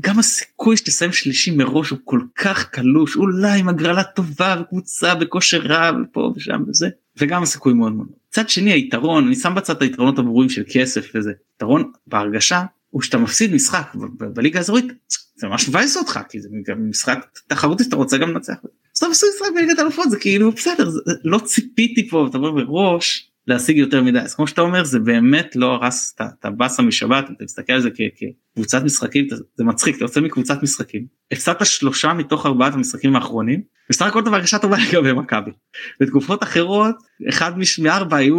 גם 0.00 0.18
הסיכוי 0.18 0.76
שתסיים 0.76 1.12
שלישי 1.12 1.50
מראש 1.50 1.90
הוא 1.90 1.98
כל 2.04 2.20
כך 2.34 2.68
קלוש 2.68 3.16
אולי 3.16 3.60
עם 3.60 3.68
הגרלה 3.68 4.02
טובה 4.02 4.56
וקבוצה 4.60 5.14
בכושר 5.14 5.60
רע 5.60 5.90
ופה 6.02 6.32
ושם 6.36 6.62
וזה 6.68 6.88
וגם 7.20 7.42
הסיכוי 7.42 7.72
מאוד 7.72 7.92
מאוד. 7.92 8.06
צד 8.30 8.48
שני 8.48 8.72
היתרון 8.72 9.26
אני 9.26 9.34
שם 9.34 9.54
בצד 9.54 9.82
היתרונות 9.82 10.18
הברורים 10.18 10.48
של 10.48 10.62
כסף 10.72 11.10
וזה 11.14 11.32
יתרון 11.56 11.92
בהרגשה 12.06 12.62
הוא 12.92 13.02
שאתה 13.02 13.18
מפסיד 13.18 13.54
משחק 13.54 13.94
בליגה 14.34 14.58
האזורית 14.58 14.84
זה 15.36 15.46
ממש 15.46 15.68
מבאס 15.68 15.96
אותך 15.96 16.20
כי 16.28 16.40
זה 16.40 16.48
גם 16.66 16.88
משחק 16.90 17.18
תחרותי 17.46 17.84
שאתה 17.84 17.96
רוצה 17.96 18.18
גם 18.18 18.30
לנצח. 18.30 18.54
אז 18.62 18.98
אתה 18.98 19.08
מפסיד 19.08 19.28
משחק 19.34 19.50
בליגת 19.54 19.78
אלופות 19.78 20.10
זה 20.10 20.18
כאילו 20.18 20.52
בסדר 20.52 20.90
זה, 20.90 21.00
לא 21.24 21.38
ציפיתי 21.38 22.08
פה 22.08 22.26
אתה 22.30 22.38
אומר 22.38 22.52
מראש 22.52 23.30
להשיג 23.46 23.76
יותר 23.76 24.02
מדי 24.02 24.18
אז 24.18 24.34
כמו 24.34 24.46
שאתה 24.46 24.60
אומר 24.60 24.84
זה 24.84 24.98
באמת 24.98 25.56
לא 25.56 25.66
הרס 25.66 26.16
את 26.16 26.44
הבאסה 26.44 26.82
משבת 26.82 27.24
אתה 27.36 27.44
מסתכל 27.44 27.72
על 27.72 27.80
זה 27.80 27.88
כקבוצת 27.90 28.82
משחקים 28.82 29.26
זה 29.54 29.64
מצחיק 29.64 29.96
אתה 29.96 30.04
יוצא 30.04 30.20
מקבוצת 30.20 30.62
משחקים 30.62 31.06
הפסדת 31.32 31.66
שלושה 31.66 32.12
מתוך 32.12 32.46
ארבעת 32.46 32.74
המשחקים 32.74 33.16
האחרונים 33.16 33.62
בסך 33.90 34.06
הכל 34.06 34.22
דבר 34.22 34.36
הרגשה 34.36 34.58
טובה 34.58 34.76
לגבי 34.88 35.12
מכבי. 35.12 35.50
בתקופות 36.00 36.42
אחרות 36.42 36.96
אחד 37.28 37.52
מארבע 37.82 38.16
היו 38.16 38.38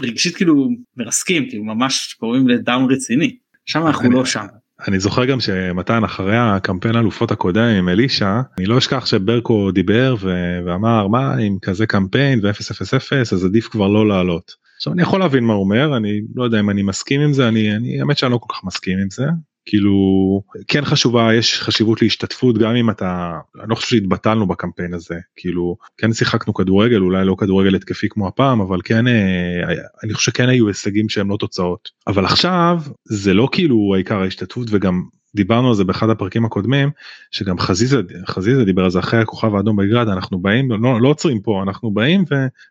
רגשית 0.00 0.36
כאילו 0.36 0.68
מרסקים 0.96 1.48
כאילו 1.48 1.64
ממש 1.64 2.16
קוראים 2.20 2.48
לדאון 2.48 2.92
רציני 2.92 3.36
שם 3.66 3.86
אנחנו 3.86 4.10
לא 4.10 4.24
שם. 4.24 4.46
אני 4.88 5.00
זוכר 5.00 5.24
גם 5.24 5.40
שמתן 5.40 6.04
אחרי 6.04 6.36
הקמפיין 6.36 6.96
אלופות 6.96 7.30
הקודם 7.30 7.64
עם 7.78 7.88
אלישע 7.88 8.40
אני 8.58 8.66
לא 8.66 8.78
אשכח 8.78 9.06
שברקו 9.06 9.70
דיבר 9.70 10.16
ו- 10.20 10.58
ואמר 10.66 11.08
מה 11.08 11.34
עם 11.34 11.58
כזה 11.62 11.86
קמפיין 11.86 12.40
ו-000 12.42 13.32
אז 13.32 13.44
עדיף 13.44 13.68
כבר 13.68 13.88
לא 13.88 14.08
לעלות. 14.08 14.52
עכשיו 14.76 14.92
אני 14.92 15.02
יכול 15.02 15.20
להבין 15.20 15.44
מה 15.44 15.52
הוא 15.52 15.64
אומר 15.64 15.96
אני 15.96 16.20
לא 16.34 16.44
יודע 16.44 16.60
אם 16.60 16.70
אני 16.70 16.82
מסכים 16.82 17.20
עם 17.20 17.32
זה 17.32 17.48
אני 17.48 17.76
אני 17.76 18.00
האמת 18.00 18.18
שאני 18.18 18.32
לא 18.32 18.38
כל 18.38 18.54
כך 18.54 18.64
מסכים 18.64 18.98
עם 18.98 19.10
זה 19.10 19.24
כאילו 19.66 20.42
כן 20.68 20.84
חשובה 20.84 21.34
יש 21.34 21.60
חשיבות 21.62 22.02
להשתתפות 22.02 22.58
גם 22.58 22.74
אם 22.74 22.90
אתה 22.90 23.38
אני 23.60 23.70
לא 23.70 23.74
חושב 23.74 23.88
שהתבטלנו 23.88 24.46
בקמפיין 24.46 24.94
הזה 24.94 25.14
כאילו 25.36 25.76
כן 25.98 26.12
שיחקנו 26.12 26.54
כדורגל 26.54 27.00
אולי 27.00 27.24
לא 27.24 27.36
כדורגל 27.38 27.74
התקפי 27.74 28.08
כמו 28.10 28.28
הפעם 28.28 28.60
אבל 28.60 28.78
כן 28.84 29.06
אה, 29.08 29.74
אני 30.04 30.14
חושב 30.14 30.32
שכן 30.32 30.48
היו 30.48 30.68
הישגים 30.68 31.08
שהם 31.08 31.30
לא 31.30 31.36
תוצאות. 31.36 31.88
אבל 32.06 32.24
עכשיו 32.24 32.80
זה 33.04 33.34
לא 33.34 33.48
כאילו 33.52 33.92
העיקר 33.94 34.20
ההשתתפות 34.20 34.68
וגם 34.70 35.02
דיברנו 35.34 35.68
על 35.68 35.74
זה 35.74 35.84
באחד 35.84 36.10
הפרקים 36.10 36.44
הקודמים 36.44 36.90
שגם 37.30 37.58
חזיזה 37.58 38.00
חזיזה 38.26 38.64
דיבר 38.64 38.84
על 38.84 38.90
זה 38.90 38.98
אחרי 38.98 39.20
הכוכב 39.20 39.54
האדום 39.54 39.76
בגרד 39.76 40.08
אנחנו 40.08 40.38
באים 40.38 40.70
לא, 40.70 41.00
לא 41.00 41.08
עוצרים 41.08 41.40
פה 41.40 41.62
אנחנו 41.62 41.90
באים 41.90 42.24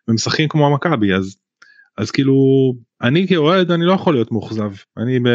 ומשחקים 0.08 0.48
כמו 0.48 0.66
המכבי 0.66 1.14
אז 1.14 1.36
אז 1.98 2.10
כאילו 2.10 2.34
אני 3.02 3.28
כאוהד 3.28 3.70
אני 3.70 3.84
לא 3.84 3.92
יכול 3.92 4.14
להיות 4.14 4.32
מאוכזב 4.32 4.72
אני 4.96 5.20
ב... 5.20 5.28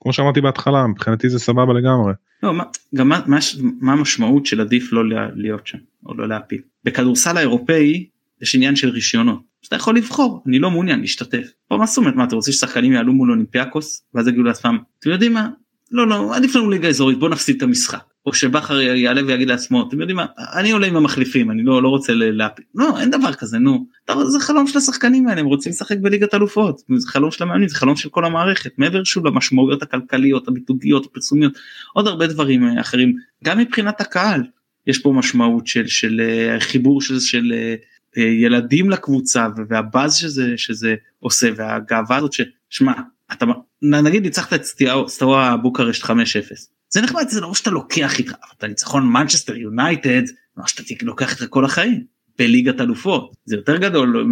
כמו 0.00 0.12
שאמרתי 0.12 0.40
בהתחלה 0.40 0.86
מבחינתי 0.86 1.28
זה 1.28 1.38
סבבה 1.38 1.72
לגמרי. 1.72 2.12
לא, 2.42 2.54
מה, 2.54 2.64
גם 2.94 3.08
מה, 3.08 3.20
מה, 3.26 3.38
מה 3.80 3.92
המשמעות 3.92 4.46
של 4.46 4.60
עדיף 4.60 4.92
לא 4.92 5.02
להיות 5.34 5.66
שם 5.66 5.78
או 6.06 6.14
לא 6.14 6.28
להפיל. 6.28 6.60
בכדורסל 6.84 7.36
האירופאי 7.36 8.06
יש 8.42 8.54
עניין 8.54 8.76
של 8.76 8.88
רישיונות. 8.88 9.40
אתה 9.68 9.76
יכול 9.76 9.96
לבחור 9.96 10.42
אני 10.46 10.58
לא 10.58 10.70
מעוניין 10.70 11.00
להשתתף. 11.00 11.46
פה 11.68 11.76
מה 11.76 11.86
זאת 11.86 11.98
אומרת 11.98 12.14
מה 12.14 12.24
אתה 12.24 12.34
רוצה 12.34 12.52
ששחקנים 12.52 12.92
יעלו 12.92 13.12
מול 13.12 13.30
אולימפיאקוס 13.30 14.04
ואז 14.14 14.28
יגידו 14.28 14.42
לעצמם 14.42 14.78
אתם 14.98 15.10
יודעים 15.10 15.32
מה 15.32 15.48
לא 15.90 16.08
לא 16.08 16.36
עדיף 16.36 16.56
לנו 16.56 16.70
ליגה 16.70 16.88
אזורית 16.88 17.18
בוא 17.18 17.28
נפסיד 17.28 17.56
את 17.56 17.62
המשחק. 17.62 18.11
או 18.26 18.32
שבכר 18.34 18.80
יעלה 18.80 19.26
ויגיד 19.26 19.48
לעצמו 19.48 19.88
אתם 19.88 20.00
יודעים 20.00 20.16
מה 20.16 20.26
אני 20.38 20.70
עולה 20.70 20.86
עם 20.86 20.96
המחליפים 20.96 21.50
אני 21.50 21.62
לא 21.62 21.82
לא 21.82 21.88
רוצה 21.88 22.12
להפיל 22.14 22.64
לא 22.74 23.00
אין 23.00 23.10
דבר 23.10 23.32
כזה 23.32 23.58
נו. 23.58 23.86
זה 24.26 24.40
חלום 24.40 24.66
של 24.66 24.78
השחקנים 24.78 25.28
האלה 25.28 25.40
הם 25.40 25.46
רוצים 25.46 25.72
לשחק 25.72 25.96
בליגת 25.98 26.34
אלופות. 26.34 26.80
זה 26.96 27.08
חלום 27.08 27.30
של 27.30 27.44
המאמנים 27.44 27.68
זה 27.68 27.76
חלום 27.76 27.96
של 27.96 28.08
כל 28.08 28.24
המערכת. 28.24 28.70
מעבר 28.78 29.04
שוב 29.04 29.26
למשמעויות 29.26 29.82
הכלכליות 29.82 30.48
הביטוגיות 30.48 31.06
הפרסומיות 31.06 31.52
עוד 31.94 32.06
הרבה 32.06 32.26
דברים 32.26 32.64
אה, 32.68 32.80
אחרים. 32.80 33.16
גם 33.44 33.58
מבחינת 33.58 34.00
הקהל 34.00 34.42
יש 34.86 34.98
פה 34.98 35.12
משמעות 35.12 35.66
של 35.66 35.86
של 35.86 36.20
אה, 36.24 36.60
חיבור 36.60 37.00
של 37.00 37.20
של 37.20 37.52
אה, 37.52 38.22
ילדים 38.22 38.90
לקבוצה 38.90 39.46
והבאז 39.68 40.16
שזה 40.16 40.52
שזה 40.56 40.94
עושה 41.20 41.48
והגאווה 41.56 42.16
הזאת 42.16 42.32
ששמע 42.32 42.92
אתה 43.32 43.46
נגיד 43.82 44.22
ניצחת 44.22 44.52
את 44.52 44.64
סטיאווה 45.08 45.56
בוקרשט 45.56 46.04
5-0 46.04 46.08
זה 46.92 47.00
נחמד 47.00 47.28
זה 47.28 47.40
לא 47.40 47.54
שאתה 47.54 47.70
לוקח 47.70 48.18
איתך 48.18 48.32
אתה 48.58 48.66
ניצחון 48.66 49.06
מנצ'סטר 49.06 49.56
יונייטד 49.56 50.22
מה 50.56 50.68
שאתה 50.68 50.82
לוקח 51.02 51.30
איתך 51.30 51.44
כל 51.50 51.64
החיים 51.64 52.04
בליגת 52.38 52.80
אלופות 52.80 53.32
זה 53.44 53.56
יותר 53.56 53.76
גדול 53.76 54.26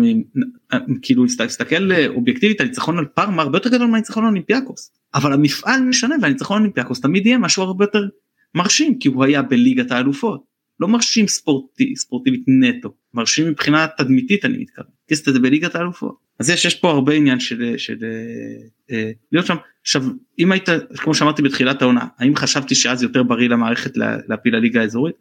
כאילו 1.02 1.24
תסתכל 1.26 1.90
אובייקטיבית 2.08 2.60
הניצחון 2.60 2.98
על 2.98 3.04
פארמה 3.14 3.42
הרבה 3.42 3.58
יותר 3.58 3.70
גדול 3.70 3.86
מהניצחון 3.86 4.22
על 4.22 4.28
אולימפיאקוס 4.28 4.92
אבל 5.14 5.32
המפעל 5.32 5.80
משנה 5.82 6.14
והניצחון 6.22 6.56
על 6.56 6.60
אולימפיאקוס 6.62 7.00
תמיד 7.00 7.26
יהיה 7.26 7.38
משהו 7.38 7.62
הרבה 7.62 7.84
יותר 7.84 8.08
מרשים 8.54 8.98
כי 8.98 9.08
הוא 9.08 9.24
היה 9.24 9.42
בליגת 9.42 9.90
האלופות 9.90 10.50
לא 10.80 10.88
מרשים 10.88 11.28
ספורטי 11.28 11.96
ספורטיבית 11.96 12.44
נטו 12.48 12.94
מרשים 13.14 13.48
מבחינה 13.48 13.86
תדמיתית 13.96 14.44
אני 14.44 14.58
מתכוון. 14.58 14.90
כי 15.08 15.14
זה 15.14 15.40
בליגת 15.40 15.74
האלופות. 15.74 16.16
אז 16.40 16.50
יש 16.50 16.64
יש 16.64 16.74
פה 16.74 16.90
הרבה 16.90 17.12
עניין 17.12 17.40
של, 17.40 17.74
של 17.76 17.96
אה, 18.02 18.96
אה, 18.96 19.10
להיות 19.32 19.46
שם. 19.46 19.56
עכשיו 19.82 20.02
אם 20.38 20.52
היית 20.52 20.68
כמו 20.96 21.14
שאמרתי 21.14 21.42
בתחילת 21.42 21.82
העונה 21.82 22.06
האם 22.18 22.36
חשבתי 22.36 22.74
שאז 22.74 23.02
יותר 23.02 23.22
בריא 23.22 23.48
למערכת 23.48 23.96
לה, 23.96 24.16
להפיל 24.28 24.56
לליגה 24.56 24.80
האזורית? 24.80 25.14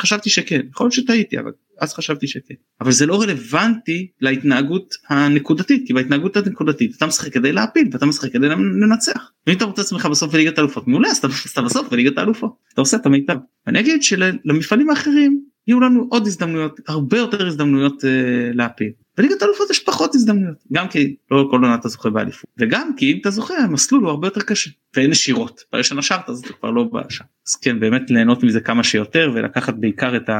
חשבתי 0.00 0.30
שכן. 0.30 0.60
יכול 0.70 0.84
להיות 0.84 0.92
שטעיתי 0.92 1.38
אבל 1.38 1.50
אז 1.80 1.94
חשבתי 1.94 2.26
שכן. 2.26 2.54
אבל 2.80 2.92
זה 2.92 3.06
לא 3.06 3.22
רלוונטי 3.22 4.06
להתנהגות 4.20 4.94
הנקודתית 5.08 5.82
כי 5.86 5.92
בהתנהגות 5.92 6.36
הנקודתית 6.36 6.96
אתה 6.96 7.06
משחק 7.06 7.32
כדי 7.32 7.52
להפיל 7.52 7.88
ואתה 7.92 8.06
משחק 8.06 8.32
כדי 8.32 8.48
לנצח. 8.82 9.30
ואם 9.46 9.56
אתה 9.56 9.64
רוצה 9.64 9.82
עצמך 9.82 10.06
בסוף 10.06 10.32
בליגת 10.32 10.58
האלופות 10.58 10.88
מעולה 10.88 11.08
אז 11.08 11.18
אתה 11.52 11.62
בסוף 11.62 11.88
בליגת 11.88 12.18
האלופות. 12.18 12.56
אתה 12.72 12.80
עושה 12.80 12.96
את 12.96 13.06
המיטב. 13.06 13.36
אני 13.66 13.80
אגיד 13.80 14.02
שלמפעלים 14.02 14.90
האחרים 14.90 15.40
יהיו 15.66 15.80
לנו 15.80 16.06
עוד 16.10 16.26
הזדמנויות 16.26 16.80
הרבה 16.88 17.18
יותר 17.18 17.46
הזדמנויות 17.46 18.04
אה, 18.04 18.10
להפיל. 18.54 18.90
בליגת 19.16 19.42
האלופות 19.42 19.70
יש 19.70 19.78
פחות 19.78 20.14
הזדמנויות. 20.14 20.64
גם 20.72 20.88
כי 20.88 21.16
לא 21.30 21.48
כל 21.50 21.56
עונה 21.56 21.74
אתה 21.74 21.88
זוכה 21.88 22.10
באליפות. 22.10 22.50
וגם 22.58 22.90
כי 22.96 23.12
אם 23.12 23.18
אתה 23.20 23.30
זוכה 23.30 23.54
המסלול 23.54 24.02
הוא 24.02 24.10
הרבה 24.10 24.26
יותר 24.26 24.40
קשה. 24.40 24.70
ואין 24.96 25.10
נשירות. 25.10 25.64
ברגע 25.72 25.84
שנשרת 25.84 26.28
אז 26.28 26.38
אתה 26.38 26.52
כבר 26.52 26.70
לא 26.70 26.84
בא 26.84 27.02
שם 27.08 27.24
אז 27.46 27.56
כן 27.56 27.80
באמת 27.80 28.10
ליהנות 28.10 28.42
מזה 28.42 28.60
כמה 28.60 28.84
שיותר 28.84 29.30
ולקחת 29.34 29.74
בעיקר 29.74 30.16
את 30.16 30.30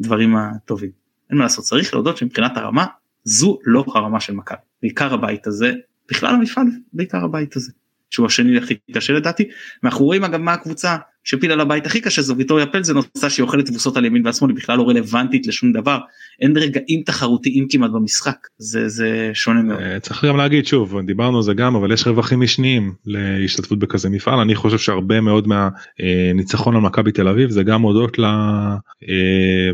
הדברים 0.00 0.36
הטובים. 0.36 0.90
אין 1.30 1.38
מה 1.38 1.44
לעשות 1.44 1.64
צריך 1.64 1.94
להודות 1.94 2.16
שמבחינת 2.16 2.56
הרמה 2.56 2.86
זו 3.24 3.58
לא 3.64 3.84
הרמה 3.86 4.20
של 4.20 4.32
מכבי. 4.32 4.58
בעיקר 4.82 5.14
הבית 5.14 5.46
הזה 5.46 5.72
בכלל 6.08 6.34
המפעל 6.34 6.66
בעיקר 6.92 7.24
הבית 7.24 7.56
הזה. 7.56 7.72
שהוא 8.10 8.26
השני 8.26 8.58
הכי 8.58 8.74
קשה 8.92 9.12
לדעתי. 9.12 9.44
אנחנו 9.84 10.04
רואים 10.04 10.24
אגב 10.24 10.40
מה 10.40 10.52
הקבוצה 10.52 10.96
שפילה 11.26 11.56
לבית 11.56 11.86
הכי 11.86 12.00
קשה 12.00 12.22
זו 12.22 12.36
ויטוריה 12.36 12.66
פלד 12.66 12.84
זה 12.84 12.94
נושא 12.94 13.42
אוכלת 13.42 13.66
תבוסות 13.66 13.96
על 13.96 14.04
ימין 14.04 14.22
ועל 14.24 14.32
שמאל 14.32 14.50
היא 14.50 14.56
בכלל 14.56 14.78
לא 14.78 14.88
רלוונטית 14.88 15.46
לשום 15.46 15.72
דבר. 15.72 15.98
אין 16.40 16.56
רגעים 16.56 17.02
תחרותיים 17.06 17.66
כמעט 17.70 17.90
במשחק. 17.90 18.36
זה 18.58 18.88
זה 18.88 19.30
שונה 19.34 19.62
מאוד. 19.62 19.80
אה, 19.80 20.00
צריך 20.00 20.24
גם 20.24 20.36
להגיד 20.36 20.66
שוב 20.66 21.00
דיברנו 21.00 21.36
על 21.36 21.42
זה 21.42 21.54
גם 21.54 21.76
אבל 21.76 21.92
יש 21.92 22.06
רווחים 22.06 22.40
משניים 22.40 22.92
להשתתפות 23.06 23.78
בכזה 23.78 24.10
מפעל. 24.10 24.38
אני 24.38 24.54
חושב 24.54 24.78
שהרבה 24.78 25.20
מאוד 25.20 25.48
מהניצחון 25.48 26.76
על 26.76 26.80
מכבי 26.80 27.12
תל 27.12 27.28
אביב 27.28 27.50
זה 27.50 27.62
גם 27.62 27.82
הודות 27.82 28.18
ל... 28.18 28.24
אה, 28.24 29.70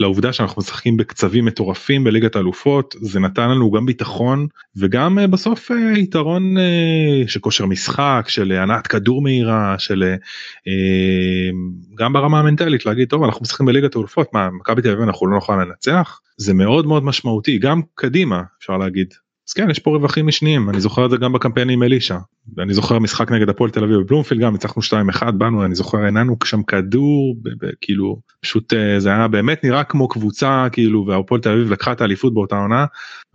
לעובדה 0.00 0.32
שאנחנו 0.32 0.62
משחקים 0.62 0.96
בקצבים 0.96 1.44
מטורפים 1.44 2.04
בליגת 2.04 2.36
האלופות. 2.36 2.94
זה 3.00 3.20
נתן 3.20 3.50
לנו 3.50 3.70
גם 3.70 3.86
ביטחון 3.86 4.46
וגם 4.76 5.18
אה, 5.18 5.26
בסוף 5.26 5.70
יתרון 5.96 6.54
של 7.26 7.40
כושר 7.40 7.66
משחק 7.66 8.24
של 8.28 8.52
הנעת 8.52 8.86
כדור 8.86 9.22
מהירה 9.22 9.74
של 9.78 10.14
גם 11.94 12.12
ברמה 12.12 12.40
המנטלית 12.40 12.86
להגיד 12.86 13.08
טוב 13.08 13.22
אנחנו 13.22 13.42
משחקים 13.42 13.66
בליגת 13.66 13.96
האלופות 13.96 14.34
מה 14.34 14.50
מכבי 14.50 14.82
תל 14.82 14.90
אביב 14.90 15.02
אנחנו 15.02 15.26
לא 15.26 15.34
נוכל 15.34 15.64
לנצח? 15.64 16.20
זה 16.36 16.54
מאוד 16.54 16.86
מאוד 16.86 17.04
משמעותי 17.04 17.58
גם 17.58 17.80
קדימה 17.94 18.42
אפשר 18.58 18.76
להגיד. 18.76 19.14
אז 19.48 19.52
כן 19.52 19.70
יש 19.70 19.78
פה 19.78 19.90
רווחים 19.90 20.26
משניים 20.26 20.70
אני 20.70 20.80
זוכר 20.80 21.04
את 21.04 21.10
זה 21.10 21.16
גם 21.16 21.32
בקמפיין 21.32 21.70
עם 21.70 21.82
אלישע. 21.82 22.18
אני 22.58 22.74
זוכר 22.74 22.98
משחק 22.98 23.30
נגד 23.30 23.48
הפועל 23.48 23.70
תל 23.70 23.84
אביב 23.84 23.96
בבלומפילד 23.96 24.40
גם 24.40 24.52
ניצחנו 24.52 24.82
2-1 24.82 25.30
באנו 25.30 25.64
אני 25.64 25.74
זוכר 25.74 25.98
הנענו 25.98 26.36
שם 26.44 26.62
כדור 26.62 27.36
כאילו 27.80 28.20
פשוט 28.40 28.72
אה, 28.72 29.00
זה 29.00 29.08
היה 29.08 29.28
באמת 29.28 29.64
נראה 29.64 29.84
כמו 29.84 30.08
קבוצה 30.08 30.66
כאילו 30.72 31.06
והפועל 31.06 31.40
תל 31.40 31.52
אביב 31.52 31.72
לקחה 31.72 31.92
את 31.92 32.00
האליפות 32.00 32.34
באותה 32.34 32.56
עונה 32.56 32.86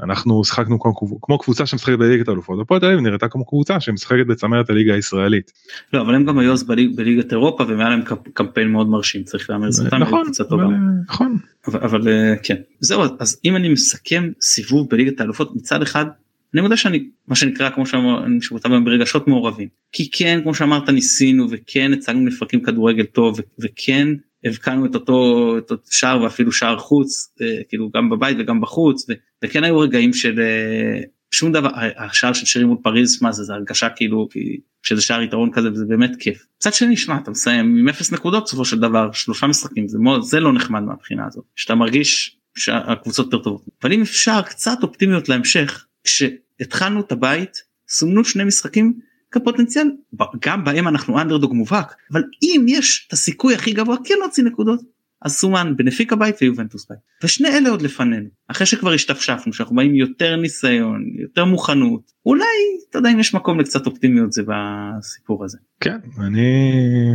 אנחנו 0.02 0.44
שחקנו 0.44 0.80
כמו, 0.80 1.22
כמו 1.22 1.38
קבוצה 1.38 1.66
שמשחקת 1.66 2.00
בליגת 2.00 2.28
האלופות 2.28 2.60
הפועל 2.62 2.80
תל 2.80 2.86
אביב 2.86 3.00
נראתה 3.00 3.28
כמו 3.28 3.46
קבוצה 3.46 3.80
שמשחקת 3.80 4.26
בצמרת 4.28 4.70
הליגה 4.70 4.94
הישראלית. 4.94 5.52
לא 5.94 6.02
אבל 6.02 6.16
הם 6.16 6.26
גם 6.26 6.40
היו 6.40 6.54
אז 6.54 6.64
בליג, 6.64 6.96
בליגת 6.96 7.32
אירופה 7.32 7.64
והיה 7.64 7.90
להם 7.90 8.02
קמפיין 8.34 8.72
מאוד 8.72 8.90
מרשים 8.90 9.24
צריך 9.24 9.50
להאמר 9.50 9.72
זכותם 9.72 9.98
נכון, 9.98 10.28
אבל, 10.50 10.66
נכון. 11.08 11.38
אבל, 11.68 11.80
אבל 11.80 12.08
אה, 12.08 12.34
כן 12.44 12.56
זהו 12.80 13.04
אז 13.20 13.40
אם 13.46 13.56
אני 13.56 13.70
מסכם 13.70 14.30
סיבוב 14.42 14.90
בליגת 14.90 15.22
האלופות 15.22 15.56
מצד 15.56 15.82
אחד 15.82 16.06
אני 16.54 16.62
מודה 16.62 16.78
שאני 16.78 17.08
מה 17.28 17.36
שנקרא 17.36 17.70
כמו 17.70 17.86
שאמרתי 17.86 18.86
ברגשות 18.86 19.28
מעורבים 19.28 19.68
כי 19.92 20.12
כן 20.12 20.40
כמו 20.44 20.56
שאמרת 20.56 20.90
ניסינו 20.90 21.48
וכן 21.52 21.94
הצגנו 21.94 22.26
לפרקים 22.26 22.64
כדורגל 22.64 23.06
טוב 23.06 23.40
וכן 23.60 24.08
הבקענו 24.46 24.86
את 24.86 24.96
אותו, 24.96 25.56
את 25.58 25.72
אותו 25.72 25.84
שער 25.90 26.22
ואפילו 26.22 26.52
שער 26.52 26.78
חוץ 26.78 27.36
כאילו 27.70 27.90
גם 27.96 28.10
בבית 28.10 28.38
וגם 28.40 28.62
בחוץ 28.62 29.06
וכן 29.44 29.64
היו 29.64 29.80
רגעים 29.80 30.14
של 30.14 30.40
שום 31.34 31.52
דבר 31.52 31.70
השער 31.98 32.34
של 32.34 32.46
שירים 32.46 32.68
מול 32.68 32.78
פריז 32.84 33.24
מה 33.24 33.32
זה 33.32 33.44
זה 33.44 33.54
הרגשה 33.54 33.90
כאילו 33.90 34.28
שזה 34.84 35.02
שער 35.02 35.22
יתרון 35.22 35.52
כזה 35.52 35.72
וזה 35.72 35.86
באמת 35.86 36.12
כיף. 36.20 36.46
קצת 36.60 36.74
שני 36.74 36.98
שמע 36.98 37.18
אתה 37.18 37.32
מסיים 37.32 37.78
עם 37.78 37.90
אפס 37.90 38.12
נקודות 38.12 38.44
בסופו 38.44 38.66
של 38.66 38.80
דבר 38.80 39.12
שלושה 39.12 39.48
משחקים 39.48 39.88
זה, 39.88 40.00
מאוד, 40.00 40.22
זה 40.22 40.40
לא 40.40 40.54
נחמד 40.54 40.82
מהבחינה 40.82 41.28
הזאת 41.28 41.44
שאתה 41.56 41.76
מרגיש 41.76 42.38
שהקבוצות 42.58 43.26
יותר 43.26 43.44
טובות 43.44 43.62
אבל 43.84 43.94
אם 43.94 44.02
אפשר 44.02 44.42
קצת 44.42 44.78
אופטימיות 44.84 45.30
להמשך 45.30 45.86
כשהתחלנו 46.04 47.00
את 47.00 47.12
הבית 47.12 47.64
סומנו 47.90 48.26
שני 48.26 48.44
משחקים 48.44 48.94
כפוטנציאל 49.34 49.92
גם 50.40 50.64
בהם 50.64 50.88
אנחנו 50.88 51.22
אנדרדוג 51.22 51.54
מובהק 51.54 51.96
אבל 52.12 52.24
אם 52.42 52.66
יש 52.68 53.06
את 53.08 53.14
הסיכוי 53.14 53.56
הכי 53.56 53.74
גבוה 53.74 53.98
כן 54.06 54.16
להוציא 54.20 54.44
נקודות 54.44 54.80
אז 55.24 55.32
סומן 55.32 55.74
בנפיק 55.78 56.14
הבית 56.14 56.36
ויובנטוס 56.42 56.88
בית 56.90 57.00
ושני 57.24 57.48
אלה 57.48 57.70
עוד 57.70 57.82
לפנינו 57.82 58.30
אחרי 58.48 58.68
שכבר 58.68 58.94
השתפשפנו 58.94 59.54
שאנחנו 59.54 59.76
באים 59.76 59.96
יותר 59.96 60.36
ניסיון 60.36 61.04
יותר 61.22 61.46
מוכנות 61.46 62.12
אולי 62.26 62.46
אתה 62.90 63.00
יודע 63.00 63.12
אם 63.12 63.20
יש 63.20 63.34
מקום 63.34 63.60
לקצת 63.60 63.86
אופטימיות 63.86 64.32
זה 64.32 64.44
בסיפור 64.48 65.44
הזה. 65.44 65.58
כן 65.80 65.98
אני, 66.20 66.62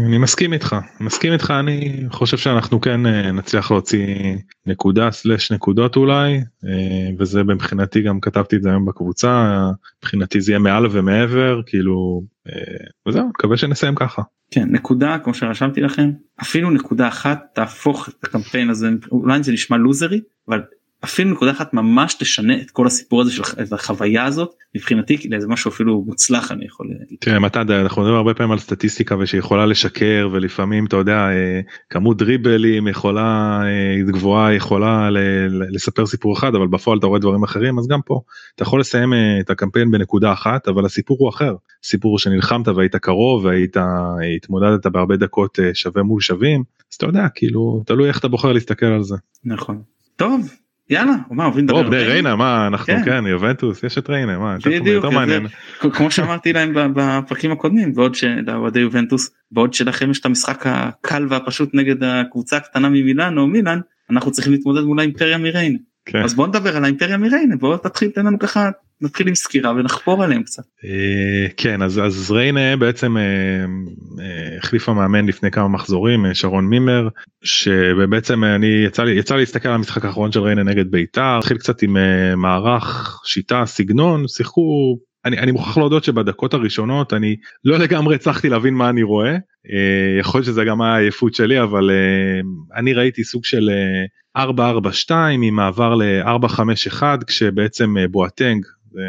אני 0.06 0.18
מסכים 0.18 0.52
איתך 0.52 0.76
מסכים 1.00 1.32
איתך 1.32 1.52
אני 1.60 2.04
חושב 2.10 2.36
שאנחנו 2.36 2.80
כן 2.80 3.06
אה, 3.06 3.32
נצליח 3.32 3.70
להוציא 3.70 4.06
נקודה 4.66 5.10
סלש 5.10 5.52
נקודות 5.52 5.96
אולי 5.96 6.36
אה, 6.64 7.10
וזה 7.18 7.42
מבחינתי 7.42 8.02
גם 8.02 8.20
כתבתי 8.20 8.56
את 8.56 8.62
זה 8.62 8.68
היום 8.68 8.86
בקבוצה 8.86 9.60
מבחינתי 10.02 10.40
זה 10.40 10.52
יהיה 10.52 10.58
מעל 10.58 10.86
ומעבר 10.90 11.60
כאילו 11.66 12.22
אה, 12.48 12.86
וזהו 13.08 13.28
מקווה 13.28 13.56
שנסיים 13.56 13.94
ככה. 13.94 14.22
כן 14.50 14.68
נקודה 14.70 15.18
כמו 15.18 15.34
שרשמתי 15.34 15.80
לכם 15.80 16.10
אפילו 16.42 16.70
נקודה 16.70 17.08
אחת 17.08 17.46
תהפוך 17.54 18.08
את 18.08 18.24
הקמפיין 18.24 18.70
הזה 18.70 18.88
אולי 19.12 19.42
זה 19.42 19.52
נשמע 19.52 19.76
לוזרי 19.76 20.20
אבל 20.48 20.62
אפילו 21.04 21.30
נקודה 21.30 21.50
אחת 21.50 21.74
ממש 21.74 22.14
תשנה 22.14 22.60
את 22.60 22.70
כל 22.70 22.86
הסיפור 22.86 23.20
הזה 23.20 23.32
של 23.32 23.42
החוויה 23.72 24.24
הזאת 24.24 24.50
מבחינתי 24.74 25.28
לאיזה 25.30 25.48
משהו 25.48 25.70
אפילו 25.70 26.04
מוצלח 26.06 26.52
אני 26.52 26.64
יכול 26.66 26.86
להגיד. 26.98 27.18
תראה 27.20 27.38
מתן 27.38 27.70
אנחנו 27.70 28.02
מדברים 28.02 28.18
הרבה 28.18 28.34
פעמים 28.34 28.52
על 28.52 28.58
סטטיסטיקה 28.58 29.16
ושיכולה 29.18 29.66
לשקר 29.66 30.28
ולפעמים 30.32 30.86
אתה 30.86 30.96
יודע 30.96 31.16
אה, 31.16 31.60
כמות 31.90 32.16
דריבלים 32.16 32.88
יכולה 32.88 33.60
אה, 33.64 34.12
גבוהה 34.12 34.54
יכולה 34.54 35.08
לספר 35.70 36.06
סיפור 36.06 36.38
אחד 36.38 36.54
אבל 36.54 36.66
בפועל 36.66 36.98
אתה 36.98 37.06
רואה 37.06 37.18
דברים 37.18 37.42
אחרים 37.42 37.78
אז 37.78 37.86
גם 37.88 38.00
פה 38.06 38.20
אתה 38.54 38.62
יכול 38.62 38.80
לסיים 38.80 39.12
אה, 39.12 39.40
את 39.40 39.50
הקמפיין 39.50 39.90
בנקודה 39.90 40.32
אחת 40.32 40.68
אבל 40.68 40.84
הסיפור 40.84 41.16
הוא 41.20 41.28
אחר 41.28 41.54
סיפור 41.82 42.18
שנלחמת 42.18 42.68
והיית 42.68 42.96
קרוב 42.96 43.44
והיית 43.44 43.76
התמודדת 44.36 44.86
בהרבה 44.86 45.16
דקות 45.16 45.58
שווה 45.74 46.02
מול 46.02 46.20
שווים 46.20 46.62
אז 46.90 46.96
אתה 46.96 47.06
יודע 47.06 47.26
כאילו 47.34 47.82
תלוי 47.86 48.08
איך 48.08 48.18
אתה 48.18 48.28
בוחר 48.28 48.52
להסתכל 48.52 48.86
על 48.86 49.02
זה. 49.02 49.16
נכון. 49.44 49.82
טוב 50.16 50.48
יאללה 50.90 51.12
מה 51.30 51.44
עוברים 51.44 51.64
לדבר. 51.64 51.78
על 51.78 51.94
ריינה 51.94 52.36
מה 52.36 52.66
אנחנו 52.66 52.86
כן, 52.86 53.04
כן 53.04 53.26
יובנטוס 53.26 53.82
יש 53.82 53.98
את 53.98 54.10
ריינה 54.10 54.38
מה 54.38 54.56
בדיוק 54.66 55.04
כמו 55.92 56.10
שאמרתי 56.10 56.52
להם 56.52 56.72
בפרקים 56.94 57.52
הקודמים 57.52 57.94
בעוד 57.94 58.14
שלאוהדי 58.14 58.80
יובנטוס 58.80 59.30
בעוד 59.52 59.74
שלכם 59.74 60.10
יש 60.10 60.20
את 60.20 60.26
המשחק 60.26 60.62
הקל 60.66 61.26
והפשוט 61.30 61.70
נגד 61.74 62.04
הקבוצה 62.04 62.56
הקטנה 62.56 62.88
ממילאן 62.88 63.38
או 63.38 63.46
מילאן 63.46 63.80
אנחנו 64.10 64.30
צריכים 64.30 64.52
להתמודד 64.52 64.82
מול 64.82 64.98
האימפריה 65.00 65.38
מריינה. 65.38 65.78
כן. 66.04 66.22
אז 66.22 66.34
בוא 66.34 66.46
נדבר 66.46 66.76
על 66.76 66.84
האימפריה 66.84 67.16
מריינה 67.16 67.56
בוא 67.56 67.76
תתחיל 67.76 68.10
תן 68.10 68.26
לנו 68.26 68.38
ככה 68.38 68.70
נתחיל 69.00 69.28
עם 69.28 69.34
סקירה 69.34 69.70
ונחפור 69.70 70.24
עליהם 70.24 70.42
קצת. 70.42 70.62
אה, 70.84 71.48
כן 71.56 71.82
אז 71.82 71.98
אז 71.98 72.30
ריינה 72.30 72.76
בעצם 72.76 73.16
אה, 73.16 73.22
אה, 73.22 74.56
החליפה 74.58 74.92
מאמן 74.92 75.26
לפני 75.26 75.50
כמה 75.50 75.68
מחזורים 75.68 76.34
שרון 76.34 76.66
מימר 76.66 77.08
שבעצם 77.44 78.44
אני 78.44 78.66
יצא 78.86 79.04
לי 79.04 79.18
יצא 79.18 79.36
להסתכל 79.36 79.68
על 79.68 79.74
המשחק 79.74 80.04
האחרון 80.04 80.32
של 80.32 80.40
ריינה 80.40 80.62
נגד 80.62 80.90
בית"ר 80.90 81.38
התחיל 81.38 81.58
קצת 81.58 81.82
עם 81.82 81.96
מערך 82.36 83.20
שיטה 83.24 83.62
סגנון 83.66 84.28
שיחקו 84.28 84.98
אני, 85.24 85.38
אני 85.38 85.52
מוכרח 85.52 85.78
להודות 85.78 86.04
שבדקות 86.04 86.54
הראשונות 86.54 87.12
אני 87.12 87.36
לא 87.64 87.78
לגמרי 87.78 88.14
הצלחתי 88.14 88.48
להבין 88.48 88.74
מה 88.74 88.88
אני 88.88 89.02
רואה 89.02 89.36
יכול 90.20 90.38
להיות 90.38 90.46
שזה 90.46 90.64
גם 90.64 90.82
היה 90.82 90.96
עייפות 90.96 91.34
שלי 91.34 91.62
אבל 91.62 91.90
אני 92.76 92.94
ראיתי 92.94 93.24
סוג 93.24 93.44
של 93.44 93.70
4-4-2 94.38 94.40
עם 95.42 95.54
מעבר 95.54 95.94
ל-4-5-1 95.94 97.02
כשבעצם 97.26 97.94
בואטנג 98.10 98.64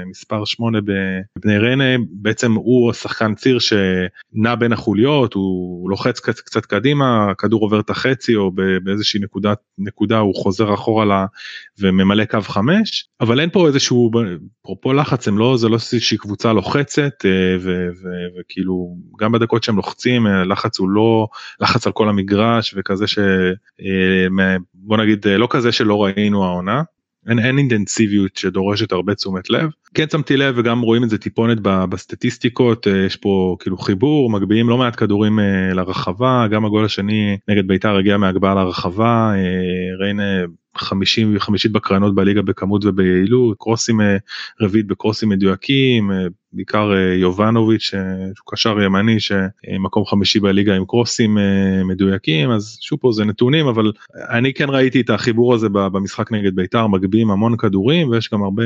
מספר 0.09 0.45
8 0.45 0.79
בבני 0.81 1.57
ריינה. 1.57 1.83
בעצם 2.11 2.53
הוא 2.53 2.91
השחקן 2.91 3.35
ציר 3.35 3.59
שנע 3.59 4.55
בין 4.55 4.73
החוליות 4.73 5.33
הוא 5.33 5.89
לוחץ 5.89 6.19
קצת, 6.19 6.39
קצת 6.39 6.65
קדימה 6.65 7.31
הכדור 7.31 7.61
עובר 7.61 7.79
את 7.79 7.89
החצי 7.89 8.35
או 8.35 8.51
באיזושהי 8.83 9.19
נקודה 9.19 9.53
נקודה 9.77 10.19
הוא 10.19 10.35
חוזר 10.35 10.73
אחורה 10.73 11.05
לה 11.05 11.25
וממלא 11.79 12.25
קו 12.25 12.41
5 12.41 13.07
אבל 13.21 13.39
אין 13.39 13.49
פה 13.49 13.67
איזשהו 13.67 14.11
אפרופו 14.61 14.93
לחץ 14.93 15.27
הם 15.27 15.37
לא 15.37 15.57
זה 15.57 15.69
לא 15.69 15.75
איזושהי 15.75 16.17
קבוצה 16.17 16.53
לוחצת 16.53 17.25
אה, 17.25 17.57
וכאילו 18.39 18.97
גם 19.19 19.31
בדקות 19.31 19.63
שהם 19.63 19.75
לוחצים 19.75 20.27
לחץ 20.27 20.79
הוא 20.79 20.89
לא 20.89 21.27
לחץ 21.59 21.87
על 21.87 21.93
כל 21.93 22.09
המגרש 22.09 22.75
וכזה 22.77 23.07
שבוא 23.07 24.97
אה, 24.97 25.03
נגיד 25.03 25.27
לא 25.27 25.47
כזה 25.49 25.71
שלא 25.71 26.03
ראינו 26.03 26.45
העונה 26.45 26.83
אין, 27.27 27.39
אין 27.39 27.57
אינטנסיביות 27.57 28.35
שדורשת 28.35 28.91
הרבה 28.91 29.15
תשומת 29.15 29.49
לב. 29.49 29.69
כן 29.93 30.05
שמתי 30.11 30.37
לב 30.37 30.55
וגם 30.57 30.81
רואים 30.81 31.03
את 31.03 31.09
זה 31.09 31.17
טיפונת 31.17 31.57
בסטטיסטיקות 31.61 32.87
אה, 32.87 33.05
יש 33.05 33.15
פה 33.15 33.55
כאילו 33.59 33.77
חיבור 33.77 34.29
מגביהים 34.29 34.69
לא 34.69 34.77
מעט 34.77 34.95
כדורים 34.95 35.39
אה, 35.39 35.73
לרחבה 35.73 36.47
גם 36.51 36.65
הגול 36.65 36.85
השני 36.85 37.37
נגד 37.47 37.67
בית"ר 37.67 37.95
הגיע 37.95 38.17
מהגבהה 38.17 38.55
לרחבה 38.55 39.33
אה, 39.35 39.97
ריינה 39.99 40.23
חמישים 40.79 41.35
וחמישית 41.35 41.71
בקרנות 41.71 42.15
בליגה 42.15 42.41
בכמות 42.41 42.85
וביעילות 42.85 43.57
קרוסים 43.59 43.99
רביעית 44.61 44.87
בקרוסים 44.87 45.29
מדויקים 45.29 46.11
בעיקר 46.53 46.91
יובנוביץ' 47.15 47.81
שהוא 47.81 48.51
קשר 48.51 48.81
ימני 48.81 49.19
שמקום 49.19 50.05
חמישי 50.05 50.39
בליגה 50.39 50.75
עם 50.75 50.85
קרוסים 50.85 51.37
מדויקים 51.85 52.51
אז 52.51 52.77
שוב 52.81 52.99
פה 52.99 53.11
זה 53.11 53.25
נתונים 53.25 53.67
אבל 53.67 53.91
אני 54.29 54.53
כן 54.53 54.69
ראיתי 54.69 55.01
את 55.01 55.09
החיבור 55.09 55.53
הזה 55.53 55.69
במשחק 55.69 56.31
נגד 56.31 56.55
בית"ר 56.55 56.87
מגביהים 56.87 57.31
המון 57.31 57.57
כדורים 57.57 58.09
ויש 58.09 58.29
גם 58.33 58.43
הרבה 58.43 58.63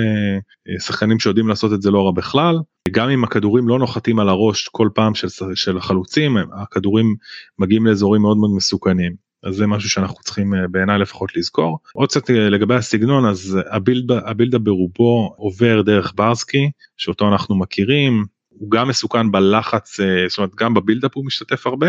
שחקנים 0.79 1.19
שיודעים 1.19 1.47
לעשות 1.47 1.73
את 1.73 1.81
זה 1.81 1.91
לא 1.91 2.05
רע 2.05 2.11
בכלל 2.11 2.59
גם 2.91 3.09
אם 3.09 3.23
הכדורים 3.23 3.67
לא 3.67 3.79
נוחתים 3.79 4.19
על 4.19 4.29
הראש 4.29 4.67
כל 4.67 4.89
פעם 4.93 5.15
של, 5.15 5.27
של 5.55 5.77
החלוצים 5.77 6.37
הכדורים 6.61 7.15
מגיעים 7.59 7.85
לאזורים 7.85 8.21
מאוד 8.21 8.37
מאוד 8.37 8.51
מסוכנים. 8.55 9.32
אז 9.43 9.55
זה 9.55 9.67
משהו 9.67 9.89
שאנחנו 9.89 10.23
צריכים 10.23 10.53
אה, 10.53 10.67
בעיניי 10.67 10.99
לפחות 10.99 11.37
לזכור. 11.37 11.79
עוד 11.93 12.09
קצת 12.09 12.29
אה, 12.29 12.49
לגבי 12.49 12.75
הסגנון 12.75 13.25
אז 13.25 13.57
הבילדה, 13.71 14.19
הבילדה 14.25 14.59
ברובו 14.59 15.33
עובר 15.37 15.81
דרך 15.81 16.13
ברסקי 16.15 16.71
שאותו 16.97 17.27
אנחנו 17.27 17.55
מכירים 17.55 18.25
הוא 18.49 18.71
גם 18.71 18.87
מסוכן 18.87 19.31
בלחץ 19.31 19.99
אה, 19.99 20.25
זאת 20.27 20.37
אומרת 20.37 20.55
גם 20.55 20.73
בבילדאפ 20.73 21.11
הוא 21.15 21.25
משתתף 21.25 21.67
הרבה 21.67 21.87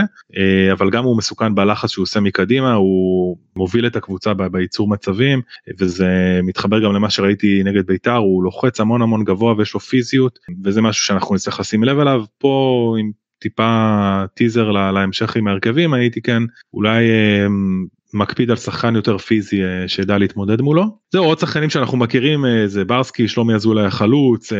אבל 0.72 0.90
גם 0.90 1.04
הוא 1.04 1.18
מסוכן 1.18 1.54
בלחץ 1.54 1.90
שהוא 1.90 2.02
עושה 2.02 2.20
מקדימה 2.20 2.74
הוא 2.74 3.36
מוביל 3.56 3.86
את 3.86 3.96
הקבוצה 3.96 4.34
בייצור 4.34 4.88
מצבים 4.88 5.40
וזה 5.78 6.40
מתחבר 6.42 6.84
גם 6.84 6.92
למה 6.92 7.10
שראיתי 7.10 7.62
נגד 7.64 7.86
בית"ר 7.86 8.16
הוא 8.16 8.44
לוחץ 8.44 8.80
המון 8.80 9.02
המון 9.02 9.24
גבוה 9.24 9.54
ויש 9.58 9.74
לו 9.74 9.80
פיזיות 9.80 10.38
וזה 10.64 10.82
משהו 10.82 11.04
שאנחנו 11.04 11.34
נצטרך 11.34 11.60
לשים 11.60 11.84
לב 11.84 11.98
אליו 11.98 12.24
פה 12.38 12.96
עם 13.00 13.10
טיפה 13.44 14.24
טיזר 14.34 14.70
להמשך 14.70 15.36
עם 15.36 15.48
ההרכבים 15.48 15.94
הייתי 15.94 16.22
כן 16.22 16.42
אולי 16.74 17.04
אמ, 17.46 17.84
מקפיד 18.14 18.50
על 18.50 18.56
שחקן 18.56 18.96
יותר 18.96 19.18
פיזי 19.18 19.62
אה, 19.62 19.88
שידע 19.88 20.18
להתמודד 20.18 20.60
מולו. 20.60 20.98
זהו 21.12 21.24
עוד 21.24 21.38
שחקנים 21.38 21.70
שאנחנו 21.70 21.98
מכירים 21.98 22.46
אה, 22.46 22.66
זה 22.66 22.84
ברסקי 22.84 23.28
שלומי 23.28 23.54
אזולאי 23.54 23.84
החלוץ 23.84 24.52
אה, 24.52 24.58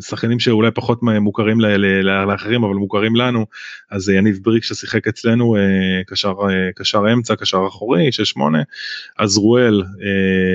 שחקנים 0.00 0.40
שאולי 0.40 0.70
פחות 0.70 1.02
מוכרים 1.02 1.60
לאחרים 2.26 2.64
אבל 2.64 2.74
מוכרים 2.74 3.16
לנו 3.16 3.46
אז 3.90 4.08
יניב 4.08 4.38
בריק 4.42 4.64
ששיחק 4.64 5.08
אצלנו 5.08 5.56
קשר 6.06 6.32
קשר 6.76 7.12
אמצע 7.12 7.36
קשר 7.36 7.58
אחורי 7.68 8.08
6-8 8.36 8.40
עזרואל 9.18 9.82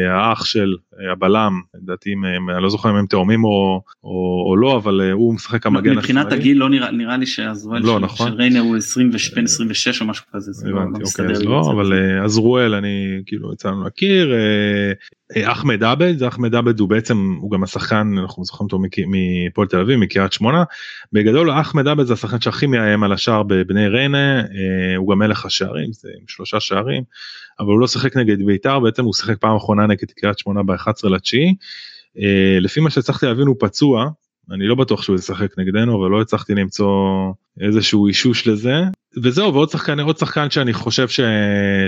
האח 0.10 0.46
של 0.46 0.76
הבלם 1.12 1.54
לדעתי 1.76 2.14
אני 2.56 2.64
לא 2.64 2.70
זוכר 2.70 2.90
אם 2.90 2.96
הם 2.96 3.06
תאומים 3.06 3.44
או, 3.44 3.82
או, 4.04 4.46
או 4.50 4.58
לא 4.58 4.78
אבל 4.78 5.12
הוא 5.12 5.34
משחק 5.34 5.66
המגן 5.66 5.98
מבחינת 5.98 6.32
הגיל 6.32 6.58
לא 6.58 6.70
נראה 6.70 6.92
נראה 6.92 7.18
לי 7.18 7.26
שעזרואל 7.26 7.82
לא, 7.82 7.94
של, 7.94 8.00
נכון. 8.00 8.28
של 8.28 8.34
ריינה 8.34 8.60
הוא 8.60 8.78
20 8.78 9.12
בין 9.36 9.44
26 9.44 10.02
או 10.02 10.06
משהו 10.06 10.26
כזה. 10.34 10.52
זה 10.52 10.70
לא, 10.70 10.82
הבנתי, 10.82 11.00
לא 11.00 11.06
אוקיי, 11.06 11.32
אז 11.32 11.44
לא 11.44 11.72
אבל 11.72 11.94
עזרואל 12.30 12.76
אני 12.76 13.22
כאילו 13.26 13.54
יצא 13.54 13.70
לנו 13.70 13.84
להכיר 13.84 14.34
אה, 14.34 14.92
אה, 15.36 15.52
אחמד 15.52 15.84
עבד 15.84 16.24
אחמד 16.24 16.56
עבד 16.56 16.80
הוא 16.80 16.90
בעצם 16.90 17.38
הוא 17.42 17.52
גם 17.52 17.64
השחקן 17.64 18.16
אנחנו 18.18 18.46
זוכרים 18.46 18.66
אותו 18.66 18.80
מפועל 19.08 19.68
תל 19.68 19.80
אביב 19.80 20.00
מקריית 20.00 20.34
שמונה. 20.34 20.64
בגדול 21.14 21.52
אחמד 21.52 21.88
עבד 21.88 22.04
זה 22.04 22.14
השחקן 22.14 22.42
שהכי 22.42 22.68
מאיים 22.68 23.04
על 23.04 23.14
השער 23.14 23.44
בבני 23.44 23.88
ריינה 23.88 24.40
אה, 24.40 24.96
הוא 24.98 25.12
גם 25.12 25.20
מלך 25.20 25.46
השערים 25.46 25.94
זה 25.94 26.10
עם 26.20 26.26
שלושה 26.28 26.60
שערים 26.60 27.04
אבל 27.60 27.68
הוא 27.68 27.80
לא 27.80 27.88
שיחק 27.88 28.18
נגד 28.18 28.46
בית"ר 28.46 28.80
בעצם 28.80 29.06
הוא 29.06 29.14
שיחק 29.14 29.38
פעם 29.38 29.56
אחרונה 29.56 29.88
נגד 29.88 30.12
קריית 30.12 30.40
שמונה 30.40 30.64
ב-11 30.64 31.10
לתשיעי. 31.10 31.56
לפי 32.62 32.80
מה 32.80 32.90
שהצלחתי 32.90 33.26
להבין 33.26 33.48
הוא 33.48 33.56
פצוע 33.60 34.10
אני 34.52 34.68
לא 34.68 34.76
בטוח 34.76 35.02
שהוא 35.02 35.16
ישחק 35.16 35.60
נגדנו 35.60 36.02
אבל 36.02 36.12
לא 36.12 36.22
הצלחתי 36.22 36.56
למצוא 36.56 36.90
איזשהו 37.62 38.08
אישוש 38.08 38.48
לזה. 38.48 38.84
וזהו 39.24 39.54
ועוד 39.54 39.70
שחקן 39.70 40.00
עוד 40.00 40.18
שחקן 40.18 40.50
שאני 40.50 40.74
חושב 40.74 41.08
ש... 41.08 41.20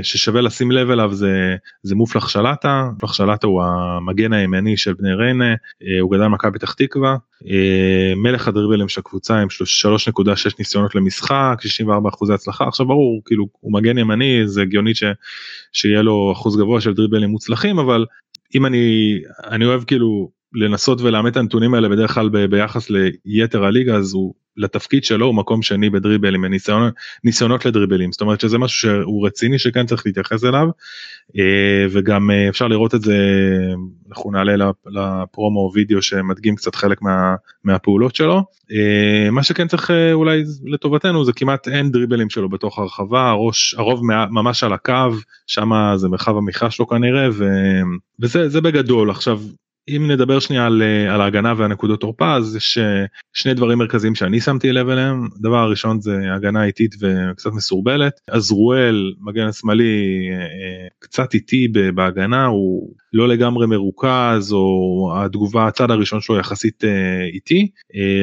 ששווה 0.03 0.41
לשים 0.41 0.71
לב 0.71 0.89
אליו 0.89 1.13
זה 1.13 1.55
זה 1.83 1.95
מופלח 1.95 2.27
שלטה 2.27 2.89
מופלח 2.93 3.13
שלטה 3.13 3.47
הוא 3.47 3.63
המגן 3.63 4.33
הימני 4.33 4.77
של 4.77 4.93
בני 4.93 5.13
ריינה. 5.13 5.51
אה, 5.51 5.99
הוא 6.01 6.11
גדל 6.11 6.27
מכבי 6.27 6.59
פתח 6.59 6.73
תקווה. 6.73 7.15
אה, 7.47 8.13
מלך 8.15 8.47
הדריבלים 8.47 8.89
של 8.89 8.99
הקבוצה 8.99 9.39
עם 9.39 9.47
3.6 9.47 10.51
ניסיונות 10.59 10.95
למשחק 10.95 11.57
64 11.61 12.09
אחוזי 12.09 12.33
הצלחה. 12.33 12.67
עכשיו 12.67 12.85
ברור 12.85 13.21
כאילו 13.25 13.47
הוא 13.59 13.73
מגן 13.73 13.97
ימני 13.97 14.47
זה 14.47 14.61
הגיוני 14.61 14.95
ש... 14.95 15.03
שיהיה 15.73 16.01
לו 16.01 16.31
אחוז 16.31 16.57
גבוה 16.57 16.81
של 16.81 16.93
דריבלים 16.93 17.29
מוצלחים 17.29 17.79
אבל 17.79 18.05
אם 18.55 18.65
אני 18.65 19.17
אני 19.43 19.65
אוהב 19.65 19.83
כאילו 19.83 20.40
לנסות 20.53 21.01
ולאמת 21.01 21.31
את 21.31 21.37
הנתונים 21.37 21.73
האלה 21.73 21.89
בדרך 21.89 22.13
כלל 22.13 22.29
ב... 22.29 22.45
ביחס 22.45 22.87
ליתר 23.25 23.65
הליגה 23.65 23.95
אז 23.95 24.13
הוא 24.13 24.33
לתפקיד 24.57 25.03
שלו 25.03 25.25
הוא 25.25 25.35
מקום 25.35 25.61
שני 25.61 25.89
בדריבלים 25.89 26.45
ניסיונות 26.45 26.93
ניסיונות 27.23 27.65
לדריבלים. 27.65 28.11
זאת 28.11 28.21
אומרת 28.21 28.41
שזה 28.41 28.57
משהו 28.57 28.79
שהוא 28.79 29.27
רציני 29.27 29.59
שכן 29.59 29.85
צריך 29.85 30.05
להתייחס 30.05 30.43
אליו 30.43 30.67
אה, 31.37 31.85
וגם 31.91 32.31
אה, 32.31 32.49
אפשר 32.49 32.67
לראות 32.67 32.95
את 32.95 33.01
זה 33.01 33.15
אנחנו 34.09 34.31
נעלה 34.31 34.71
לפרומו 34.85 35.71
וידאו 35.73 36.01
שמדגים 36.01 36.55
קצת 36.55 36.75
חלק 36.75 37.01
מה, 37.01 37.35
מהפעולות 37.63 38.15
שלו. 38.15 38.43
אה, 38.71 39.31
מה 39.31 39.43
שכן 39.43 39.67
צריך 39.67 39.91
אולי 40.13 40.43
לטובתנו 40.65 41.25
זה 41.25 41.33
כמעט 41.33 41.67
אין 41.67 41.91
דריבלים 41.91 42.29
שלו 42.29 42.49
בתוך 42.49 42.79
הרחבה 42.79 43.29
הראש 43.29 43.75
הרוב 43.77 44.01
ממש 44.31 44.63
על 44.63 44.73
הקו 44.73 45.09
שם 45.47 45.71
זה 45.95 46.09
מרחב 46.09 46.37
המחיה 46.37 46.69
שלו 46.71 46.87
כנראה 46.87 47.29
ו, 47.31 47.45
וזה 48.19 48.61
בגדול. 48.61 49.09
עכשיו 49.09 49.39
אם 49.89 50.11
נדבר 50.11 50.39
שנייה 50.39 50.65
על, 50.65 50.81
אה, 50.81 51.13
על 51.13 51.21
ההגנה 51.21 51.53
והנקודות 51.57 52.01
תורפה 52.01 52.35
אז 52.35 52.55
יש 52.55 52.77
אה, 52.77 53.05
שני 53.33 53.53
דברים 53.53 53.77
מרכזיים 53.77 54.15
שאני 54.15 54.39
שמתי 54.41 54.71
לב 54.71 54.89
אליהם. 54.89 55.27
דבר 55.41 55.57
הראשון 55.57 56.01
זה 56.01 56.17
הגנה 56.35 56.63
איטית 56.63 56.95
וקצת 57.01 57.49
מסורבלת. 57.53 58.13
עזרואל 58.29 59.13
מגן 59.21 59.47
השמאלי 59.47 60.29
אה, 60.31 60.87
קצת 60.99 61.33
איטי 61.33 61.67
בהגנה 61.95 62.45
הוא 62.45 62.93
לא 63.13 63.27
לגמרי 63.27 63.67
מרוכז 63.67 64.53
או 64.53 65.13
התגובה 65.15 65.67
הצד 65.67 65.91
הראשון 65.91 66.21
שלו 66.21 66.37
יחסית 66.37 66.83
איטי. 67.33 67.67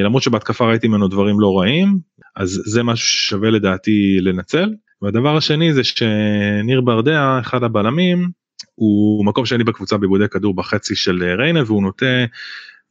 למרות 0.03 0.23
שבהתקפה 0.23 0.65
ראיתי 0.65 0.87
ממנו 0.87 1.07
דברים 1.07 1.39
לא 1.39 1.59
רעים 1.59 1.97
אז 2.35 2.61
זה 2.65 2.83
משהו 2.83 3.07
ששווה 3.07 3.49
לדעתי 3.49 4.17
לנצל. 4.21 4.69
והדבר 5.01 5.37
השני 5.37 5.73
זה 5.73 5.83
שניר 5.83 6.81
ברדע 6.81 7.39
אחד 7.41 7.63
הבלמים 7.63 8.29
הוא 8.75 9.25
מקום 9.25 9.45
שני 9.45 9.63
בקבוצה 9.63 9.97
בעיבודי 9.97 10.27
כדור 10.27 10.55
בחצי 10.55 10.95
של 10.95 11.23
אה, 11.23 11.35
ריינה 11.35 11.63
והוא 11.65 11.81
נוטה 11.81 12.25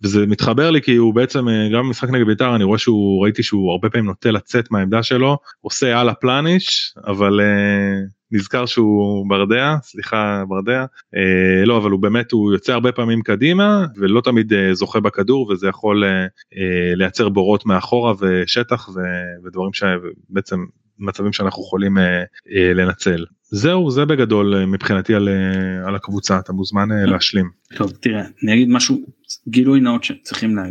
וזה 0.03 0.27
מתחבר 0.27 0.71
לי 0.71 0.83
כי 0.83 0.97
הוא 0.97 1.15
בעצם 1.15 1.49
אה, 1.49 1.69
גם 1.73 1.87
במשחק 1.87 2.11
נגד 2.11 2.27
בית"ר 2.27 2.55
אני 2.55 2.65
רואה 2.65 2.79
שהוא 2.79 3.23
ראיתי 3.23 3.43
שהוא 3.43 3.71
הרבה 3.71 3.91
פעמים 3.91 4.07
נוטה 4.07 4.31
לצאת 4.31 4.71
מהעמדה 4.71 5.03
שלו 5.03 5.39
עושה 5.61 6.01
על 6.01 6.09
הפלניש 6.09 6.95
אבל 7.07 7.41
uh, 7.41 8.13
נזכר 8.33 8.67
שהוא 8.67 9.29
ברדע 9.29 9.75
סליחה 9.83 10.45
ברדע 10.49 10.85
uh, 10.85 11.67
לא 11.67 11.77
אבל 11.77 11.91
הוא 11.91 12.01
באמת 12.01 12.33
הוא 12.33 12.53
יוצא 12.53 12.73
הרבה 12.73 12.93
פעמים 12.93 13.23
קדימה 13.23 13.85
ולא 13.97 14.21
תמיד 14.21 14.53
uh, 14.53 14.57
זוכה 14.73 15.01
בכדור 15.01 15.51
וזה 15.51 15.69
יכול 15.69 16.05
uh, 16.05 16.29
uh, 16.55 16.59
לייצר 16.95 17.29
בורות 17.29 17.67
מאחורה 17.67 18.15
ושטח 18.21 18.89
ו, 18.89 19.01
ודברים 19.45 19.71
שבעצם 19.73 20.65
מצבים 20.99 21.33
שאנחנו 21.33 21.63
יכולים 21.63 21.99
uh, 21.99 22.01
uh, 22.01 22.51
לנצל. 22.75 23.25
זהו 23.51 23.91
זה 23.91 24.05
בגדול 24.05 24.55
אה, 24.55 24.67
מבחינתי 24.67 25.15
על, 25.15 25.29
אה, 25.29 25.89
על 25.89 25.97
הקבוצה 25.97 26.39
אתה 26.39 26.53
מוזמן 26.53 26.93
אה, 26.93 27.07
להשלים. 27.07 27.51
טוב 27.77 27.91
תראה 27.91 28.25
אני 28.43 28.55
אגיד 28.55 28.69
משהו 28.69 29.07
גילוי 29.49 29.81
נאות 29.81 30.05
שצריכים 30.05 30.57
לה, 30.57 30.63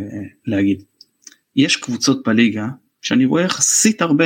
להגיד. 0.46 0.82
יש 1.56 1.76
קבוצות 1.76 2.28
בליגה 2.28 2.68
שאני 3.02 3.24
רואה 3.24 3.42
יחסית 3.42 4.02
הרבה 4.02 4.24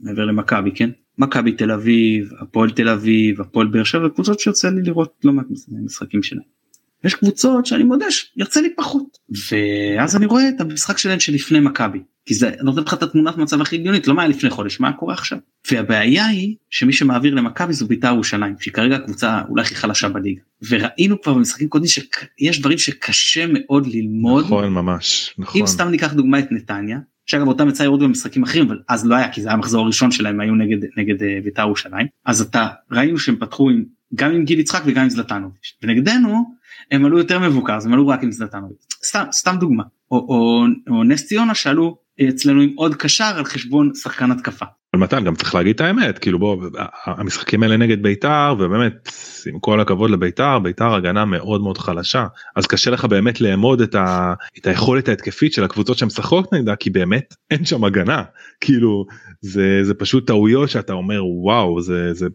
מעבר 0.00 0.24
למכבי 0.24 0.70
כן 0.74 0.90
מכבי 1.18 1.52
תל 1.52 1.70
אביב 1.70 2.30
הפועל 2.40 2.70
תל 2.70 2.88
אביב 2.88 3.40
הפועל 3.40 3.66
באר 3.66 3.84
שבע 3.84 4.08
קבוצות 4.08 4.40
שיוצא 4.40 4.70
לי 4.70 4.82
לראות 4.82 5.14
לא 5.24 5.32
מעט 5.32 5.46
משחקים 5.84 6.22
שלהם. 6.22 6.59
יש 7.04 7.14
קבוצות 7.14 7.66
שאני 7.66 7.84
מודה 7.84 8.06
שיוצא 8.10 8.60
לי 8.60 8.74
פחות. 8.76 9.18
ואז 9.50 10.16
אני 10.16 10.26
רואה 10.26 10.48
את 10.48 10.60
המשחק 10.60 10.98
שלהם 10.98 11.20
שלפני 11.20 11.60
מכבי. 11.60 11.98
כי 12.26 12.34
זה 12.34 12.50
נותן 12.62 12.82
לך 12.82 12.94
את 12.94 13.02
התמונת 13.02 13.36
מצב 13.36 13.60
הכי 13.60 13.76
הגיונית 13.76 14.06
לא 14.06 14.14
מה 14.14 14.22
היה 14.22 14.28
לפני 14.28 14.50
חודש 14.50 14.80
מה 14.80 14.92
קורה 14.92 15.14
עכשיו? 15.14 15.38
והבעיה 15.70 16.26
היא 16.26 16.56
שמי 16.70 16.92
שמעביר 16.92 17.34
למכבי 17.34 17.72
זו 17.72 17.86
בית"ר 17.86 18.12
ירושלים 18.14 18.54
שהיא 18.60 18.74
כרגע 18.74 18.96
הקבוצה 18.96 19.40
אולי 19.48 19.62
הכי 19.62 19.74
חלשה 19.74 20.08
בליגה. 20.08 20.40
וראינו 20.68 21.22
כבר 21.22 21.34
במשחקים 21.34 21.68
קודמים 21.68 21.88
שיש 21.88 22.60
דברים 22.60 22.78
שקשה 22.78 23.44
מאוד 23.52 23.86
ללמוד. 23.86 24.44
נכון 24.44 24.68
ממש 24.68 25.34
נכון. 25.38 25.60
אם 25.60 25.66
סתם 25.66 25.88
ניקח 25.88 26.12
דוגמא 26.12 26.38
את 26.38 26.52
נתניה 26.52 26.98
שאגב 27.26 27.48
אותם 27.48 27.68
יצא 27.68 27.84
לראות 27.84 28.00
במשחקים 28.00 28.42
אחרים 28.42 28.66
אבל 28.66 28.78
אז 28.88 29.06
לא 29.06 29.14
היה 29.14 29.32
כי 29.32 29.42
זה 29.42 29.48
היה 29.48 29.54
המחזור 29.54 29.84
הראשון 29.84 30.10
שלהם 30.10 30.40
היו 30.40 30.54
נגד 30.54 30.78
נגד 30.96 31.22
אה, 31.22 31.38
בית"ר 31.44 31.62
ירושלים. 31.62 32.06
אז 32.26 32.40
אתה 32.40 32.68
ראינו 32.90 33.18
שהם 33.18 33.36
פתחו 33.36 33.70
עם 33.70 33.84
גם 34.14 34.32
עם 34.32 34.44
גיל 34.44 34.60
יצחק 34.60 34.82
וגם 34.86 35.02
עם 35.02 35.10
זלטנוביץ' 35.10 35.76
ונגדנו 35.82 36.54
הם 36.90 37.04
עלו 37.04 37.18
יותר 37.18 37.38
מבוקר 37.38 37.74
אז 37.74 37.86
הם 37.86 37.92
עלו 37.92 38.08
רק 38.08 38.22
עם 38.22 38.32
זלטנוביץ' 38.32 38.86
סתם 39.04 39.24
סתם 39.32 39.56
דוגמה 39.60 39.84
או, 40.10 40.16
או, 40.16 40.64
או 40.90 41.04
נס 41.04 41.26
ציונה 41.26 41.54
שעלו 41.54 41.98
אצלנו 42.28 42.60
עם 42.60 42.70
עוד 42.76 42.94
קשר 42.94 43.32
על 43.36 43.44
חשבון 43.44 43.90
שחקן 43.94 44.30
התקפה. 44.30 44.66
אבל 44.94 45.02
מתן 45.02 45.24
גם 45.24 45.34
צריך 45.34 45.54
להגיד 45.54 45.74
את 45.74 45.80
האמת 45.80 46.18
כאילו 46.18 46.38
בוא 46.38 46.56
המשחקים 47.04 47.62
האלה 47.62 47.76
נגד 47.76 48.02
בית"ר 48.02 48.54
ובאמת 48.58 49.08
עם 49.46 49.58
כל 49.58 49.80
הכבוד 49.80 50.10
לבית"ר 50.10 50.58
בית"ר 50.58 50.94
הגנה 50.94 51.24
מאוד 51.24 51.60
מאוד 51.60 51.78
חלשה 51.78 52.26
אז 52.56 52.66
קשה 52.66 52.90
לך 52.90 53.04
באמת 53.04 53.40
לאמוד 53.40 53.80
את, 53.80 53.94
ה, 53.94 54.34
את 54.58 54.66
היכולת 54.66 55.08
ההתקפית 55.08 55.52
של 55.52 55.64
הקבוצות 55.64 55.98
שמשחקות 55.98 56.52
נגדה 56.52 56.76
כי 56.76 56.90
באמת 56.90 57.34
אין 57.50 57.64
שם 57.64 57.84
הגנה 57.84 58.22
כאילו 58.60 59.06
זה 59.40 59.80
זה 59.82 59.94
פשוט 59.94 60.26
טעויות 60.26 60.70
שאתה 60.70 60.92
אומר 60.92 61.26
וואו 61.26 61.80
זה 61.80 62.14
זה 62.14 62.26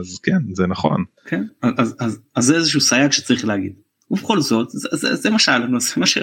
אז 0.00 0.18
כן 0.22 0.38
זה 0.52 0.66
נכון. 0.66 1.04
כן 1.26 1.44
אז, 1.62 1.96
אז, 2.00 2.20
אז 2.34 2.44
זה 2.44 2.56
איזשהו 2.56 2.80
סייג 2.80 3.12
שצריך 3.12 3.44
להגיד. 3.44 3.83
ובכל 4.10 4.40
זאת 4.40 4.70
זה, 4.70 4.88
זה, 4.92 5.14
זה 5.14 5.30
מה 5.30 5.38
שהיה 5.38 5.58
לנו 5.58 5.80
זה 5.86 5.92
מה, 5.96 6.06
ש, 6.06 6.18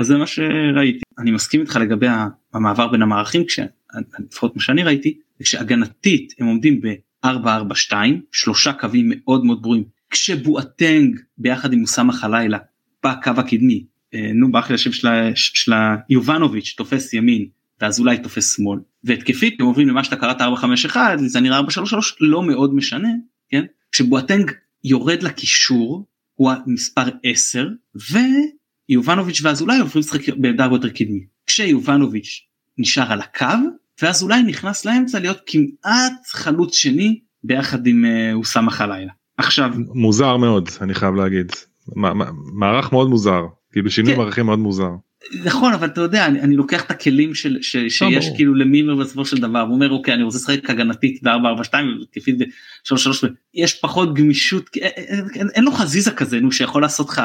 זה 0.00 0.16
מה 0.16 0.26
שראיתי. 0.26 1.00
אני 1.18 1.30
מסכים 1.30 1.60
איתך 1.60 1.76
לגבי 1.76 2.06
המעבר 2.54 2.88
בין 2.88 3.02
המערכים 3.02 3.42
כשלפחות 3.44 4.56
מה 4.56 4.62
שאני 4.62 4.82
ראיתי 4.82 5.18
כשהגנתית 5.42 6.34
הם 6.38 6.46
עומדים 6.46 6.80
ב-442 6.80 7.92
שלושה 8.32 8.72
קווים 8.72 9.12
מאוד 9.14 9.44
מאוד 9.44 9.62
ברורים. 9.62 9.84
כשבואטנג 10.10 11.20
ביחד 11.38 11.72
עם 11.72 11.82
אוסאמה 11.82 12.12
חלילה 12.12 12.58
בקו 13.04 13.30
הקדמי 13.36 13.84
אה, 14.14 14.30
נו 14.34 14.52
באחרי 14.52 14.74
השם 14.74 15.10
של 15.34 15.72
יובנוביץ' 16.10 16.74
תופס 16.76 17.14
ימין 17.14 17.46
ואז 17.80 18.00
אולי 18.00 18.18
תופס 18.18 18.56
שמאל. 18.56 18.78
והתקפית 19.04 19.60
הם 19.60 19.66
עוברים 19.66 19.88
למה 19.88 20.04
שאתה 20.04 20.16
קראת 20.16 20.40
451 20.40 21.18
זה 21.26 21.40
נראה 21.40 21.56
433 21.56 22.16
לא 22.20 22.42
מאוד 22.42 22.74
משנה 22.74 23.08
כן? 23.50 23.64
כשבואטנג 23.92 24.50
יורד 24.84 25.22
לקישור 25.22 26.06
הוא 26.40 26.50
המספר 26.50 27.02
10 27.22 27.68
ויובנוביץ' 28.90 29.40
ואזולאי 29.42 29.78
עוברים 29.78 30.00
לשחק 30.00 30.28
בעמדה 30.36 30.64
הרבה 30.64 30.76
יותר 30.76 30.88
קדמית. 30.88 31.28
כשיובנוביץ' 31.46 32.46
נשאר 32.78 33.12
על 33.12 33.20
הקו 33.20 33.46
ואזולאי 34.02 34.42
נכנס 34.42 34.84
לאמצע 34.84 35.18
להיות 35.18 35.40
כמעט 35.46 36.12
חלוץ 36.26 36.74
שני 36.76 37.20
ביחד 37.44 37.86
עם 37.86 38.04
אה, 38.04 38.32
אוסאמה 38.32 38.70
חלילה. 38.70 39.12
עכשיו 39.36 39.70
מוזר 39.94 40.36
מאוד 40.36 40.68
אני 40.80 40.94
חייב 40.94 41.14
להגיד 41.14 41.52
מערך 42.54 42.92
מאוד 42.92 43.08
מוזר 43.10 43.42
כאילו 43.72 43.90
שינוי 43.90 44.12
כן. 44.12 44.18
מערכים 44.18 44.46
מאוד 44.46 44.58
מוזר. 44.58 44.90
נכון 45.44 45.72
אבל 45.72 45.86
אתה 45.86 46.00
יודע 46.00 46.26
אני, 46.26 46.40
אני 46.40 46.56
לוקח 46.56 46.84
את 46.84 46.90
הכלים 46.90 47.34
של, 47.34 47.58
ש, 47.62 47.76
לא, 47.76 47.88
שיש 47.88 48.24
ברור. 48.24 48.36
כאילו 48.36 48.54
למימר 48.54 48.94
בסופו 48.94 49.24
של 49.24 49.36
דבר 49.36 49.60
הוא 49.60 49.74
אומר 49.74 49.90
אוקיי 49.90 50.14
אני 50.14 50.22
רוצה 50.22 50.38
לשחק 50.38 50.70
הגנתית 50.70 51.22
ב-442 51.22 51.74
וכפית 52.02 52.38
ב-33 52.38 53.26
יש 53.54 53.74
פחות 53.74 54.14
גמישות 54.14 54.70
אין, 54.76 54.90
אין, 54.96 55.24
אין, 55.34 55.48
אין 55.54 55.64
לו 55.64 55.72
חזיזה 55.72 56.10
כזה 56.10 56.40
נו 56.40 56.52
שיכול 56.52 56.82
לעשות 56.82 57.08
לך 57.08 57.22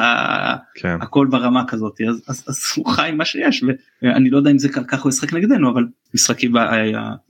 כן. 0.74 0.96
הכל 1.00 1.26
ברמה 1.30 1.64
כזאת 1.68 2.00
אז, 2.08 2.22
אז, 2.28 2.44
אז 2.48 2.60
הוא 2.76 2.86
חי 2.86 3.10
מה 3.14 3.24
שיש 3.24 3.64
ואני 4.02 4.30
לא 4.30 4.36
יודע 4.36 4.50
אם 4.50 4.58
זה 4.58 4.68
ככה 4.68 5.02
הוא 5.02 5.10
ישחק 5.10 5.32
נגדנו 5.32 5.70
אבל 5.70 5.86
משחקים 6.14 6.52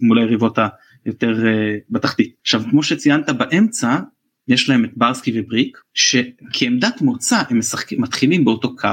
מול 0.00 0.18
היריבות 0.18 0.58
היותר 1.04 1.34
בתחתית 1.90 2.34
עכשיו 2.42 2.62
כמו 2.70 2.82
שציינת 2.82 3.30
באמצע 3.30 3.98
יש 4.48 4.68
להם 4.68 4.84
את 4.84 4.90
ברסקי 4.96 5.40
ובריק 5.40 5.78
שכעמדת 5.94 7.00
מוצא 7.00 7.42
הם 7.50 7.58
משחקים 7.58 8.02
מתחילים 8.02 8.44
באותו 8.44 8.76
קו 8.76 8.88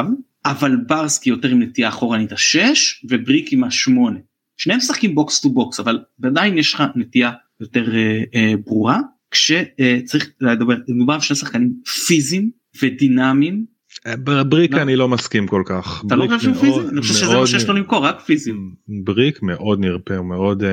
אבל 0.45 0.75
ברסקי 0.87 1.29
יותר 1.29 1.49
עם 1.49 1.61
נטייה 1.61 1.89
אחורנית 1.89 2.31
השש 2.31 3.05
ובריק 3.09 3.53
עם 3.53 3.63
השמונה. 3.63 4.19
שניהם 4.57 4.77
משחקים 4.77 5.15
box 5.15 5.41
to 5.41 5.49
box 5.49 5.79
אבל 5.79 5.99
עדיין 6.23 6.57
יש 6.57 6.73
לך 6.73 6.83
נטייה 6.95 7.31
יותר 7.59 7.95
אה, 7.95 8.23
אה, 8.35 8.53
ברורה 8.65 8.99
כשצריך 9.31 10.29
אה, 10.43 10.53
לדבר 10.53 10.75
מדובר 10.87 11.19
שני 11.19 11.35
שחקנים 11.35 11.73
פיזיים 12.07 12.49
ודינמיים. 12.81 13.65
אה, 14.07 14.43
בריק 14.43 14.73
לא. 14.73 14.81
אני 14.81 14.95
לא 14.95 15.07
מסכים 15.07 15.47
כל 15.47 15.63
כך. 15.65 16.03
אתה 16.07 16.15
לא 16.15 16.25
חושב 16.25 16.39
שהוא 16.39 16.55
פיזי? 16.55 16.89
אני 16.89 17.01
חושב 17.01 17.13
שזה 17.13 17.35
מה 17.35 17.47
שיש 17.47 17.67
לו 17.67 17.73
למכור 17.73 18.05
רק 18.05 18.19
פיזיים. 18.19 18.73
בריק 19.03 19.41
מאוד 19.41 19.79
נרפה 19.79 20.21
מאוד. 20.21 20.63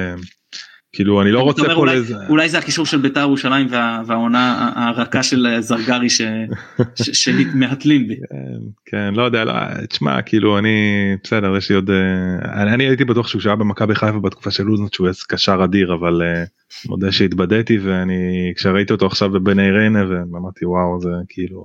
אה, 0.91 0.97
כאילו 0.97 1.23
אני 1.23 1.33
לא 1.33 1.41
רוצה 1.41 1.65
פה 1.65 1.73
אולי, 1.73 1.97
לזה 1.97 2.15
אולי 2.29 2.49
זה 2.49 2.59
הקישור 2.59 2.87
של 2.87 2.99
בית"ר 2.99 3.21
ירושלים 3.21 3.67
וה, 3.71 4.03
והעונה 4.07 4.73
הרכה 4.77 5.23
של 5.23 5.57
זרגרי 5.61 6.09
שמהתלים 7.13 8.09
בי. 8.09 8.17
כן, 8.17 8.61
כן 8.87 9.15
לא 9.15 9.23
יודע 9.23 9.45
לא, 9.45 9.53
תשמע 9.89 10.23
כאילו 10.23 10.59
אני 10.59 10.77
בסדר 11.25 11.57
יש 11.57 11.69
לי 11.71 11.75
עוד 11.77 11.91
אה, 11.91 12.63
אני, 12.63 12.75
אני 12.75 12.85
הייתי 12.85 13.05
בטוח 13.05 13.29
שהוא 13.29 13.41
שהיה 13.41 13.57
במכבי 13.57 13.95
חיפה 13.95 14.19
בתקופה 14.19 14.51
של 14.51 14.63
לוזנט 14.63 14.93
שהוא 14.95 15.09
קשר 15.29 15.65
אדיר 15.65 15.95
אבל 15.95 16.23
uh, 16.23 16.89
מודה 16.89 17.13
שהתבדיתי 17.13 17.79
ואני 17.79 18.53
כשראיתי 18.57 18.93
אותו 18.93 19.07
עכשיו 19.07 19.31
בבני 19.31 19.71
ריינה 19.71 20.05
ואמרתי 20.09 20.67
וואו 20.67 21.01
זה 21.01 21.11
כאילו 21.29 21.65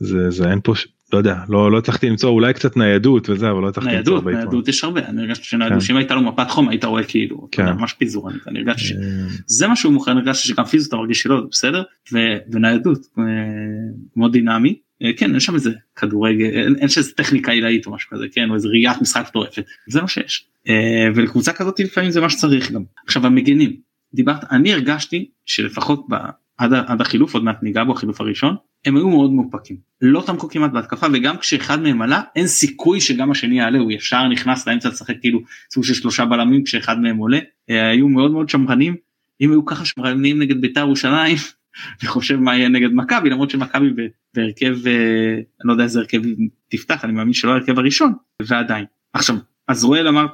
זה 0.00 0.30
זה 0.30 0.50
אין 0.50 0.60
פה 0.64 0.74
לא 1.12 1.18
יודע 1.18 1.36
לא 1.48 1.72
לא 1.72 1.78
הצלחתי 1.78 2.10
למצוא 2.10 2.30
אולי 2.30 2.54
קצת 2.54 2.76
ניידות 2.76 3.30
וזה 3.30 3.50
אבל 3.50 3.62
לא 3.62 3.68
הצלחתי 3.68 3.96
למצוא 3.96 4.12
ניידות 4.12 4.34
ניידות 4.34 4.68
יש 4.68 4.84
הרבה. 4.84 5.06
אני 5.06 5.22
הרגשתי 5.22 5.44
שניידות 5.44 5.78
כן. 5.78 5.80
שאם 5.80 5.96
הייתה 5.96 6.14
לו 6.14 6.22
מפת 6.22 6.50
חום 6.50 6.68
היית 6.68 6.84
רואה 6.84 7.04
כאילו 7.04 7.48
כן. 7.52 7.72
ממש 7.72 7.92
פיזור 7.92 8.30
אני 8.46 8.58
הרגשתי 8.58 8.84
שזה 8.84 9.64
אה. 9.64 9.72
משהו 9.72 9.90
מוכן 9.90 10.16
הרגשתי 10.16 10.48
שגם 10.48 10.64
פיזית 10.64 10.88
אתה 10.88 10.96
מרגיש 10.96 11.22
שלא 11.22 11.40
בסדר? 11.50 11.82
וניידות 12.50 13.06
אה, 13.18 13.24
מאוד 14.16 14.32
דינמי. 14.32 14.78
אה, 15.02 15.10
כן 15.16 15.30
אין 15.30 15.40
שם 15.40 15.54
איזה 15.54 15.70
כדורגל 15.96 16.76
אין 16.78 16.88
שזה 16.88 17.12
טכניקה 17.12 17.52
עילאית 17.52 17.86
או 17.86 17.92
משהו 17.92 18.10
כזה 18.10 18.24
כן 18.32 18.50
או 18.50 18.54
איזה 18.54 18.68
ראיית 18.68 19.02
משחק 19.02 19.24
מטורפת. 19.28 19.64
זה 19.88 20.00
מה 20.00 20.08
שיש. 20.08 20.46
ולקבוצה 21.14 21.52
כזאת 21.52 21.80
לפעמים 21.80 22.10
זה 22.10 22.20
מה 22.20 22.30
שצריך 22.30 22.72
גם. 22.72 22.82
עכשיו 23.06 23.26
המגנים. 23.26 23.76
דיברת 24.14 24.52
אני 24.52 24.72
הרגשתי 24.72 25.28
שלפחות 25.46 26.06
עד, 26.58 26.72
עד 26.72 27.00
החילוף 27.00 27.34
עוד 27.34 27.44
מעט 27.44 27.62
ניגע 27.62 27.84
בו 27.84 27.92
החילוף 27.92 28.20
הראשון 28.20 28.56
הם 28.84 28.96
היו 28.96 29.08
מאוד 29.08 29.32
מאופקים. 29.32 29.76
לא 30.00 30.22
תמכו 30.26 30.48
כמעט 30.48 30.72
בהתקפה 30.72 31.06
וגם 31.12 31.36
כשאחד 31.36 31.80
מהם 31.80 32.02
עלה 32.02 32.22
אין 32.36 32.46
סיכוי 32.46 33.00
שגם 33.00 33.30
השני 33.30 33.58
יעלה 33.58 33.78
הוא 33.78 33.92
ישר 33.92 34.28
נכנס 34.28 34.68
לאמצע 34.68 34.88
לשחק 34.88 35.20
כאילו 35.20 35.40
סוג 35.72 35.84
של 35.84 35.94
שלושה 35.94 36.24
בלמים 36.24 36.64
כשאחד 36.64 37.00
מהם 37.00 37.16
עולה. 37.16 37.38
אה, 37.70 37.90
היו 37.90 38.08
מאוד 38.08 38.30
מאוד 38.30 38.48
שמרנים. 38.48 38.96
אם 39.40 39.50
היו 39.50 39.64
ככה 39.64 39.84
שמרנים 39.84 40.42
נגד 40.42 40.60
בית"ר 40.60 40.80
ירושלים 40.80 41.36
אני 42.00 42.08
חושב 42.08 42.36
מה 42.36 42.56
יהיה 42.56 42.68
נגד 42.68 42.92
מכבי 42.92 43.30
למרות 43.30 43.50
שמכבי 43.50 43.86
בהרכב 44.34 44.86
אה, 44.86 45.34
אני 45.34 45.64
לא 45.64 45.72
יודע 45.72 45.84
איזה 45.84 46.00
הרכב 46.00 46.20
תפתח 46.68 47.04
אני 47.04 47.12
מאמין 47.12 47.32
שלא 47.32 47.50
הרכב 47.50 47.78
הראשון 47.78 48.12
ועדיין. 48.42 48.84
עכשיו 49.12 49.36
אז 49.68 49.84
רואל 49.84 50.08
אמר 50.08 50.26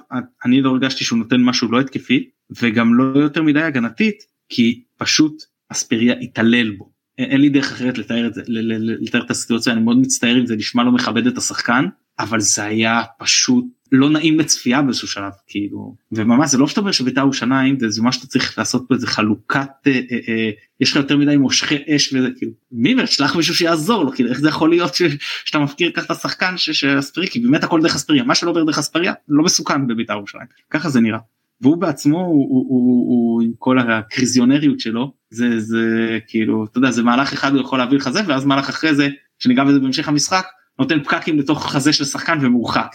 אני 0.45 0.63
לא 0.63 0.71
הרגשתי 0.71 1.05
שהוא 1.05 1.19
נותן 1.19 1.41
משהו 1.41 1.73
לא 1.73 1.81
התקפי 1.81 2.29
וגם 2.63 2.95
לא 2.95 3.19
יותר 3.19 3.43
מדי 3.43 3.63
הגנתית 3.63 4.23
כי 4.49 4.83
פשוט 4.97 5.43
אספריה 5.75 6.15
התעלל 6.15 6.71
בו. 6.71 6.91
אין 7.19 7.41
לי 7.41 7.49
דרך 7.49 7.73
אחרת 7.73 7.99
לתאר 7.99 8.27
את 8.27 8.35
זה, 8.35 8.43
לתאר 8.47 9.25
את 9.25 9.31
הסיטואציה, 9.31 9.73
אני 9.73 9.83
מאוד 9.83 9.99
מצטער 9.99 10.41
אם 10.41 10.47
זה 10.47 10.57
נשמע 10.57 10.85
לא 10.85 10.93
מכבד 10.93 11.27
את 11.27 11.39
השחקן, 11.39 11.85
אבל 12.19 12.41
זה 12.41 12.65
היה 12.65 13.03
פשוט 13.19 13.65
לא 13.93 14.11
נעים 14.11 14.39
לצפייה 14.39 14.83
באיזשהו 14.83 15.09
שלב, 15.09 15.33
כאילו, 15.47 15.97
וממש 16.13 16.51
זה 16.51 16.59
לא 16.59 16.67
שאתה 16.67 16.81
אומר 16.81 16.93
שבית"ר 16.93 17.21
ירושלים 17.21 17.79
זה 17.87 18.03
מה 18.03 18.13
שאתה 18.13 18.27
צריך 18.27 18.59
לעשות 18.59 18.85
פה 18.89 18.95
איזה 18.95 19.07
חלוקת, 19.07 19.69
אה, 19.87 19.93
אה, 19.93 20.17
אה, 20.29 20.51
יש 20.81 20.91
לך 20.91 20.97
יותר 20.97 21.17
מדי 21.17 21.37
מושכי 21.37 21.79
אש 21.89 22.13
וזה 22.13 22.29
כאילו, 22.39 22.53
מי 22.73 22.95
שלח 23.07 23.37
מישהו 23.37 23.55
שיעזור 23.55 24.05
לו, 24.05 24.13
כאילו 24.13 24.31
איך 24.31 24.41
זה 24.41 24.49
יכול 24.49 24.71
להיות 24.71 24.95
ש, 24.95 25.03
שאתה 25.45 25.59
מפקיר 25.59 25.91
ככה 25.91 26.05
את 26.05 26.11
השחקן 26.11 26.55
שאספריה, 26.57 27.29
כי 27.29 27.41
באמת 27.41 27.65
הכל 27.65 27.83
דרך 27.83 27.95
אספריה, 27.95 28.23
מה 28.23 28.35
שלא 28.35 28.51
עובר 28.51 28.65
דרך 28.65 28.79
אספריה 28.79 29.13
לא 29.29 29.45
מסוכן 29.45 29.87
בבית"ר 29.87 30.13
ירושלים, 30.13 30.47
ככה 30.71 30.89
זה 30.89 31.01
נראה. 31.01 31.19
והוא 31.61 31.77
בעצמו 31.77 32.21
הוא, 32.21 32.47
הוא, 32.49 32.67
הוא, 32.69 33.11
הוא 33.11 33.43
עם 33.43 33.53
כל 33.59 33.79
הקריזיונריות 33.79 34.81
שלו 34.81 35.13
זה 35.31 35.61
זה 35.61 36.19
כאילו 36.27 36.65
אתה 36.65 36.79
יודע 36.79 36.91
זה 36.91 37.03
מהלך 37.03 37.33
אחד 37.33 37.53
הוא 37.53 37.61
יכול 37.61 37.79
להביא 37.79 37.99
לך 37.99 38.09
זה 38.09 38.21
ואז 38.27 38.45
מהלך 38.45 38.69
אחרי 38.69 38.95
זה 38.95 39.09
שניגע 39.39 39.65
בזה 39.65 39.81
בהמשך 39.81 40.09
המשחק 40.09 40.47
נותן 40.79 41.03
פקקים 41.03 41.39
לתוך 41.39 41.73
חזה 41.73 41.93
של 41.93 42.05
שחקן 42.05 42.39
ומורחק. 42.43 42.87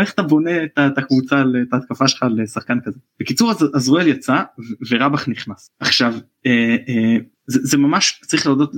איך 0.00 0.12
אתה 0.14 0.22
בונה 0.22 0.50
את 0.64 0.98
הקבוצה 0.98 1.42
את 1.68 1.72
ההתקפה 1.72 2.08
שלך 2.08 2.26
לשחקן 2.30 2.78
כזה. 2.84 2.98
בקיצור 3.20 3.50
אז 3.50 3.66
אזרואל 3.74 4.06
יצא 4.06 4.42
ורבח 4.90 5.28
נכנס. 5.28 5.70
עכשיו 5.80 6.14
אה, 6.46 6.76
אה, 6.88 7.16
זה, 7.46 7.76
ממש 7.76 8.20
צריך 8.26 8.46
להודות 8.46 8.72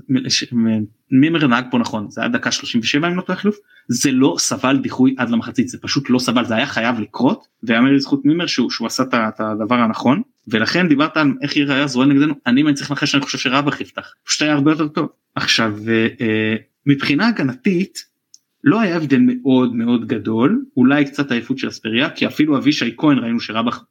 מימר 1.10 1.46
נהג 1.46 1.64
פה 1.70 1.78
נכון 1.78 2.10
זה 2.10 2.20
היה 2.20 2.30
דקה 2.30 2.50
37 2.50 3.08
אם 3.08 3.16
לא 3.16 3.22
טועה 3.22 3.38
חילוף. 3.38 3.56
זה 3.88 4.12
לא 4.12 4.34
סבל 4.38 4.78
דיחוי 4.82 5.14
עד 5.18 5.30
למחצית 5.30 5.68
זה 5.68 5.78
פשוט 5.80 6.10
לא 6.10 6.18
סבל 6.18 6.44
זה 6.44 6.54
היה 6.54 6.66
חייב 6.66 7.00
לקרות 7.00 7.46
ויאמר 7.62 7.92
לזכות 7.92 8.24
מימר 8.24 8.46
שהוא, 8.46 8.70
שהוא 8.70 8.86
עשה 8.86 9.02
את 9.02 9.40
הדבר 9.40 9.74
הנכון. 9.74 10.22
ולכן 10.48 10.88
דיברת 10.88 11.16
על 11.16 11.32
איך 11.42 11.56
ייראה 11.56 11.86
זרועל 11.86 12.08
נגדנו. 12.08 12.34
אני 12.46 12.74
צריך 12.74 12.90
לנחש 12.90 13.14
אני 13.14 13.22
חושב 13.22 13.38
שרבח 13.38 13.80
יפתח. 13.80 14.12
פשוט 14.24 14.42
היה 14.42 14.52
הרבה 14.52 14.70
יותר 14.70 14.88
טוב. 14.88 15.08
עכשיו 15.34 15.74
אה, 15.88 16.56
מבחינה 16.86 17.28
הגנתית 17.28 18.10
לא 18.64 18.80
היה 18.80 18.96
הבדל 18.96 19.20
מאוד 19.26 19.74
מאוד 19.74 20.06
גדול 20.06 20.64
אולי 20.76 21.04
קצת 21.04 21.32
עייפות 21.32 21.58
של 21.58 21.68
אספריה 21.68 22.10
כי 22.10 22.26
אפילו 22.26 22.58
אבישי 22.58 22.94
כהן 22.96 23.18
ראינו 23.18 23.40
שרבח 23.40 23.84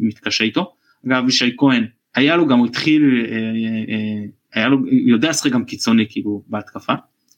מתקשה 0.00 0.44
איתו. 0.44 0.74
אגב 1.06 1.16
אבישי 1.16 1.54
כהן 1.58 1.86
היה 2.14 2.36
לו 2.36 2.46
גם 2.46 2.58
הוא 2.58 2.66
התחיל 2.66 3.26
אה, 3.28 3.36
אה, 3.94 4.24
היה 4.54 4.68
לו 4.68 4.78
יודע 5.06 5.30
לשחק 5.30 5.52
גם 5.52 5.64
קיצוני 5.64 6.06
כאילו 6.08 6.44
בהתקפה. 6.46 6.92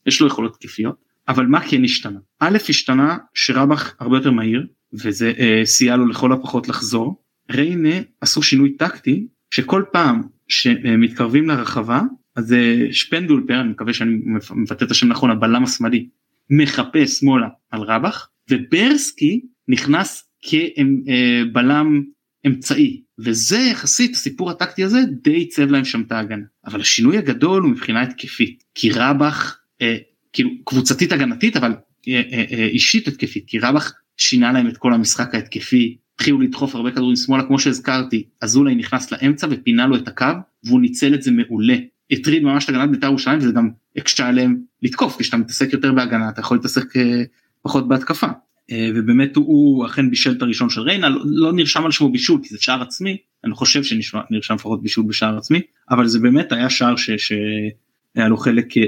יש 0.07 0.21
לו 0.21 0.27
יכולות 0.27 0.61
תקפיות 0.61 1.05
אבל 1.29 1.47
מה 1.47 1.61
כן 1.61 1.85
השתנה? 1.85 2.19
א' 2.41 2.59
השתנה 2.69 3.17
שרבח 3.35 3.95
הרבה 4.01 4.17
יותר 4.17 4.31
מהיר 4.31 4.67
וזה 4.93 5.33
אה, 5.39 5.61
סייע 5.65 5.97
לו 5.97 6.07
לכל 6.07 6.33
הפחות 6.33 6.69
לחזור. 6.69 7.23
ריינה 7.51 7.95
עשו 8.21 8.43
שינוי 8.43 8.77
טקטי 8.77 9.27
שכל 9.51 9.85
פעם 9.93 10.23
שמתקרבים 10.49 11.49
לרחבה 11.49 12.01
אז 12.37 12.53
אה, 12.53 12.87
שפנדולפר 12.93 13.61
אני 13.61 13.69
מקווה 13.69 13.93
שאני 13.93 14.19
מבטא 14.55 14.85
את 14.85 14.91
השם 14.91 15.09
נכון 15.09 15.31
הבלם 15.31 15.65
השמאלי 15.65 16.09
מחפש 16.51 17.11
שמאלה 17.21 17.49
על 17.71 17.81
רבח 17.81 18.29
וברסקי 18.51 19.41
נכנס 19.69 20.31
כבלם 20.43 22.03
אמצעי. 22.47 23.03
וזה 23.19 23.59
יחסית 23.59 24.15
הסיפור 24.15 24.51
הטקטי 24.51 24.85
הזה 24.85 24.99
די 25.23 25.35
עיצב 25.35 25.71
להם 25.71 25.85
שם 25.85 26.03
את 26.03 26.13
ההגנה. 26.13 26.45
אבל 26.67 26.81
השינוי 26.81 27.19
הגדול 27.19 27.63
הוא 27.63 27.71
מבחינה 27.71 28.03
התקפית. 28.03 28.65
כי 28.75 28.91
רבח 28.91 29.59
אה, 29.83 29.97
כאילו 30.33 30.51
קבוצתית 30.65 31.13
הגנתית 31.13 31.57
אבל 31.57 31.75
אה, 32.09 32.23
אה, 32.33 32.45
אה, 32.53 32.67
אישית 32.67 33.09
התקפית. 33.09 33.45
כי 33.47 33.59
רבח 33.59 33.93
שינה 34.17 34.53
להם 34.53 34.69
את 34.69 34.77
כל 34.77 34.95
המשחק 34.95 35.35
ההתקפי 35.35 35.97
התחילו 36.15 36.41
לדחוף 36.41 36.75
הרבה 36.75 36.91
כדורים 36.91 37.17
שמאלה 37.17 37.43
כמו 37.47 37.59
שהזכרתי 37.59 38.25
אזולאי 38.41 38.75
נכנס 38.75 39.13
לאמצע 39.13 39.47
ופינה 39.51 39.87
לו 39.87 39.97
את 39.97 40.09
הקו 40.09 40.27
והוא 40.65 40.81
ניצל 40.81 41.15
את 41.15 41.23
זה 41.23 41.31
מעולה 41.31 41.77
הטריד 42.15 42.43
ממש 42.43 42.65
את 42.65 42.69
הגנת 42.69 42.91
בית"ר 42.91 43.07
ירושלים 43.07 43.39
וזה 43.39 43.53
גם 43.53 43.71
הקשה 43.97 44.29
עליהם 44.29 44.57
לתקוף 44.83 45.17
כשאתה 45.19 45.37
מתעסק 45.37 45.73
יותר 45.73 45.93
בהגנה 45.93 46.29
אתה 46.29 46.41
יכול 46.41 46.57
להתעסק 46.57 46.97
אה, 46.97 47.23
פחות 47.63 47.89
בהתקפה. 47.89 48.27
אה, 48.71 48.91
ובאמת 48.95 49.37
הוא, 49.37 49.47
הוא 49.47 49.87
אכן 49.87 50.11
בישל 50.11 50.33
את 50.33 50.43
הראשון 50.43 50.71
של 50.71 50.81
ריינה 50.81 51.09
לא, 51.09 51.21
לא 51.25 51.53
נרשם 51.53 51.85
על 51.85 51.91
שמו 51.91 52.13
בישול 52.13 52.41
כי 52.43 52.49
זה 52.49 52.57
שער 52.61 52.83
עצמי. 52.83 53.17
אני 53.45 53.55
חושב 53.55 53.83
שנרשם 53.83 54.55
לפחות 54.55 54.83
בישול 54.83 55.05
בשער 55.09 55.39
עצמי 55.39 55.61
אבל 55.91 56.07
זה 56.07 56.19
באמת 56.19 56.53
היה 56.53 56.71
שער 56.71 56.97
ש, 56.97 57.11
שהיה 57.11 58.29
לו 58.29 58.37
חלק 58.37 58.77
אה, 58.77 58.83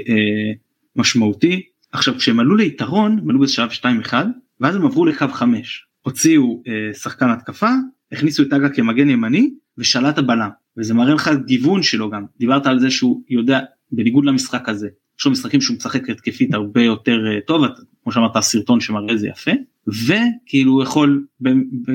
משמעותי. 0.95 1.61
עכשיו 1.91 2.15
כשהם 2.15 2.39
עלו 2.39 2.55
ליתרון 2.55 3.19
הם 3.21 3.29
עלו 3.29 3.39
בשלב 3.39 3.69
2-1 3.69 4.13
ואז 4.59 4.75
הם 4.75 4.85
עברו 4.85 5.05
לקו 5.05 5.27
5 5.27 5.85
הוציאו 6.01 6.63
אה, 6.67 6.93
שחקן 6.93 7.29
התקפה 7.29 7.69
הכניסו 8.11 8.43
את 8.43 8.53
אגה 8.53 8.69
כמגן 8.69 9.09
ימני 9.09 9.49
ושלט 9.77 10.17
הבלם 10.17 10.49
וזה 10.77 10.93
מראה 10.93 11.13
לך 11.13 11.29
גיוון 11.45 11.83
שלו 11.83 12.09
גם. 12.09 12.25
דיברת 12.39 12.65
על 12.67 12.79
זה 12.79 12.91
שהוא 12.91 13.21
יודע 13.29 13.59
בניגוד 13.91 14.25
למשחק 14.25 14.69
הזה 14.69 14.87
יש 15.19 15.25
לו 15.25 15.31
משחקים 15.31 15.61
שהוא 15.61 15.77
משחק 15.77 16.09
התקפית 16.09 16.53
הרבה 16.53 16.83
יותר 16.83 17.17
uh, 17.17 17.45
טוב 17.47 17.65
כמו 18.03 18.11
שאמרת 18.11 18.35
הסרטון 18.35 18.79
שמראה 18.79 19.17
זה 19.17 19.27
יפה 19.27 19.51
וכאילו 19.87 20.71
הוא 20.71 20.83
יכול 20.83 21.25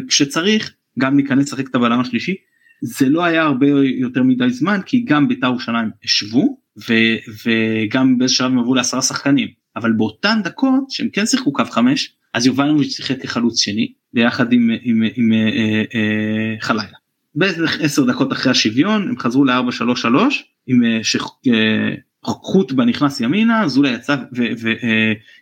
כשצריך 0.09 0.75
גם 0.99 1.17
להיכנס 1.17 1.47
לשחק 1.47 1.69
את 1.69 1.75
הבלם 1.75 2.01
השלישי. 2.01 2.35
זה 2.83 3.09
לא 3.09 3.25
היה 3.25 3.43
הרבה 3.43 3.67
יותר 4.01 4.23
מדי 4.23 4.51
זמן 4.51 4.81
כי 4.87 5.05
גם 5.05 5.29
בית"ר 5.29 5.47
ירושלים 5.47 5.91
השוו 6.05 6.59
ו- 6.89 7.17
וגם 7.45 8.19
באיזה 8.19 8.35
שלב 8.35 8.51
הם 8.51 8.59
עברו 8.59 8.75
לעשרה 8.75 9.03
שחקנים. 9.03 9.49
אבל 9.77 9.93
באותן 9.93 10.41
דקות 10.45 10.91
שהם 10.91 11.09
כן 11.09 11.27
שיחקו 11.27 11.53
קו 11.53 11.65
חמש 11.65 12.17
אז 12.35 12.47
יובנוביץ' 12.47 12.97
שיחק 12.97 13.23
כחלוץ 13.23 13.61
שני 13.61 13.93
ביחד 14.13 14.53
עם, 14.53 14.71
עם, 14.83 15.03
עם, 15.03 15.03
עם 15.17 15.33
אה, 15.33 15.83
אה, 15.95 16.57
חלילה. 16.61 17.02
בערך 17.35 17.81
עשר 17.81 18.05
דקות 18.05 18.33
אחרי 18.33 18.51
השוויון 18.51 19.09
הם 19.09 19.19
חזרו 19.19 19.45
ל-4-3-3 19.45 20.07
עם 20.67 20.85
אה, 20.85 21.01
שחוטבה 22.25 22.85
נכנס 22.85 23.21
ימינה 23.21 23.69
זולה 23.69 23.91
יצא 23.91 24.17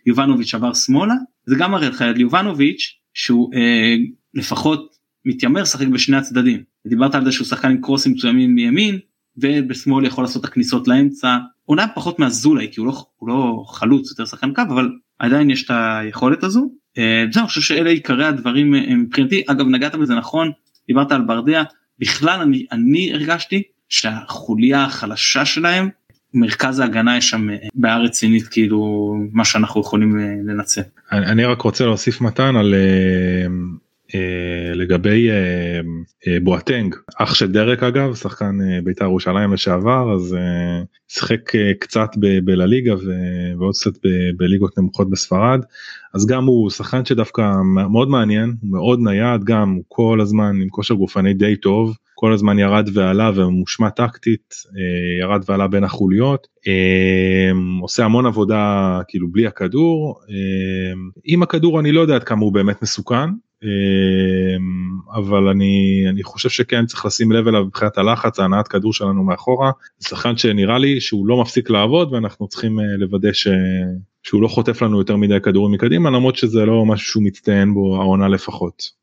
ויובנוביץ' 0.05 0.55
עבר 0.55 0.73
שמאלה. 0.73 1.13
זה 1.45 1.55
גם 1.59 1.71
מראה 1.71 1.89
לך 1.89 2.01
ליובנוביץ' 2.15 2.99
שהוא 3.13 3.53
אה, 3.53 3.95
לפחות 4.33 4.91
מתיימר 5.25 5.61
לשחק 5.61 5.87
בשני 5.87 6.17
הצדדים. 6.17 6.63
דיברת 6.87 7.15
על 7.15 7.25
זה 7.25 7.31
שהוא 7.31 7.47
שחקן 7.47 7.71
עם 7.71 7.81
קרוסים 7.81 8.13
מסוימים 8.13 8.55
מימין 8.55 8.99
ובשמאל 9.37 10.05
יכול 10.05 10.23
לעשות 10.23 10.45
את 10.45 10.49
הכניסות 10.49 10.87
לאמצע. 10.87 11.37
עונה 11.65 11.87
פחות 11.87 12.19
מהזולאי 12.19 12.67
כי 12.71 12.79
הוא 12.79 12.87
לא, 12.87 13.03
הוא 13.17 13.29
לא 13.29 13.63
חלוץ 13.67 14.09
יותר 14.09 14.25
שחקן 14.25 14.53
קו 14.53 14.61
אבל 14.69 14.89
עדיין 15.19 15.49
יש 15.49 15.65
את 15.65 15.71
היכולת 15.73 16.43
הזו. 16.43 16.71
אה, 16.97 17.25
זהו, 17.31 17.41
אני 17.41 17.47
חושב 17.47 17.61
שאלה 17.61 17.89
עיקרי 17.89 18.25
הדברים 18.25 18.75
אה, 18.75 18.95
מבחינתי. 18.95 19.43
אגב 19.47 19.67
נגעת 19.67 19.95
בזה 19.95 20.15
נכון 20.15 20.51
דיברת 20.87 21.11
על 21.11 21.21
ברדע 21.21 21.63
בכלל 22.01 22.41
אני, 22.41 22.65
אני 22.71 23.13
הרגשתי 23.13 23.63
שהחוליה 23.89 24.83
החלשה 24.83 25.45
שלהם 25.45 25.89
מרכז 26.33 26.79
ההגנה 26.79 27.17
יש 27.17 27.29
שם 27.29 27.49
אה, 27.49 27.55
בעיה 27.73 27.97
רצינית 27.97 28.47
כאילו 28.47 29.13
מה 29.31 29.45
שאנחנו 29.45 29.81
יכולים 29.81 30.17
לנצל. 30.45 30.81
אני, 31.11 31.25
אני 31.25 31.45
רק 31.45 31.61
רוצה 31.61 31.85
להוסיף 31.85 32.21
מתן 32.21 32.55
על 32.55 32.75
לגבי 34.73 35.29
בואטנג 36.43 36.95
אח 37.17 37.33
של 37.33 37.51
דרק 37.51 37.83
אגב 37.83 38.15
שחקן 38.15 38.57
בית"ר 38.83 39.05
ירושלים 39.05 39.53
לשעבר 39.53 40.13
אז 40.13 40.37
שיחק 41.07 41.51
קצת 41.79 42.09
בלליגה 42.43 42.93
ועוד 43.59 43.73
קצת 43.75 43.91
בליגות 44.37 44.77
נמוכות 44.77 45.09
בספרד. 45.09 45.61
אז 46.13 46.25
גם 46.25 46.45
הוא 46.45 46.69
שחקן 46.69 47.05
שדווקא 47.05 47.41
מאוד 47.91 48.09
מעניין 48.09 48.55
מאוד 48.63 48.99
נייד 48.99 49.43
גם 49.43 49.79
כל 49.87 50.21
הזמן 50.21 50.55
עם 50.61 50.69
כושר 50.69 50.93
גופני 50.93 51.33
די 51.33 51.55
טוב 51.55 51.95
כל 52.21 52.33
הזמן 52.33 52.59
ירד 52.59 52.89
ועלה 52.93 53.31
ומושמע 53.35 53.89
טקטית 53.89 54.53
אה, 54.77 55.25
ירד 55.25 55.43
ועלה 55.49 55.67
בין 55.67 55.83
החוליות 55.83 56.47
אה, 56.67 57.51
עושה 57.81 58.05
המון 58.05 58.25
עבודה 58.25 58.99
כאילו 59.07 59.27
בלי 59.31 59.47
הכדור 59.47 60.19
אה, 60.29 60.93
עם 61.25 61.43
הכדור 61.43 61.79
אני 61.79 61.91
לא 61.91 62.01
יודע 62.01 62.15
עד 62.15 62.23
כמה 62.23 62.41
הוא 62.41 62.53
באמת 62.53 62.81
מסוכן 62.81 63.29
אבל 65.15 65.47
אני 65.47 66.05
אני 66.09 66.23
חושב 66.23 66.49
שכן 66.49 66.85
צריך 66.85 67.05
לשים 67.05 67.31
לב 67.31 67.47
אליו 67.47 67.65
מבחינת 67.65 67.97
הלחץ 67.97 68.39
הנעת 68.39 68.67
כדור 68.67 68.93
שלנו 68.93 69.23
מאחורה 69.23 69.71
זה 69.99 70.09
שחקן 70.09 70.37
שנראה 70.37 70.77
לי 70.77 71.01
שהוא 71.01 71.27
לא 71.27 71.41
מפסיק 71.41 71.69
לעבוד 71.69 72.13
ואנחנו 72.13 72.47
צריכים 72.47 72.79
לוודא 72.99 73.33
ש... 73.33 73.47
שהוא 74.23 74.41
לא 74.41 74.47
חוטף 74.47 74.81
לנו 74.81 74.97
יותר 74.97 75.15
מדי 75.15 75.39
כדורים 75.43 75.73
מקדימה 75.73 76.09
למרות 76.09 76.35
שזה 76.35 76.65
לא 76.65 76.85
משהו 76.85 77.07
שהוא 77.07 77.23
מצטיין 77.23 77.73
בו 77.73 77.95
העונה 77.95 78.27
לפחות. 78.27 79.01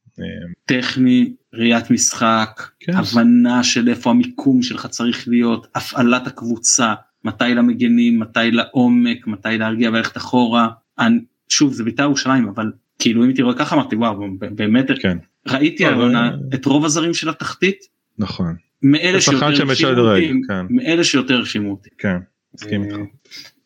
טכני, 0.65 1.33
ראיית 1.55 1.91
משחק, 1.91 2.71
כן. 2.81 2.93
הבנה 2.97 3.65
של 3.65 3.89
איפה 3.89 4.11
המיקום 4.11 4.63
שלך 4.63 4.87
צריך 4.87 5.29
להיות, 5.29 5.67
הפעלת 5.75 6.27
הקבוצה, 6.27 6.95
מתי 7.25 7.55
למגנים, 7.55 8.21
מתי 8.21 8.51
לעומק, 8.51 9.27
מתי 9.27 9.59
להרגיע 9.59 9.91
וללכת 9.91 10.17
אחורה. 10.17 10.69
אני, 10.99 11.19
שוב 11.49 11.73
זה 11.73 11.85
בית"ר 11.85 12.03
ירושלים 12.03 12.49
אבל 12.49 12.73
כאילו 12.99 13.23
אם 13.23 13.29
הייתי 13.29 13.43
רואה 13.43 13.55
ככה 13.55 13.75
אמרתי 13.77 13.97
וואו 13.97 14.27
באמת 14.39 14.87
כן. 15.01 15.19
ראיתי 15.49 15.89
אבל... 15.89 15.95
העונה 15.95 16.31
את 16.55 16.65
רוב 16.65 16.85
הזרים 16.85 17.15
של 17.15 17.29
התחתית. 17.29 17.79
נכון. 18.19 18.55
מאלה 18.83 19.21
שיותר 19.21 19.47
הרשימו 19.47 20.01
אותי, 20.01 20.33
כן. 20.49 20.67
מאלה 20.71 21.05
שיותר 21.05 21.35
הרשימו 21.35 21.71
אותי. 21.71 21.91
כן, 21.99 22.17
מסכים 22.55 22.85
איתך. 22.85 22.97
אה, 22.97 23.03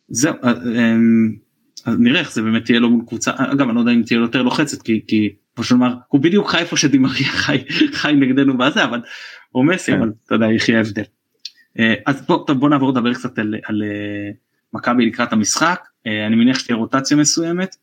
זהו, 0.08 0.34
אה, 0.44 0.94
אז 1.84 1.96
נראה 1.98 2.20
איך 2.20 2.32
זה 2.32 2.42
באמת 2.42 2.64
תהיה 2.64 2.80
לו 2.80 2.90
מול 2.90 3.04
קבוצה, 3.06 3.30
אגב 3.36 3.68
אני 3.68 3.74
לא 3.74 3.80
יודע 3.80 3.92
אם 3.92 4.02
תהיה 4.02 4.18
לו 4.18 4.24
יותר 4.24 4.42
לוחצת 4.42 4.82
כי, 4.82 5.00
כי 5.06 5.34
כמו 5.54 5.64
שאומר 5.64 5.94
הוא 6.08 6.20
בדיוק 6.20 6.50
חי 6.50 6.58
איפה 6.58 6.76
שדימריה 6.76 7.28
חי 7.44 7.64
חי 7.92 8.12
נגדנו 8.12 8.58
בזה 8.58 8.84
אבל 8.84 9.00
או 9.54 9.64
מסי 9.64 9.92
אבל 9.92 10.12
אתה 10.26 10.34
יודע 10.34 10.46
יחיה 10.46 10.80
הבדל. 10.80 11.02
אה, 11.78 11.94
אז 12.06 12.26
בוא, 12.26 12.46
טוב, 12.46 12.58
בוא 12.58 12.68
נעבור 12.68 12.90
לדבר 12.90 13.14
קצת 13.14 13.38
על, 13.38 13.54
על 13.64 13.82
אה, 13.82 14.30
מכבי 14.72 15.06
לקראת 15.06 15.32
המשחק 15.32 15.80
אה, 16.06 16.26
אני 16.26 16.36
מניח 16.36 16.58
שתהיה 16.58 16.76
רוטציה 16.76 17.16
מסוימת 17.16 17.76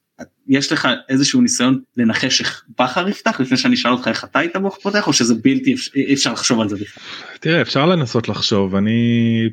יש 0.47 0.71
לך 0.71 0.87
איזשהו 1.09 1.41
ניסיון 1.41 1.79
לנחש 1.97 2.41
איך 2.41 2.63
בכר 2.79 3.09
יפתח 3.09 3.39
לפני 3.39 3.57
שאני 3.57 3.75
אשאל 3.75 3.91
אותך 3.91 4.07
איך 4.07 4.23
אתה 4.23 4.39
היית 4.39 4.55
פותח 4.81 5.07
או 5.07 5.13
שזה 5.13 5.33
בלתי 5.43 5.75
אפשר 6.13 6.33
לחשוב 6.33 6.59
על 6.59 6.69
זה 6.69 6.75
בכלל. 6.75 7.03
תראה 7.39 7.61
אפשר 7.61 7.85
לנסות 7.85 8.29
לחשוב 8.29 8.75
אני 8.75 9.49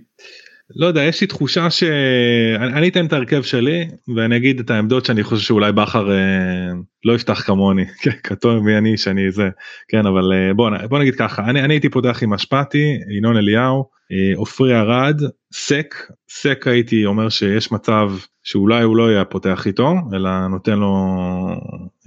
לא 0.74 0.86
יודע 0.86 1.02
יש 1.02 1.20
לי 1.20 1.26
תחושה 1.26 1.70
שאני 1.70 2.88
אתן 2.88 3.06
את 3.06 3.12
ההרכב 3.12 3.42
שלי 3.42 3.88
ואני 4.16 4.36
אגיד 4.36 4.60
את 4.60 4.70
העמדות 4.70 5.04
שאני 5.04 5.22
חושב 5.22 5.42
שאולי 5.42 5.72
בכר 5.72 6.10
אה, 6.10 6.72
לא 7.04 7.12
יפתח 7.12 7.42
כמוני. 7.46 7.84
כתוב 8.26 8.58
מי 8.58 8.78
אני 8.78 8.96
שאני 8.96 9.30
זה. 9.30 9.48
כן 9.88 10.06
אבל 10.06 10.32
אה, 10.32 10.54
בוא, 10.54 10.70
בוא 10.88 10.98
נגיד 10.98 11.14
ככה 11.14 11.44
אני, 11.44 11.62
אני 11.62 11.74
הייתי 11.74 11.88
פותח 11.88 12.22
עם 12.22 12.34
אשפטי 12.34 12.98
ינון 13.18 13.36
אליהו 13.36 13.84
אה, 14.12 14.36
עופרי 14.36 14.76
ארד 14.76 15.20
סק. 15.52 15.94
סק 16.28 16.66
הייתי 16.66 17.06
אומר 17.06 17.28
שיש 17.28 17.72
מצב 17.72 18.10
שאולי 18.42 18.82
הוא 18.82 18.96
לא 18.96 19.10
יהיה 19.10 19.24
פותח 19.24 19.66
איתו 19.66 19.94
אלא 20.14 20.46
נותן 20.46 20.78
לו 20.78 20.94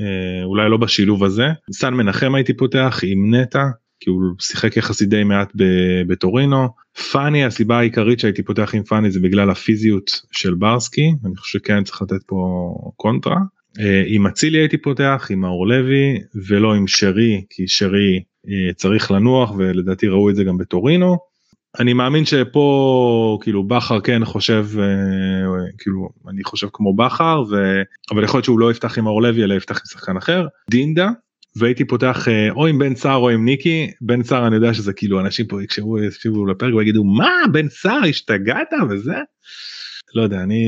אה, 0.01 0.43
אולי 0.43 0.70
לא 0.70 0.78
בשילוב 0.78 1.24
הזה. 1.24 1.47
סן 1.72 1.93
מנחם 1.93 2.36
הייתי 2.36 2.53
פותח 2.53 2.99
עם 3.03 3.36
נטע 3.36 3.64
כי 4.00 4.10
הוא 4.10 4.22
שיחק 4.39 4.78
יחסית 4.78 5.10
די 5.10 5.24
מעט 5.24 5.52
בטורינו. 6.08 6.68
פאני 7.12 7.45
הסיבה 7.45 7.80
העיקרית 7.80 8.20
שהייתי 8.20 8.43
פותח 8.43 8.76
עם 8.76 8.84
פאני 8.84 9.12
זה 9.12 9.20
בגלל 9.20 9.50
הפיזיות 9.50 10.22
של 10.32 10.54
ברסקי 10.54 11.12
אני 11.26 11.36
חושב 11.36 11.60
שכן 11.60 11.84
צריך 11.84 12.02
לתת 12.02 12.24
פה 12.26 12.36
קונטרה. 12.95 13.38
אה, 13.80 14.04
עם 14.08 14.28
אצילי 14.28 14.58
הייתי 14.58 14.78
פותח 14.78 15.28
עם 15.30 15.39
מאור 15.39 15.68
לוי 15.68 16.20
ולא 16.47 16.76
עם 16.76 16.88
שרי 16.88 17.43
כי 17.50 17.68
שרי 17.68 18.24
אה, 18.47 18.74
צריך 18.74 19.12
לנוח 19.12 19.52
ולדעתי 19.58 20.08
ראו 20.08 20.30
את 20.30 20.36
זה 20.36 20.43
גם 20.43 20.58
בטורינו. 20.58 21.18
אני 21.80 21.93
מאמין 21.93 22.26
שפה 22.26 23.38
כאילו 23.41 23.64
בכר 23.64 24.00
כן 24.00 24.26
חושב 24.26 24.66
אה, 24.80 24.86
כאילו 25.78 26.10
אני 26.30 26.43
חושב 26.43 26.68
כמו 26.74 26.95
בכר 26.95 27.43
ו... 27.50 27.56
אבל 28.12 28.24
יכול 28.24 28.38
להיות 28.38 28.45
שהוא 28.45 28.60
לא 28.60 28.72
יפתח 28.72 28.97
עם 28.97 29.04
מאור 29.04 29.22
לוי 29.22 29.43
אלא 29.43 29.54
יפתח 29.54 29.76
עם 29.76 29.86
שחקן 29.86 30.18
אחר. 30.18 30.47
דינדה 30.72 31.10
והייתי 31.56 31.86
פותח 31.86 32.28
אה, 32.28 32.52
או 32.52 32.68
עם 32.68 32.80
בן 32.80 32.95
סער 32.95 33.18
או 33.18 33.30
עם 33.30 33.45
ניקי. 33.45 33.91
בן 34.02 34.24
סער 34.24 34.47
אני 34.47 34.56
יודע 34.56 34.74
שזה 34.74 34.93
כאילו 34.93 35.20
אנשים 35.20 35.45
פה 35.45 35.64
יקשרו 35.64 36.00
יקשיבו 36.00 36.45
לפרק 36.45 36.74
ויגידו 36.74 37.04
מה? 37.04 37.32
בן 37.52 37.70
סער 37.70 38.02
השתגעת 38.10 38.70
וזה. 38.89 39.16
לא 40.16 40.22
יודע 40.22 40.43
אני 40.43 40.66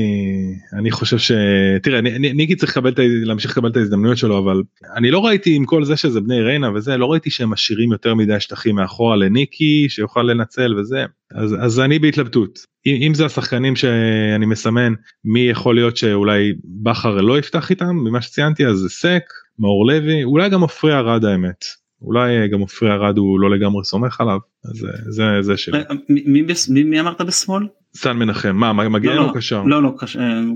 אני 0.78 0.90
חושב 0.90 1.18
שתראה 1.18 2.00
ניקי 2.00 2.56
צריך 2.56 2.76
לקבל 2.76 2.92
להמשיך 3.24 3.50
לקבל 3.50 3.70
את 3.70 3.76
ההזדמנויות 3.76 4.18
שלו 4.18 4.38
אבל 4.38 4.62
אני 4.96 5.10
לא 5.10 5.26
ראיתי 5.26 5.54
עם 5.54 5.64
כל 5.64 5.84
זה 5.84 5.96
שזה 5.96 6.20
בני 6.20 6.40
ריינה 6.40 6.72
וזה 6.74 6.96
לא 6.96 7.06
ראיתי 7.06 7.30
שהם 7.30 7.50
משאירים 7.50 7.92
יותר 7.92 8.14
מדי 8.14 8.40
שטחים 8.40 8.74
מאחורה 8.74 9.16
לניקי 9.16 9.86
שיוכל 9.88 10.22
לנצל 10.22 10.74
וזה. 10.78 11.04
אז 11.34 11.56
אז 11.60 11.80
אני 11.80 11.98
בהתלבטות. 11.98 12.58
אם, 12.86 12.96
אם 13.06 13.14
זה 13.14 13.26
השחקנים 13.26 13.76
שאני 13.76 14.46
מסמן 14.46 14.92
מי 15.24 15.40
יכול 15.40 15.74
להיות 15.74 15.96
שאולי 15.96 16.52
בכר 16.82 17.20
לא 17.20 17.38
יפתח 17.38 17.70
איתם 17.70 17.96
ממה 17.96 18.22
שציינתי 18.22 18.66
אז 18.66 18.76
זה 18.76 18.88
סק 18.88 19.22
מאור 19.58 19.86
לוי 19.86 20.24
אולי 20.24 20.48
גם 20.48 20.60
עופרי 20.60 20.94
ארד 20.94 21.24
האמת 21.24 21.64
אולי 22.02 22.48
גם 22.48 22.60
עופרי 22.60 22.90
ארד 22.90 23.18
הוא 23.18 23.40
לא 23.40 23.50
לגמרי 23.50 23.84
סומך 23.84 24.20
עליו 24.20 24.38
אז 24.64 24.86
זה 25.08 25.24
זה 25.40 25.56
שלי. 25.56 25.78
מי, 26.08 26.42
מי, 26.68 26.84
מי 26.84 27.00
אמרת 27.00 27.20
בשמאל? 27.20 27.66
סן 27.94 28.16
מנחם 28.16 28.56
מה 28.56 28.72
מגיע 28.72 29.14
לא, 29.14 29.26
לו 29.26 29.32
קשר? 29.32 29.62
לא 29.62 29.82
לא 29.82 29.94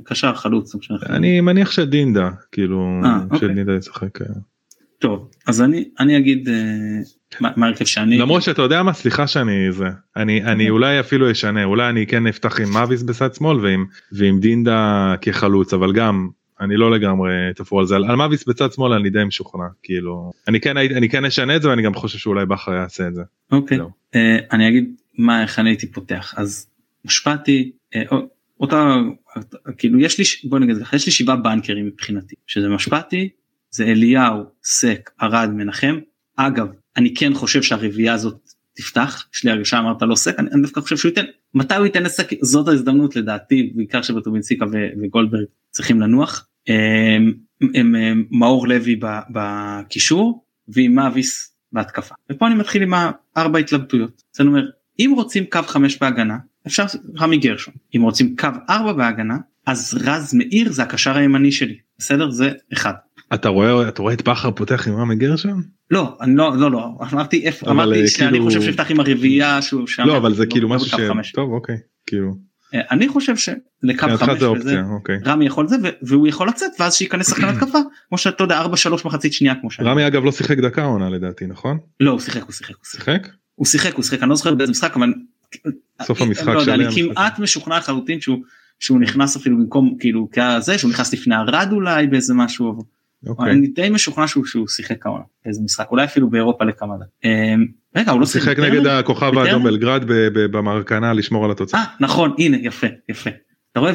קשר 0.04 0.34
חלוץ. 0.34 0.76
אני 1.10 1.40
מניח 1.40 1.70
שדינדה 1.70 2.30
כאילו 2.52 3.00
아, 3.02 3.06
אוקיי. 3.24 3.38
שדינדה 3.48 3.72
ישחק. 3.74 4.22
אה. 4.22 4.26
טוב 4.98 5.30
אז 5.46 5.62
אני 5.62 5.88
אני 6.00 6.18
אגיד 6.18 6.48
מה 7.40 7.66
ההרכב 7.66 7.84
שאני 7.84 8.18
למרות 8.18 8.42
שאתה 8.42 8.62
יודע 8.62 8.82
מה 8.82 8.92
סליחה 8.92 9.26
שאני 9.26 9.72
זה 9.72 9.88
אני 10.16 10.42
אני 10.42 10.52
אוקיי. 10.52 10.70
אולי 10.70 11.00
אפילו 11.00 11.30
אשנה 11.30 11.64
אולי 11.64 11.88
אני 11.88 12.06
כן 12.06 12.26
אפתח 12.26 12.60
עם 12.60 12.72
מאביס 12.72 13.02
בצד 13.02 13.34
שמאל 13.34 13.56
ועם 13.56 13.84
ועם 14.12 14.40
דינדה 14.40 15.14
כחלוץ 15.20 15.74
אבל 15.74 15.92
גם 15.92 16.28
אני 16.60 16.76
לא 16.76 16.90
לגמרי 16.90 17.32
תפור 17.56 17.80
על 17.80 17.86
זה. 17.86 17.96
על 17.96 18.16
מאביס 18.16 18.48
בצד 18.48 18.72
שמאל 18.72 18.92
אני 18.92 19.10
די 19.10 19.24
משוכנע 19.24 19.64
כאילו. 19.82 20.32
אני 20.48 20.60
כן 20.60 20.76
אני 20.76 21.08
כן 21.08 21.24
אשנה 21.24 21.56
את 21.56 21.62
זה 21.62 21.68
ואני 21.68 21.82
גם 21.82 21.94
חושב 21.94 22.18
שאולי 22.18 22.46
בכר 22.46 22.74
יעשה 22.74 23.08
את 23.08 23.14
זה. 23.14 23.22
אוקיי. 23.52 23.78
uh, 23.78 24.16
אני 24.52 24.68
אגיד 24.68 24.94
מה 25.18 25.42
איך 25.42 25.58
אני 25.58 25.70
הייתי 25.70 25.92
פותח. 25.92 26.34
אז 26.36 26.70
השפעתי 27.04 27.72
uh, 27.94 28.14
אותה 28.60 28.96
כאילו 29.78 30.00
יש 30.00 30.18
לי 30.18 30.50
בוא 30.50 30.58
נגיד 30.58 30.76
יש 30.92 31.06
לי 31.06 31.12
שבעה 31.12 31.36
בנקרים 31.36 31.86
מבחינתי. 31.86 32.34
שזה 32.46 32.68
משפטי 32.68 33.28
זה 33.70 33.84
אליהו 33.84 34.44
סק 34.64 35.10
ארד 35.22 35.50
מנחם. 35.54 35.98
אגב 36.36 36.66
אני 36.96 37.14
כן 37.14 37.34
חושב 37.34 37.62
שהרביעייה 37.62 38.14
הזאת 38.14 38.50
תפתח. 38.76 39.26
יש 39.34 39.44
לי 39.44 39.50
הרגשה 39.50 39.78
אמרת 39.78 40.02
לא 40.02 40.14
סק 40.14 40.38
אני, 40.38 40.50
אני 40.52 40.62
דווקא 40.62 40.80
חושב 40.80 40.96
שהוא 40.96 41.08
ייתן 41.08 41.24
מתי 41.54 41.74
הוא 41.74 41.86
ייתן 41.86 42.02
לסק? 42.02 42.28
זאת 42.42 42.68
ההזדמנות 42.68 43.16
לדעתי 43.16 43.72
בעיקר 43.74 44.02
שבטובינסיקה 44.02 44.66
וגולדברג 45.02 45.44
צריכים 45.76 46.00
לנוח. 46.00 46.46
הם, 46.68 47.32
הם, 47.74 47.94
הם 47.94 48.24
מאור 48.30 48.68
לוי 48.68 49.00
בקישור 49.30 50.44
ועם 50.68 50.94
מאביס 50.94 51.56
בהתקפה 51.72 52.14
ופה 52.32 52.46
אני 52.46 52.54
מתחיל 52.54 52.82
עם 52.82 52.92
ארבע 53.36 53.58
התלבטויות. 53.58 54.22
זה 54.32 54.44
אומר 54.44 54.62
אם 54.98 55.12
רוצים 55.16 55.44
קו 55.46 55.60
חמש 55.66 55.98
בהגנה 56.00 56.36
אפשר 56.66 56.84
רמי 57.18 57.38
גרשון 57.38 57.74
אם 57.96 58.02
רוצים 58.02 58.36
קו 58.36 58.48
ארבע 58.70 58.92
בהגנה 58.92 59.36
אז 59.66 59.98
רז 60.04 60.34
מאיר 60.34 60.72
זה 60.72 60.82
הקשר 60.82 61.16
הימני 61.16 61.52
שלי 61.52 61.76
בסדר 61.98 62.30
זה 62.30 62.52
אחד. 62.72 62.92
אתה 63.34 63.48
רואה 63.48 63.88
אתה 63.88 64.02
רואה 64.02 64.14
את 64.14 64.28
בכר 64.28 64.50
פותח 64.50 64.88
עם 64.88 64.96
רמי 64.96 65.16
גרשון? 65.16 65.62
לא 65.90 66.16
אני 66.20 66.36
לא 66.36 66.56
לא 66.56 66.70
לא 66.70 66.90
אמרתי 67.12 67.42
איפה 67.44 67.70
אמרתי 67.70 68.08
שאני 68.08 68.30
כאילו- 68.30 68.44
חושב 68.44 68.62
שיפתח 68.62 68.90
עם 68.90 69.00
הרביעייה 69.00 69.62
שהוא 69.62 69.86
שם 69.86 70.06
לא 70.06 70.16
אבל 70.16 70.34
זה 70.34 70.44
לא, 70.44 70.50
כאילו 70.50 70.68
לא 70.68 70.74
משהו 70.76 70.88
ש... 71.22 71.32
טוב 71.32 71.52
אוקיי 71.52 71.76
כאילו. 72.06 72.34
אה, 72.74 72.80
אני 72.90 73.08
חושב 73.08 73.36
שלקו 73.36 74.06
חמש 74.16 74.42
וזה 74.42 74.80
אוקיי. 74.80 75.18
רמי 75.24 75.46
יכול 75.46 75.68
זה 75.68 75.76
והוא 76.02 76.26
יכול 76.26 76.48
לצאת 76.48 76.70
ואז 76.80 76.94
שייכנס 76.94 77.28
שחקן 77.28 77.48
התקפה 77.54 77.78
כמו 78.08 78.18
שאתה 78.18 78.44
יודע 78.44 78.62
4-3 78.64 78.66
מחצית 79.04 79.32
שנייה 79.32 79.54
כמו 79.60 79.70
שאני. 79.70 79.88
רמי 79.88 80.06
אגב 80.06 80.24
לא 80.24 80.32
שיחק 80.32 80.58
דקה 80.58 80.84
עונה 80.84 81.10
לדעתי 81.10 81.46
נכון? 81.46 81.78
לא 82.00 82.10
הוא 82.10 82.20
שיחק 82.20 82.42
הוא 82.42 82.52
שיחק. 82.52 82.74
הוא 82.74 82.84
שיחק? 82.84 83.28
הוא 83.54 83.66
שיחק 83.66 83.94
הוא 83.94 84.04
שיחק 84.04 84.22
אני 84.22 84.30
לא 84.30 84.36
זוכר 84.36 84.54
באיזה 84.54 84.70
משחק 84.70 84.96
אבל 84.96 85.12
סוף 86.02 86.22
המשחק 86.22 86.46
לא 86.46 86.74
אני 86.74 86.84
כמעט 86.94 87.38
משוכנע 87.38 87.78
לחלוטין 87.78 88.20
שהוא 88.20 88.38
שהוא 88.78 89.00
נכנס 89.00 89.36
אפילו 89.36 89.56
במקום 89.56 89.96
כאילו 90.00 90.28
כזה 90.32 90.78
שהוא 90.78 90.90
נכנס 90.90 91.12
לפני 91.12 91.34
הרד 91.34 91.68
אולי 91.72 92.06
באיזה 92.06 92.34
משהו. 92.34 92.82
אוקיי. 93.26 93.52
אני 93.52 93.66
די 93.66 93.88
משוכנע 93.90 94.28
שהוא, 94.28 94.44
שהוא 94.44 94.68
שיחק 94.68 95.02
כמה 95.02 95.18
איזה 95.46 95.62
משחק 95.64 95.86
אולי 95.90 96.04
אפילו 96.04 96.30
באירופה 96.30 96.64
לכמה 96.64 96.94
דקות. 96.96 97.08
רגע 97.96 98.12
הוא 98.12 98.20
לא 98.20 98.26
שיחק 98.26 98.58
נגד 98.58 98.86
הכוכב 98.86 99.38
האדום 99.38 99.62
בלגרד 99.62 100.04
במרקנה 100.32 101.12
לשמור 101.12 101.44
על 101.44 101.50
התוצאה. 101.50 101.84
נכון 102.00 102.34
הנה 102.38 102.56
יפה 102.60 102.86
יפה. 103.08 103.30
אתה 103.72 103.80
רואה? 103.80 103.92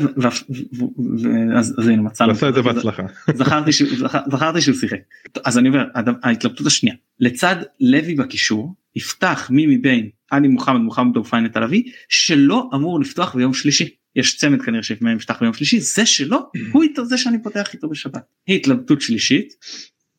אז 1.56 1.88
הנה 1.88 2.02
מצאנו 2.02 2.32
עשה 2.32 2.50
את 2.50 2.54
זה 2.54 2.62
בהצלחה. 2.62 3.04
זכרתי 3.34 4.62
שהוא 4.62 4.76
שיחק. 4.76 4.98
אז 5.46 5.58
אני 5.58 5.70
אומר 5.70 5.84
ההתלבטות 6.24 6.68
השנייה. 6.68 6.96
לצד 7.20 7.56
לוי 7.80 8.16
בקישור 8.16 8.76
יפתח 8.96 9.48
מי 9.50 9.78
מבין 9.78 10.10
עלי 10.32 10.48
מוחמד 10.48 10.82
מוחמד 10.82 11.14
דוב 11.14 11.28
פיינט 11.28 11.58
הלוי 11.58 11.84
שלא 12.10 12.70
אמור 12.74 13.00
לפתוח 13.00 13.36
ביום 13.36 13.54
שלישי. 13.54 13.90
יש 14.16 14.38
צמד 14.38 14.62
כנראה 14.62 14.84
שלפעמים 14.84 15.18
יפתח 15.18 15.38
ביום 15.42 15.54
שלישי 15.54 15.80
זה 15.80 16.06
שלא 16.06 16.40
הוא 16.72 16.84
איתו 16.84 17.06
זה 17.06 17.18
שאני 17.18 17.44
פותח 17.44 17.74
איתו 17.74 17.90
בשבת. 17.90 18.24
התלבטות 18.48 19.02
שלישית 19.02 19.54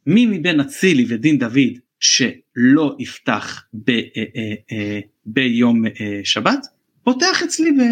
מי 0.07 0.27
מבין 0.27 0.61
אצילי 0.61 1.07
ודין 1.09 1.39
דוד 1.39 1.79
שלא 2.03 2.97
יפתח 2.99 3.65
ב, 3.75 3.91
אה, 3.91 4.03
אה, 4.17 4.55
אה, 4.73 5.01
ביום 5.27 5.87
אה, 5.87 6.21
שבת 6.25 6.67
פותח 7.05 7.43
אצלי 7.43 7.73
ב... 7.73 7.83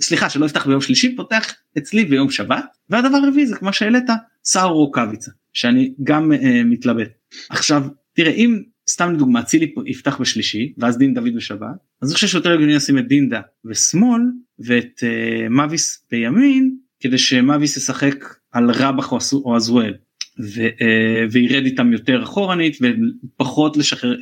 סליחה 0.00 0.30
שלא 0.30 0.46
יפתח 0.46 0.66
ביום 0.66 0.80
שלישי 0.80 1.16
פותח 1.16 1.54
אצלי 1.78 2.04
ביום 2.04 2.30
שבת 2.30 2.64
והדבר 2.88 3.16
הרביעי 3.16 3.46
זה 3.46 3.56
כמו 3.56 3.72
שהעלית 3.72 4.04
סער 4.44 4.68
רוקאביצה 4.68 5.30
שאני 5.52 5.94
גם 6.02 6.32
אה, 6.32 6.64
מתלבט. 6.64 7.10
עכשיו 7.50 7.82
תראה 8.14 8.32
אם 8.32 8.62
סתם 8.88 9.12
לדוגמה 9.12 9.40
אצילי 9.40 9.74
יפתח 9.86 10.20
בשלישי 10.20 10.72
ואז 10.78 10.98
דין 10.98 11.14
דוד 11.14 11.34
בשבת 11.36 11.76
אז 12.02 12.08
אני 12.08 12.14
חושב 12.14 12.26
שיותר 12.26 12.52
הגיוני 12.52 12.74
לשים 12.74 12.98
את 12.98 13.08
דינדה 13.08 13.40
ושמאל 13.64 14.20
ואת 14.58 15.00
אה, 15.02 15.48
מאביס 15.48 16.06
בימין 16.10 16.76
כדי 17.00 17.18
שמאביס 17.18 17.76
ישחק 17.76 18.24
על 18.52 18.70
רבח 18.70 19.12
או 19.32 19.56
אזואל 19.56 19.94
ו, 20.42 20.60
אה, 20.60 21.24
וירד 21.30 21.64
איתם 21.64 21.92
יותר 21.92 22.22
אחורנית 22.22 22.78
ופחות 22.80 23.76
לשחרר 23.76 24.16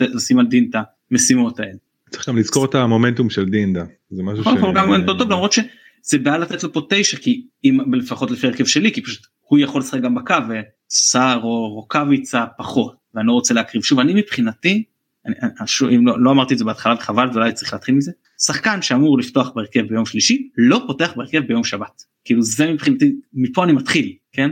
לשים 0.00 0.38
על 0.38 0.46
דין 0.46 0.70
את 0.70 0.82
המשימות 1.10 1.60
האלה. 1.60 1.78
צריך 2.10 2.28
גם 2.28 2.36
לזכור 2.36 2.64
את 2.64 2.74
המומנטום 2.74 3.30
של 3.30 3.44
דינדה. 3.44 3.84
זה 4.10 4.22
משהו 4.22 4.44
ש... 4.44 4.46
גם 4.74 5.06
טוב 5.06 5.30
למרות 5.30 5.52
שזה 5.52 6.18
בעיה 6.22 6.38
לתת 6.38 6.62
לו 6.62 6.72
פה 6.72 6.80
תשע 6.88 7.16
כי 7.16 7.42
אם 7.64 7.94
לפחות 7.94 8.30
לפי 8.30 8.46
הרכב 8.46 8.64
שלי 8.64 8.92
כי 8.92 9.02
פשוט 9.02 9.26
הוא 9.40 9.58
יכול 9.58 9.80
לשחק 9.80 10.00
גם 10.00 10.14
בקו 10.14 10.34
וסער 10.48 11.42
או 11.42 11.74
רוקאביצה 11.74 12.44
פחות 12.58 12.96
ואני 13.14 13.26
לא 13.26 13.32
רוצה 13.32 13.54
להקריב. 13.54 13.82
שוב 13.82 13.98
אני 13.98 14.14
מבחינתי 14.14 14.84
אני, 15.26 15.34
שוב, 15.66 15.88
אם 15.88 16.06
לא, 16.06 16.22
לא 16.22 16.30
אמרתי 16.30 16.54
את 16.54 16.58
זה 16.58 16.64
בהתחלה 16.64 16.94
וחבל 16.94 17.28
ואולי 17.32 17.52
צריך 17.52 17.72
להתחיל 17.72 17.94
מזה 17.94 18.12
שחקן 18.42 18.82
שאמור 18.82 19.18
לפתוח 19.18 19.50
בהרכב 19.54 19.80
ביום 19.80 20.06
שלישי 20.06 20.48
לא 20.56 20.84
פותח 20.86 21.12
בהרכב 21.16 21.38
ביום 21.38 21.64
שבת. 21.64 22.02
כאילו 22.24 22.42
זה 22.42 22.72
מבחינתי 22.72 23.12
מפה 23.32 23.64
אני 23.64 23.72
מתחיל 23.72 24.12
כן 24.32 24.50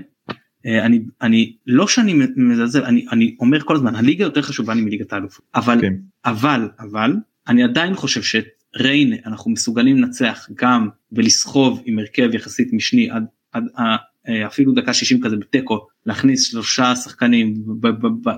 אני 0.67 1.01
אני 1.23 1.53
לא 1.67 1.87
שאני 1.87 2.15
מזלזל 2.37 2.85
אני 2.85 3.07
אני 3.13 3.37
אומר 3.41 3.61
כל 3.61 3.77
הזמן 3.77 3.95
הליגה 3.95 4.25
יותר 4.25 4.43
חשובה 4.43 4.75
לי 4.75 4.81
מליגת 4.81 5.13
האלופות 5.13 5.45
אבל 5.55 5.81
כן. 5.81 5.95
אבל 6.25 6.69
אבל 6.81 7.15
אני 7.49 7.65
עדיין 7.65 7.95
חושב 7.95 8.21
שריינה 8.23 9.17
אנחנו 9.27 9.51
מסוגלים 9.51 9.97
לנצח 9.97 10.49
גם 10.55 10.89
ולסחוב 11.13 11.83
עם 11.85 11.99
הרכב 11.99 12.35
יחסית 12.35 12.73
משני 12.73 13.11
עד, 13.11 13.25
עד 13.53 13.65
אה, 14.29 14.47
אפילו 14.47 14.73
דקה 14.73 14.93
60 14.93 15.21
כזה 15.21 15.37
בתיקו 15.37 15.87
להכניס 16.07 16.51
שלושה 16.51 16.97
שחקנים 16.97 17.55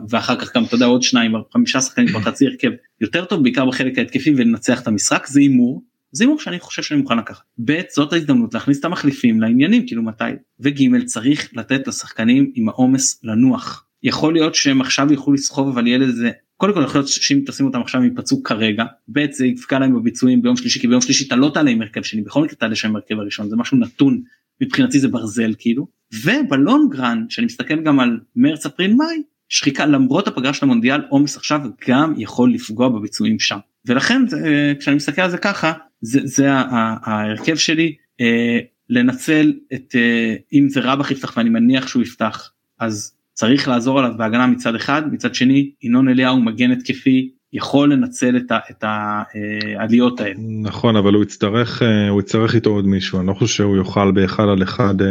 ואחר 0.09 0.41
כך 0.41 0.57
גם 0.57 0.65
אתה 0.65 0.75
יודע 0.75 0.87
עוד 0.87 1.03
שניים 1.03 1.33
חמישה 1.53 1.81
שחקנים 1.81 2.09
בחצי 2.15 2.47
הרכב 2.47 2.71
יותר 3.01 3.25
טוב 3.25 3.43
בעיקר 3.43 3.67
בחלק 3.67 3.99
ההתקפי 3.99 4.35
ולנצח 4.37 4.83
את 4.83 4.87
המשחק 4.87 5.27
זה 5.27 5.41
הימור 5.41 5.83
זה 6.13 6.25
הימור 6.25 6.41
שאני 6.41 6.61
חושב 6.61 6.83
שאני 6.83 7.01
מוכן 7.01 7.19
לקחת. 7.19 7.43
ב' 7.65 7.81
זאת 7.95 8.13
ההזדמנות 8.13 8.55
להכניס 8.55 8.81
את 8.81 8.85
המחליפים 8.85 9.41
לעניינים 9.41 9.87
כאילו 9.87 10.03
מתי? 10.03 10.25
וג' 10.61 11.05
צריך 11.05 11.51
לתת 11.53 11.89
לשחקנים 11.89 12.53
עם 12.55 12.69
העומס 12.69 13.21
לנוח. 13.25 13.85
יכול 14.03 14.33
להיות 14.33 14.55
שהם 14.55 14.81
עכשיו 14.81 15.13
יוכלו 15.13 15.35
לסחוב 15.35 15.69
אבל 15.69 15.87
יהיה 15.87 15.99
לזה 15.99 16.31
קודם 16.57 16.75
כל 16.75 16.83
יכול 16.85 17.01
להיות 17.01 17.09
שאם 17.09 17.41
תשים 17.47 17.67
אותם 17.67 17.81
עכשיו 17.81 18.01
הם 18.01 18.07
ייפצעו 18.07 18.43
כרגע. 18.43 18.85
ב' 19.09 19.33
זה 19.33 19.47
יפקע 19.47 19.79
להם 19.79 19.95
בביצועים 19.95 20.43
ביום 20.43 20.57
שלישי 20.57 20.81
כי 20.81 20.89
ביום 20.89 21.01
שלישי 21.01 21.27
אתה 21.27 21.37
לא 21.37 21.51
תעלה 21.55 21.71
עם 21.71 21.83
הרכב 21.83 22.03
שני. 22.03 22.23
בכל 22.23 22.45
מקרה 22.45 22.57
תעלה 22.57 22.75
שם 22.75 22.97
הרכב 22.97 23.19
הראשון. 23.19 23.49
זה 23.49 23.57
משהו 23.57 23.79
נתון. 23.79 24.23
מבחינתי 24.61 25.01
זה 25.01 25.09
ברזל 25.09 25.55
כאילו. 25.59 25.87
ובלונגרן 26.25 27.25
שאני 27.29 27.45
מסתכל 27.47 27.83
גם 27.83 28.01
על 28.01 28.21
מרץ 28.37 28.67
אפריל 28.67 28.95
מאי 28.95 29.23
שחיקה 29.49 29.87
למרות 29.87 30.29
הפגרה 30.29 30.53
של 30.53 30.65
המונדיאל 30.65 31.01
עומס 31.09 31.37
עכשיו 31.37 31.61
גם 31.89 32.15
יכול 32.17 32.55
לפגוע 32.55 32.89
בביצועים 32.89 33.39
שם 33.39 33.59
ולכן 33.89 34.27
זה, 34.27 34.73
כשאני 34.81 34.97
מסתכל 34.97 35.23
על 35.23 35.31
זה 35.31 35.39
ככה 35.39 35.73
זה, 36.01 36.21
זה 36.25 36.47
ההרכב 36.51 37.57
שלי 37.57 37.95
אה, 38.21 38.59
לנצל 38.91 39.53
את 39.75 39.95
אה, 39.95 40.35
אם 40.53 40.69
זה 40.69 40.81
רבח 40.81 41.11
יפתח 41.11 41.37
ואני 41.37 41.51
מניח 41.51 41.89
שהוא 41.89 42.03
יפתח 42.03 42.53
אז 42.81 43.15
צריך 43.33 43.69
לעזור 43.69 43.99
עליו 43.99 44.13
בהגנה 44.17 44.47
מצד 44.47 44.75
אחד 44.75 45.13
מצד 45.13 45.35
שני 45.35 45.71
ינון 45.83 46.09
אליהו 46.09 46.41
מגן 46.41 46.71
התקפי 46.71 47.31
יכול 47.53 47.93
לנצל 47.93 48.37
את, 48.37 48.53
ה, 48.53 48.59
את 48.71 48.85
העליות 48.85 50.21
האלה. 50.21 50.35
נכון 50.63 50.97
אבל 50.97 51.15
הוא 51.15 51.23
יצטרך 51.23 51.83
אה, 51.83 52.09
הוא 52.09 52.21
יצטרך 52.21 52.55
איתו 52.55 52.71
עוד 52.71 52.87
מישהו 52.87 53.19
אני 53.19 53.27
לא 53.27 53.35
חושב 53.35 53.55
שהוא 53.55 53.77
יוכל 53.77 54.11
באחד 54.11 54.45
על 54.49 54.63
אחד. 54.63 55.03
אה, 55.03 55.07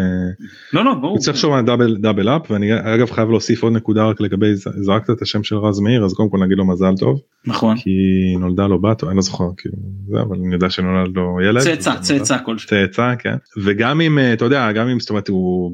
לא 0.74 0.86
לא 0.86 0.94
ברור. 0.94 1.12
הוא 1.12 1.20
צריך 1.20 1.38
שם 1.38 1.66
דאבל 1.66 1.98
דאבל 1.98 2.30
אפ 2.30 2.52
ואני 2.52 2.80
אגב 2.96 3.12
חייב 3.12 3.30
להוסיף 3.30 3.64
עוד 3.64 3.74
נקודה 3.74 4.06
רק 4.06 4.22
לגבי 4.22 4.56
זרקת 4.56 5.10
את 5.10 5.22
השם 5.22 5.44
של 5.44 5.56
רז 5.56 5.80
מאיר 5.80 6.06
אז 6.06 6.14
קודם 6.14 6.30
כל 6.30 6.38
נגיד 6.38 6.58
לו 6.58 6.68
מזל 6.68 6.96
טוב. 7.00 7.20
נכון. 7.46 7.78
כי 7.78 7.92
נולדה 8.40 8.68
לו 8.68 8.82
בת 8.82 9.04
אני 9.04 9.16
לא 9.16 9.22
זוכר 9.22 9.48
כאילו 9.58 9.76
זה 10.08 10.22
אבל 10.22 10.38
אני 10.46 10.54
יודע 10.54 10.70
שנולד 10.70 11.16
לו 11.16 11.38
ילד. 11.42 11.62
צאצא 11.62 11.96
צאצא 12.00 12.38
כלשהו. 12.46 12.70
צאצא 12.70 13.16
כן 13.20 13.36
וגם 13.64 14.02
אם 14.02 14.20
אה, 14.20 14.34
אתה 14.34 14.46
יודע 14.46 14.72
גם 14.72 14.88
אם 14.88 15.00
זאת 15.00 15.10
אומרת 15.10 15.28
הוא 15.28 15.72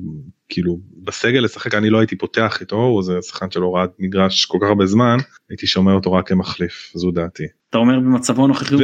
כאילו 0.49 0.79
בסגל 1.03 1.39
לשחק 1.39 1.75
אני 1.75 1.89
לא 1.89 1.99
הייתי 1.99 2.15
פותח 2.15 2.57
איתו 2.61 2.75
הוא 2.75 3.03
זה 3.03 3.13
שחקן 3.21 3.51
של 3.51 3.61
הוראת 3.61 3.89
מגרש 3.99 4.45
כל 4.45 4.57
כך 4.61 4.67
הרבה 4.67 4.85
זמן 4.85 5.17
הייתי 5.49 5.67
שומר 5.67 5.93
אותו 5.93 6.13
רק 6.13 6.27
כמחליף 6.27 6.91
זו 6.95 7.11
דעתי. 7.11 7.43
אתה 7.69 7.77
אומר 7.77 7.99
במצבו 7.99 8.43
הנוכחי 8.43 8.75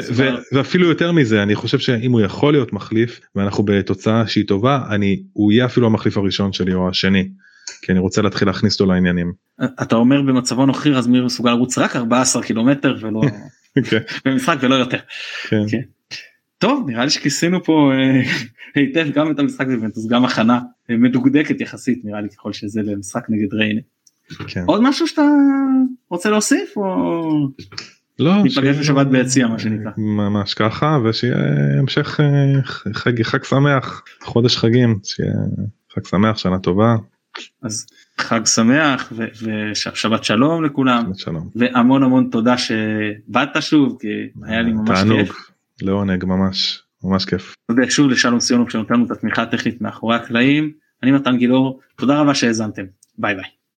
ואפילו 0.53 0.88
יותר 0.88 1.12
מזה 1.12 1.43
אני 1.43 1.55
חושב 1.55 1.80
שאם 1.80 2.12
הוא 2.12 2.22
יכול 2.22 2.53
להיות 2.53 2.74
מחליף 2.74 3.20
ואנחנו 3.36 3.64
בתוצאה 3.64 4.28
שהיא 4.28 4.47
טובה 4.47 4.82
אני 4.89 5.24
הוא 5.34 5.51
יהיה 5.51 5.66
אפילו 5.66 5.88
המחליף 5.88 6.18
הראשון 6.18 6.53
שלי 6.53 6.74
או 6.74 6.89
השני. 6.89 7.30
כי 7.82 7.91
אני 7.91 7.99
רוצה 7.99 8.22
להתחיל 8.22 8.47
להכניס 8.47 8.74
אותו 8.74 8.91
לעניינים. 8.91 9.34
אתה 9.82 9.95
אומר 9.95 10.22
במצבו 10.22 10.64
הנוכחי 10.64 10.95
אז 10.95 11.07
מי 11.07 11.22
מסוגל 11.22 11.51
לרוץ 11.51 11.78
רק 11.78 11.95
14 11.95 12.43
קילומטר 12.43 12.95
ולא 13.01 13.22
כן. 13.89 13.97
במשחק 14.26 14.57
ולא 14.62 14.76
יותר. 14.76 14.97
כן. 15.49 15.66
טוב 16.60 16.89
נראה 16.89 17.03
לי 17.03 17.10
שכיסינו 17.10 17.64
פה 17.64 17.91
אה, 17.93 18.22
היטב 18.76 19.07
גם 19.14 19.32
את 19.32 19.39
המשחק 19.39 19.66
אז 19.95 20.07
גם 20.07 20.26
הכנה 20.26 20.60
אה, 20.89 20.97
מדוקדקת 20.97 21.62
יחסית 21.62 22.05
נראה 22.05 22.22
לי 22.22 22.30
ככל 22.30 22.53
שזה 22.53 22.82
למשחק 22.82 23.30
נגד 23.30 23.53
ריינה. 23.53 23.82
כן. 24.47 24.64
עוד 24.66 24.82
משהו 24.82 25.07
שאתה 25.07 25.22
רוצה 26.10 26.30
להוסיף 26.30 26.78
או 26.78 27.49
לא 28.20 28.43
ניפגש 28.43 28.76
בשבת 28.76 29.07
ביציע 29.07 29.47
מה 29.47 29.60
שנקרא 29.60 29.91
ממש 29.97 30.53
ככה 30.53 30.97
ושיהיה 31.03 31.36
המשך 31.80 32.20
אה, 32.20 32.62
חג 32.93 33.24
חג 33.24 33.43
שמח 33.43 34.03
חודש 34.22 34.57
חגים 34.57 34.99
שיהיה 35.03 35.34
חג 35.93 36.05
שמח 36.05 36.38
שנה 36.38 36.60
טובה. 36.60 36.95
אז 37.62 37.88
חג 38.18 38.45
שמח 38.45 39.14
ושבת 39.14 40.24
שלום 40.24 40.66
לכולם 40.66 41.12
שלום. 41.16 41.49
והמון 41.55 42.03
המון 42.03 42.30
תודה 42.32 42.55
שבאת 42.57 43.49
שוב 43.60 43.97
כי 43.99 44.07
היה 44.43 44.62
לי 44.62 44.72
ממש 44.72 44.99
כיף. 45.03 45.49
לעונג 45.82 46.25
ממש 46.25 46.84
ממש 47.03 47.25
כיף. 47.25 47.55
תודה 47.67 47.89
שוב 47.89 48.09
לשלום 48.09 48.39
סיונוב 48.39 48.69
שנותן 48.69 48.93
לנו 48.93 49.05
את 49.05 49.11
התמיכה 49.11 49.41
הטכנית 49.41 49.82
מאחורי 49.82 50.15
הקלעים 50.15 50.71
אני 51.03 51.11
מתן 51.11 51.38
גילאור 51.38 51.80
תודה 51.97 52.19
רבה 52.21 52.36
שהאזנתם 52.36 52.84
ביי 53.17 53.36
ביי. 53.36 53.59